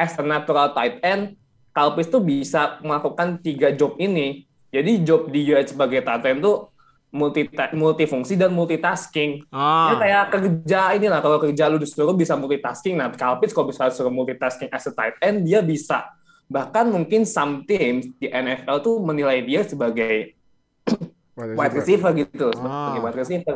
as 0.00 0.16
a 0.16 0.24
natural 0.24 0.72
tight 0.72 0.96
end, 1.04 1.36
Kyle 1.70 1.92
Pitts 1.92 2.08
tuh 2.08 2.18
bisa 2.18 2.80
melakukan 2.80 3.36
tiga 3.38 3.68
job 3.70 4.00
ini. 4.00 4.48
Jadi 4.72 5.04
job 5.04 5.28
dia 5.28 5.60
sebagai 5.60 6.00
tight 6.00 6.24
end 6.24 6.40
tuh 6.40 6.72
multi 7.10 7.42
multifungsi 7.74 8.38
dan 8.38 8.50
multitasking. 8.50 9.44
Ah, 9.50 9.92
Ya 9.92 9.94
kayak 9.98 10.24
kerja 10.30 10.80
inilah 10.94 11.20
kalau 11.20 11.36
kerja 11.36 11.66
lu 11.66 11.76
disuruh 11.76 12.14
bisa 12.14 12.32
multitasking. 12.34 12.96
Nah, 12.96 13.10
Kyle 13.10 13.36
Pitts 13.36 13.52
kalau 13.52 13.68
bisa 13.68 13.90
suruh 13.90 14.10
multitasking 14.10 14.70
as 14.70 14.86
a 14.86 14.94
tight 14.94 15.18
end 15.20 15.44
dia 15.44 15.60
bisa. 15.60 16.06
Bahkan 16.46 16.90
mungkin 16.90 17.22
some 17.22 17.62
teams 17.62 18.10
di 18.16 18.26
NFL 18.26 18.78
tuh 18.80 18.98
menilai 18.98 19.42
dia 19.42 19.62
sebagai 19.62 20.34
wide 21.36 21.74
receiver 21.74 22.10
gitu, 22.14 22.50
sebagai 22.54 22.98
Ah. 22.98 23.02
wide 23.02 23.18
receiver. 23.18 23.54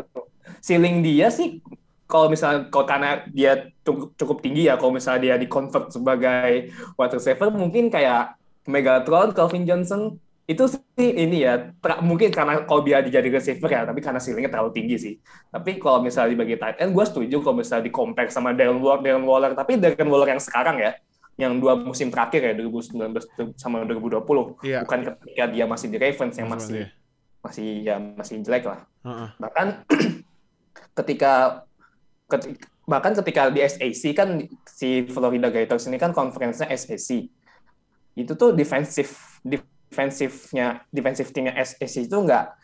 Ceiling 0.60 1.02
dia 1.02 1.28
sih 1.28 1.60
kalau 2.04 2.28
misalnya 2.28 2.68
kalau 2.68 2.86
karena 2.86 3.24
dia 3.32 3.72
cukup, 3.80 4.12
cukup 4.16 4.36
tinggi 4.44 4.68
ya, 4.68 4.76
kalau 4.76 4.92
misalnya 4.92 5.20
dia 5.24 5.34
di 5.40 5.48
convert 5.48 5.88
sebagai 5.90 6.70
wide 6.94 7.14
receiver 7.16 7.48
mungkin 7.50 7.88
kayak 7.88 8.36
Megatron, 8.64 9.36
Calvin 9.36 9.68
Johnson 9.68 10.16
itu 10.44 10.68
sih 10.68 10.80
ini 11.08 11.40
ya 11.40 11.72
ter- 11.80 12.04
mungkin 12.04 12.28
karena 12.28 12.68
kalau 12.68 12.84
dia 12.84 13.00
dijadi 13.00 13.32
receiver 13.32 13.64
ya, 13.64 13.88
tapi 13.88 14.04
karena 14.04 14.20
ceilingnya 14.20 14.52
terlalu 14.52 14.76
tinggi 14.76 14.96
sih. 15.00 15.14
Tapi 15.48 15.80
kalau 15.80 16.04
misalnya 16.04 16.36
dibagi 16.36 16.60
tight 16.60 16.76
end, 16.84 16.92
gue 16.92 17.04
setuju 17.04 17.40
kalau 17.40 17.56
misalnya 17.60 17.88
di 17.88 17.92
compare 17.92 18.28
sama 18.28 18.52
Darren 18.52 18.76
Waller, 18.76 19.00
Darren 19.00 19.24
Waller, 19.24 19.52
tapi 19.56 19.80
Darren 19.80 20.08
Waller 20.12 20.36
yang 20.36 20.42
sekarang 20.44 20.76
ya, 20.80 20.92
yang 21.40 21.56
dua 21.56 21.80
musim 21.80 22.12
terakhir 22.12 22.44
ya 22.44 22.52
2019 22.60 23.56
sama 23.56 23.88
2020, 23.88 24.60
Iya. 24.60 24.84
bukan 24.84 24.98
ketika 25.16 25.44
dia 25.48 25.64
masih 25.64 25.88
di 25.88 25.96
Ravens 25.96 26.36
yang 26.36 26.48
Masih, 26.52 26.92
masih 27.40 27.68
ya 27.84 27.96
masih 28.00 28.40
jelek 28.40 28.64
lah 28.64 28.80
Heeh. 29.04 29.28
bahkan 29.36 29.66
ketika 30.98 31.64
ketika 32.30 32.66
bahkan 32.84 33.12
ketika 33.16 33.48
di 33.48 33.60
SAC 33.64 34.12
kan 34.12 34.44
si 34.68 35.08
Florida 35.08 35.48
Gators 35.48 35.88
ini 35.88 35.96
kan 35.96 36.12
konferensinya 36.12 36.68
SAC 36.72 37.32
itu 38.14 38.32
tuh 38.36 38.52
defensif 38.52 39.40
defensifnya 39.40 40.84
defensif 40.92 41.32
timnya 41.32 41.56
SAC 41.64 42.04
itu 42.04 42.16
nggak 42.16 42.54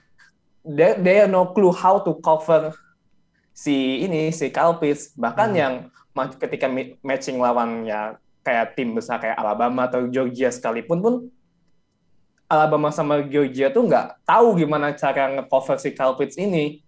they, 0.65 0.97
they 1.01 1.25
no 1.25 1.53
clue 1.57 1.73
how 1.73 2.01
to 2.01 2.17
cover 2.21 2.73
si 3.61 4.05
ini 4.05 4.33
si 4.33 4.49
Pitts. 4.53 5.13
Bahkan 5.17 5.51
yang 5.53 5.75
ma- 6.17 6.33
ketika 6.33 6.69
matching 7.05 7.37
lawannya 7.37 8.17
kayak 8.41 8.73
tim 8.77 8.97
besar 8.97 9.21
kayak 9.21 9.37
Alabama 9.37 9.85
atau 9.85 10.09
Georgia 10.09 10.49
sekalipun 10.49 10.99
pun 11.05 11.15
Alabama 12.51 12.91
sama 12.91 13.23
Georgia 13.29 13.71
tuh 13.71 13.87
nggak 13.87 14.27
tahu 14.27 14.59
gimana 14.59 14.91
cara 14.97 15.39
nge-cover 15.39 15.77
si 15.79 15.95
Kyle 15.95 16.17
Pitts 16.19 16.41
ini. 16.41 16.83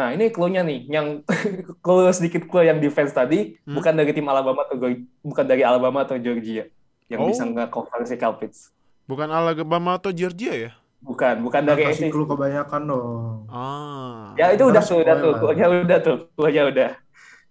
Nah, 0.00 0.16
ini 0.16 0.32
clue-nya 0.32 0.64
nih. 0.64 0.88
Yang 0.88 1.28
clue 1.84 2.08
sedikit 2.08 2.48
clue 2.48 2.64
yang 2.64 2.80
defense 2.80 3.12
tadi 3.12 3.60
Hmm. 3.60 3.76
bukan 3.76 3.92
dari 3.92 4.16
tim 4.16 4.24
Alabama 4.24 4.64
atau 4.64 4.80
bukan 5.20 5.44
dari 5.44 5.60
Alabama 5.60 6.08
atau 6.08 6.16
Georgia 6.16 6.64
yang 7.06 7.20
Oh. 7.20 7.28
bisa 7.28 7.44
nge-cover 7.44 8.08
si 8.08 8.16
Kyle 8.16 8.32
Pitts. 8.32 8.72
Bukan 9.04 9.28
Alabama 9.28 10.00
atau 10.00 10.08
Georgia 10.08 10.56
ya? 10.56 10.72
Bukan, 11.00 11.44
bukan 11.44 11.64
dari 11.64 11.84
Kasih 11.84 12.08
SEC. 12.08 12.12
clue 12.12 12.24
kebanyakan 12.24 12.80
dong. 12.86 13.44
Ah. 13.48 14.32
Ya 14.36 14.52
itu 14.52 14.64
udah 14.64 14.80
tuh, 14.80 15.00
udah 15.00 15.16
tuh, 15.16 15.32
clue-nya 15.34 15.66
udah 15.68 15.98
tuh, 16.00 16.18
clue-nya 16.32 16.62
udah. 16.64 16.90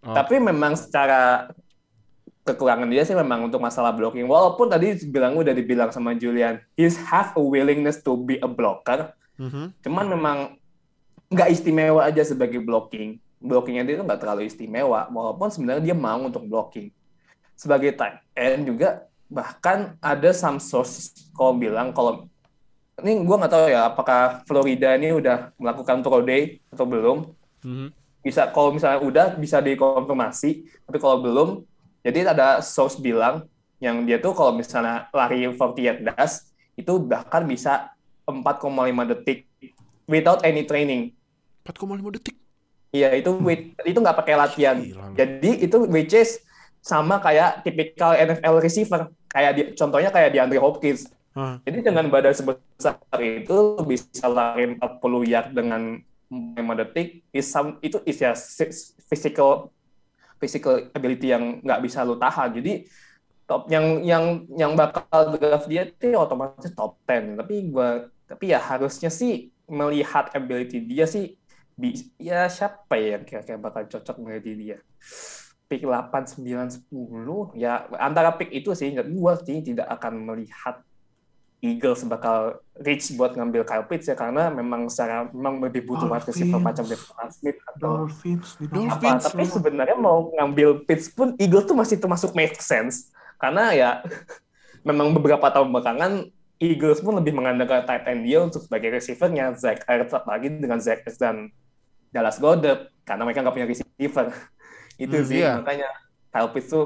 Oh. 0.01 0.15
Tapi 0.15 0.41
memang 0.41 0.73
secara 0.73 1.49
kekurangan 2.41 2.89
dia 2.89 3.05
sih 3.05 3.13
memang 3.13 3.45
untuk 3.45 3.57
masalah 3.59 3.93
blocking. 3.93 4.25
Walaupun 4.25 4.69
tadi 4.69 4.97
bilang 5.05 5.33
udah 5.33 5.53
dibilang 5.53 5.89
sama 5.89 6.13
Julian, 6.13 6.57
he's 6.73 6.97
have 6.99 7.29
a 7.33 7.43
willingness 7.43 8.01
to 8.01 8.17
be 8.17 8.37
a 8.37 8.47
blocker. 8.47 9.13
Mhm. 9.37 9.75
Cuman 9.81 10.05
memang 10.09 10.37
nggak 11.29 11.49
istimewa 11.53 12.01
aja 12.05 12.25
sebagai 12.25 12.59
blocking. 12.61 13.21
Blockingnya 13.39 13.85
dia 13.87 13.95
tuh 14.01 14.05
nggak 14.05 14.19
terlalu 14.19 14.49
istimewa, 14.49 15.07
walaupun 15.07 15.47
sebenarnya 15.47 15.93
dia 15.93 15.97
mau 15.97 16.19
untuk 16.19 16.43
blocking. 16.43 16.91
Sebagai 17.55 17.95
tight 17.95 18.19
end 18.35 18.67
juga, 18.67 19.07
bahkan 19.29 19.95
ada 20.01 20.33
some 20.33 20.57
source 20.57 21.13
kalau 21.37 21.53
bilang 21.55 21.93
kalau 21.93 22.25
ini 22.99 23.23
gue 23.23 23.35
nggak 23.39 23.53
tahu 23.53 23.65
ya 23.71 23.87
apakah 23.87 24.43
Florida 24.43 24.97
ini 24.99 25.15
udah 25.15 25.55
melakukan 25.55 26.03
pro 26.03 26.19
day 26.19 26.59
atau 26.73 26.83
belum. 26.83 27.31
Mhm. 27.63 27.87
Bisa 28.19 28.51
kalau 28.51 28.75
misalnya 28.75 28.99
udah 28.99 29.27
bisa 29.39 29.63
dikonfirmasi, 29.63 30.67
tapi 30.83 30.97
kalau 30.99 31.23
belum, 31.23 31.63
jadi 32.03 32.35
ada 32.35 32.59
source 32.59 32.99
bilang 32.99 33.47
yang 33.79 34.03
dia 34.03 34.19
tuh 34.19 34.35
kalau 34.35 34.51
misalnya 34.51 35.07
lari 35.15 35.47
40 35.47 35.55
yard 35.79 35.99
dash 36.03 36.51
itu 36.75 36.99
bahkan 36.99 37.47
bisa 37.47 37.95
4,5 38.27 39.07
detik 39.07 39.47
without 40.03 40.43
any 40.43 40.67
training. 40.67 41.15
4,5 41.69 42.15
detik. 42.17 42.35
Iya 42.89 43.13
itu 43.13 43.37
with, 43.37 43.77
itu 43.85 43.99
nggak 44.01 44.17
pakai 44.17 44.33
latihan. 44.33 44.77
Gila. 44.81 45.13
Jadi 45.13 45.51
itu 45.61 45.77
which 45.85 46.17
is 46.17 46.41
sama 46.81 47.21
kayak 47.21 47.61
tipikal 47.61 48.17
NFL 48.17 48.57
receiver. 48.57 49.13
Kayak 49.29 49.51
di, 49.53 49.61
contohnya 49.77 50.09
kayak 50.09 50.33
di 50.33 50.39
Andre 50.41 50.57
Hopkins. 50.57 51.05
Ah. 51.37 51.61
Jadi 51.61 51.85
dengan 51.85 52.09
badan 52.09 52.33
sebesar 52.33 52.97
itu 53.21 53.77
bisa 53.85 54.25
lari 54.25 54.73
40 54.73 55.29
yard 55.29 55.53
dengan 55.53 56.01
5 56.33 56.57
detik 56.81 57.21
is 57.29 57.45
some, 57.45 57.77
itu 57.85 58.01
is 58.09 58.17
ya 58.17 58.33
si- 58.33 58.97
physical 59.05 59.69
physical 60.41 60.89
ability 60.93 61.29
yang 61.29 61.61
nggak 61.61 61.81
bisa 61.85 62.01
lu 62.01 62.17
tahan. 62.17 62.57
Jadi 62.57 62.89
top 63.45 63.69
yang 63.69 64.01
yang 64.01 64.23
yang 64.57 64.71
bakal 64.73 65.37
draft 65.37 65.69
dia 65.69 65.85
itu 65.85 66.17
otomatis 66.17 66.73
top 66.73 66.97
10. 67.05 67.37
Tapi 67.37 67.55
gua 67.69 68.09
tapi 68.25 68.53
ya 68.53 68.57
harusnya 68.61 69.13
sih 69.13 69.53
melihat 69.69 70.33
ability 70.33 70.81
dia 70.85 71.05
sih 71.05 71.37
bi- 71.79 72.11
ya 72.19 72.51
siapa 72.51 72.99
ya 72.99 73.15
yang 73.15 73.23
kira-kira 73.23 73.55
bakal 73.55 73.87
cocok 73.87 74.15
menjadi 74.19 74.51
dia 74.59 74.77
pick 75.69 75.85
8, 75.85 76.11
9, 76.43 76.91
10 76.91 77.55
ya 77.55 77.87
antara 77.95 78.35
pick 78.35 78.51
itu 78.51 78.73
sih 78.75 78.91
gua 79.15 79.39
sih 79.39 79.63
tidak 79.63 79.87
akan 79.87 80.27
melihat 80.27 80.83
Eagles 81.59 82.07
bakal 82.07 82.63
reach 82.79 83.11
buat 83.19 83.35
ngambil 83.35 83.67
Kyle 83.67 83.83
Pitts 83.83 84.07
ya 84.07 84.15
karena 84.15 84.47
memang 84.47 84.87
secara 84.87 85.27
memang 85.27 85.59
lebih 85.59 85.83
butuh 85.83 86.07
wide 86.07 86.23
receiver 86.23 86.55
macam 86.55 86.87
Devon 86.87 87.27
Smith 87.35 87.59
atau 87.67 88.07
Dolphins 88.07 88.55
di 88.55 88.65
Dolphins. 88.71 89.27
apa 89.27 89.27
tapi 89.27 89.43
sebenarnya 89.43 89.97
mau 89.99 90.31
ngambil 90.39 90.87
Pitts 90.87 91.11
pun 91.11 91.35
Eagles 91.35 91.67
tuh 91.67 91.75
masih 91.75 91.99
termasuk 91.99 92.31
make 92.31 92.55
sense 92.63 93.11
karena 93.35 93.75
ya 93.75 93.89
memang 94.87 95.11
beberapa 95.11 95.51
tahun 95.51 95.67
belakangan 95.75 96.31
Eagles 96.63 97.03
pun 97.03 97.19
lebih 97.19 97.35
mengandalkan 97.35 97.83
tight 97.83 98.07
end 98.07 98.23
dia 98.23 98.39
untuk 98.39 98.63
sebagai 98.63 98.95
receivernya 98.95 99.51
Zach 99.59 99.83
Ertz 99.83 100.15
lagi 100.15 100.47
dengan 100.59 100.79
Zach 100.79 101.03
Ertz 101.03 101.19
dan 101.19 101.51
Dallas 102.09 102.37
Goddard 102.37 102.89
karena 103.03 103.23
mereka 103.23 103.41
nggak 103.41 103.55
punya 103.55 103.67
receiver 103.67 104.27
itu 104.97 105.15
Hmm, 105.15 105.27
sih 105.27 105.39
iya. 105.39 105.55
makanya 105.55 105.89
Kyle 106.29 106.51
Pitts 106.51 106.69
tuh 106.69 106.85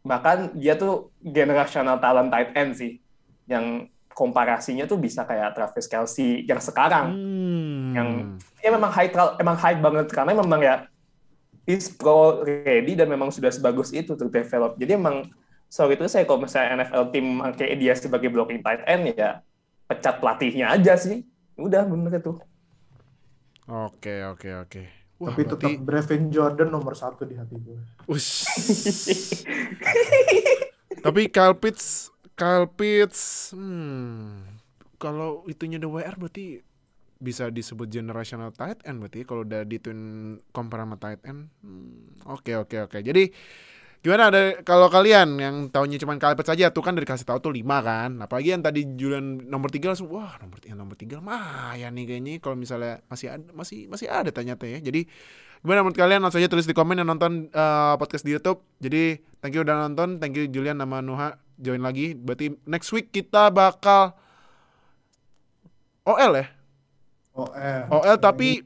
bahkan 0.00 0.54
dia 0.54 0.72
tuh 0.74 1.10
generational 1.20 1.98
talent 1.98 2.30
tight 2.30 2.50
end 2.54 2.72
sih 2.72 3.02
yang 3.44 3.88
komparasinya 4.08 4.84
tuh 4.84 4.98
bisa 4.98 5.22
kayak 5.22 5.54
Travis 5.54 5.86
Kelsey 5.86 6.42
yang 6.44 6.58
sekarang 6.58 7.14
Hmm. 7.14 7.92
Yang- 7.94 8.12
ya 8.58 8.70
memang 8.70 8.90
high 8.90 9.10
emang 9.36 9.56
high 9.56 9.78
banget 9.78 10.06
karena 10.10 10.32
memang 10.34 10.60
ya 10.60 10.74
is 11.64 11.88
pro 11.88 12.40
ready 12.42 12.96
dan 12.96 13.06
memang 13.06 13.28
sudah 13.28 13.52
sebagus 13.52 13.92
itu 13.92 14.16
untuk 14.16 14.32
develop. 14.32 14.80
Jadi 14.80 14.96
emang 14.96 15.28
soal 15.68 15.92
itu 15.92 16.08
saya 16.08 16.24
kalau 16.24 16.40
misalnya 16.40 16.80
NFL 16.80 17.12
tim 17.12 17.26
kayak 17.52 17.76
dia 17.76 17.92
sebagai 17.92 18.32
blocking 18.32 18.64
tight 18.64 18.80
end 18.88 19.12
ya 19.12 19.44
pecat 19.84 20.16
pelatihnya 20.16 20.72
aja 20.72 20.96
sih. 20.96 21.28
Udah 21.60 21.84
bener 21.84 22.16
itu. 22.16 22.40
Oke, 23.68 24.24
oke, 24.24 24.48
oke. 24.58 24.82
Wah, 25.18 25.28
Tapi 25.28 25.42
berarti- 25.42 25.66
tetap 25.68 25.84
Brevin 25.84 26.24
Jordan 26.28 26.68
nomor 26.68 26.94
satu 26.94 27.22
di 27.22 27.34
hati 27.34 27.54
gue. 27.54 27.78
Ush. 28.06 28.48
Tapi 30.98 31.28
Kyle 31.28 31.54
Pitts, 31.54 32.08
Kyle 32.32 32.66
Pitts, 32.66 33.52
hmm, 33.52 34.46
kalau 34.96 35.44
itunya 35.44 35.76
the 35.76 35.86
WR 35.86 36.16
berarti 36.16 36.62
bisa 37.18 37.50
disebut 37.50 37.88
generational 37.88 38.50
tight 38.50 38.78
end 38.84 39.02
berarti 39.02 39.20
ya, 39.20 39.26
kalau 39.26 39.42
udah 39.42 39.62
dituin 39.62 40.00
compare 40.48 40.82
sama 40.82 40.96
tight 40.96 41.18
end. 41.24 41.50
Hmm, 41.60 42.14
Oke 42.24 42.54
oke 42.54 42.78
oke. 42.80 42.98
Jadi 43.00 43.30
gimana 43.98 44.30
ada 44.30 44.42
kalau 44.62 44.86
kalian 44.86 45.36
yang 45.42 45.56
tahunya 45.74 45.98
cuma 45.98 46.14
Kyle 46.16 46.38
Pitts 46.38 46.54
aja 46.54 46.70
tuh 46.70 46.86
kan 46.86 46.94
dari 46.94 47.04
kasih 47.04 47.26
tahu 47.26 47.50
tuh 47.50 47.52
5 47.52 47.62
kan. 47.82 48.10
Apalagi 48.22 48.54
yang 48.54 48.62
tadi 48.62 48.86
Julian 48.94 49.42
nomor 49.50 49.68
3 49.68 49.90
langsung 49.90 50.08
wah 50.14 50.38
nomor 50.38 50.58
yang 50.62 50.78
nomor 50.78 50.94
3 50.94 51.18
lumayan 51.18 51.92
nih 51.94 52.04
kayaknya 52.06 52.34
kalau 52.38 52.56
misalnya 52.56 53.02
masih 53.10 53.34
ada 53.34 53.46
masih 53.52 53.90
masih 53.90 54.06
ada 54.06 54.30
ternyata 54.30 54.64
ya. 54.64 54.78
Jadi 54.78 55.08
Gimana 55.58 55.82
menurut 55.82 55.98
kalian? 55.98 56.22
Langsung 56.22 56.38
aja 56.38 56.50
tulis 56.50 56.70
di 56.70 56.74
komen 56.74 57.02
yang 57.02 57.08
nonton 57.10 57.50
eh, 57.50 57.94
podcast 57.98 58.22
di 58.22 58.30
YouTube. 58.30 58.62
Jadi 58.78 59.18
thank 59.42 59.58
you 59.58 59.66
udah 59.66 59.90
nonton, 59.90 60.22
thank 60.22 60.38
you 60.38 60.46
Julian 60.46 60.78
sama 60.78 61.02
Nuha 61.02 61.34
join 61.58 61.82
lagi. 61.82 62.14
Berarti 62.14 62.54
next 62.62 62.94
week 62.94 63.10
kita 63.10 63.50
bakal 63.50 64.14
OL 66.06 66.32
ya? 66.38 66.46
OL. 67.34 67.82
OL 67.90 68.16
tapi 68.18 68.62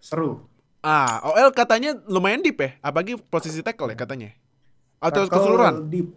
seru. 0.00 0.44
ah 0.86 1.24
OL 1.26 1.50
katanya 1.50 1.98
lumayan 2.06 2.44
deep 2.44 2.62
ya, 2.62 2.78
apalagi 2.78 3.18
posisi 3.18 3.58
tackle 3.64 3.90
ya 3.90 3.98
katanya. 3.98 4.30
Atau 5.00 5.26
Tackle 5.26 5.32
keseluruhan? 5.32 5.74
Deep. 5.88 6.08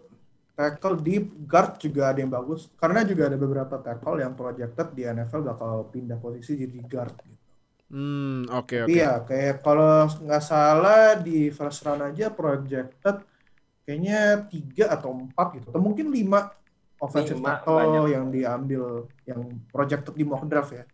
Tackle 0.56 1.00
deep, 1.00 1.24
guard 1.48 1.80
juga 1.80 2.12
ada 2.12 2.20
yang 2.20 2.28
bagus. 2.28 2.68
Karena 2.76 3.00
juga 3.00 3.32
ada 3.32 3.38
beberapa 3.40 3.80
tackle 3.80 4.20
yang 4.20 4.36
projected 4.36 4.92
di 4.92 5.08
NFL 5.08 5.40
bakal 5.40 5.88
pindah 5.88 6.20
posisi 6.20 6.52
jadi 6.60 6.78
guard. 6.84 7.16
Gitu. 7.16 7.40
Hmm, 7.90 8.46
oke 8.46 8.86
oke. 8.86 8.92
Tapi 8.92 9.02
ya 9.02 9.24
kayak 9.26 9.66
kalau 9.66 10.06
nggak 10.06 10.44
salah 10.44 11.18
di 11.18 11.50
first 11.50 11.82
round 11.82 12.06
aja 12.06 12.30
projected 12.30 13.26
kayaknya 13.82 14.46
tiga 14.46 14.94
atau 14.94 15.10
empat 15.16 15.58
gitu. 15.58 15.66
Atau 15.74 15.82
mungkin 15.82 16.12
lima 16.14 16.54
offensive 17.00 17.40
Lima, 17.40 17.58
tackle 17.58 17.80
banyak. 17.80 18.14
yang 18.14 18.26
diambil 18.30 18.82
yang 19.26 19.40
projected 19.72 20.14
di 20.14 20.22
mock 20.22 20.46
draft 20.46 20.76
ya. 20.76 20.84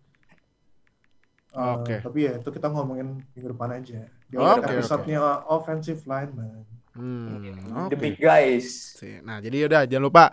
Eh, 1.52 1.72
Oke. 1.76 1.94
Tapi 2.00 2.18
ya 2.24 2.32
itu 2.40 2.48
kita 2.48 2.72
ngomongin 2.72 3.20
minggu 3.34 3.48
depan 3.52 3.70
aja. 3.76 4.00
Di 4.30 4.34
Oke, 4.40 4.64
episode-nya 4.64 5.20
offensive 5.52 6.00
lineman. 6.08 6.64
Hmm, 6.96 7.44
The 7.92 7.92
oke. 7.92 8.00
big 8.00 8.16
guys. 8.16 8.96
Nah, 9.22 9.38
jadi 9.44 9.68
yaudah 9.68 9.84
jangan 9.84 10.04
lupa 10.08 10.24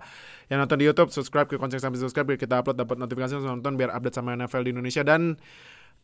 yang 0.47 0.63
nonton 0.63 0.79
di 0.79 0.87
YouTube 0.87 1.11
subscribe 1.11 1.47
ke 1.47 1.59
Konsep 1.59 1.83
sampai 1.83 1.99
subscribe 1.99 2.23
biar 2.23 2.39
kita 2.39 2.63
upload 2.63 2.79
dapat 2.79 2.95
notifikasi 2.99 3.35
langsung 3.35 3.59
nonton 3.59 3.75
biar 3.75 3.91
update 3.91 4.15
sama 4.15 4.31
NFL 4.33 4.63
di 4.63 4.71
Indonesia 4.71 5.03
dan 5.03 5.35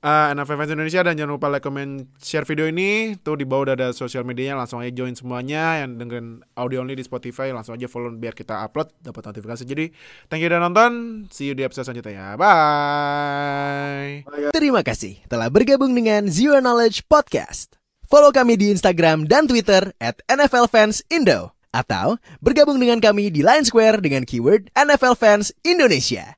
uh, 0.04 0.32
NFL 0.36 0.58
fans 0.60 0.72
Indonesia 0.72 1.02
dan 1.04 1.14
jangan 1.20 1.32
lupa 1.36 1.48
like, 1.52 1.64
comment, 1.64 2.08
share 2.20 2.48
video 2.48 2.68
ini. 2.68 3.16
Tuh 3.20 3.36
di 3.36 3.46
bawah 3.48 3.72
udah 3.72 3.76
ada 3.76 3.88
sosial 3.92 4.24
medianya 4.24 4.56
langsung 4.60 4.80
aja 4.84 4.92
join 4.92 5.16
semuanya 5.16 5.84
yang 5.84 6.00
dengerin 6.00 6.44
audio 6.56 6.84
only 6.84 6.96
di 6.96 7.04
Spotify 7.04 7.52
langsung 7.52 7.76
aja 7.76 7.88
follow 7.88 8.12
biar 8.16 8.36
kita 8.36 8.64
upload 8.64 8.92
dapat 9.04 9.32
notifikasi. 9.32 9.64
Jadi 9.64 9.86
thank 10.28 10.44
you 10.44 10.50
udah 10.52 10.60
nonton. 10.64 11.24
See 11.32 11.48
you 11.52 11.56
di 11.56 11.64
episode 11.64 11.88
selanjutnya 11.88 12.14
ya. 12.16 12.28
Bye. 12.40 14.28
Terima 14.56 14.82
kasih 14.84 15.20
telah 15.28 15.48
bergabung 15.52 15.92
dengan 15.96 16.28
Zero 16.32 16.60
Knowledge 16.60 17.06
Podcast. 17.08 17.79
Follow 18.10 18.34
kami 18.34 18.58
di 18.58 18.74
Instagram 18.74 19.30
dan 19.30 19.46
Twitter 19.46 19.94
at 20.02 20.18
NFL 20.26 20.66
Fans 20.74 21.06
Indo. 21.14 21.54
Atau 21.70 22.18
bergabung 22.42 22.82
dengan 22.82 22.98
kami 22.98 23.30
di 23.30 23.46
Line 23.46 23.62
Square 23.62 24.02
dengan 24.02 24.26
keyword 24.26 24.74
NFL 24.74 25.14
Fans 25.14 25.54
Indonesia. 25.62 26.34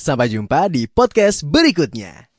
Sampai 0.00 0.32
jumpa 0.32 0.72
di 0.72 0.88
podcast 0.88 1.44
berikutnya. 1.44 2.29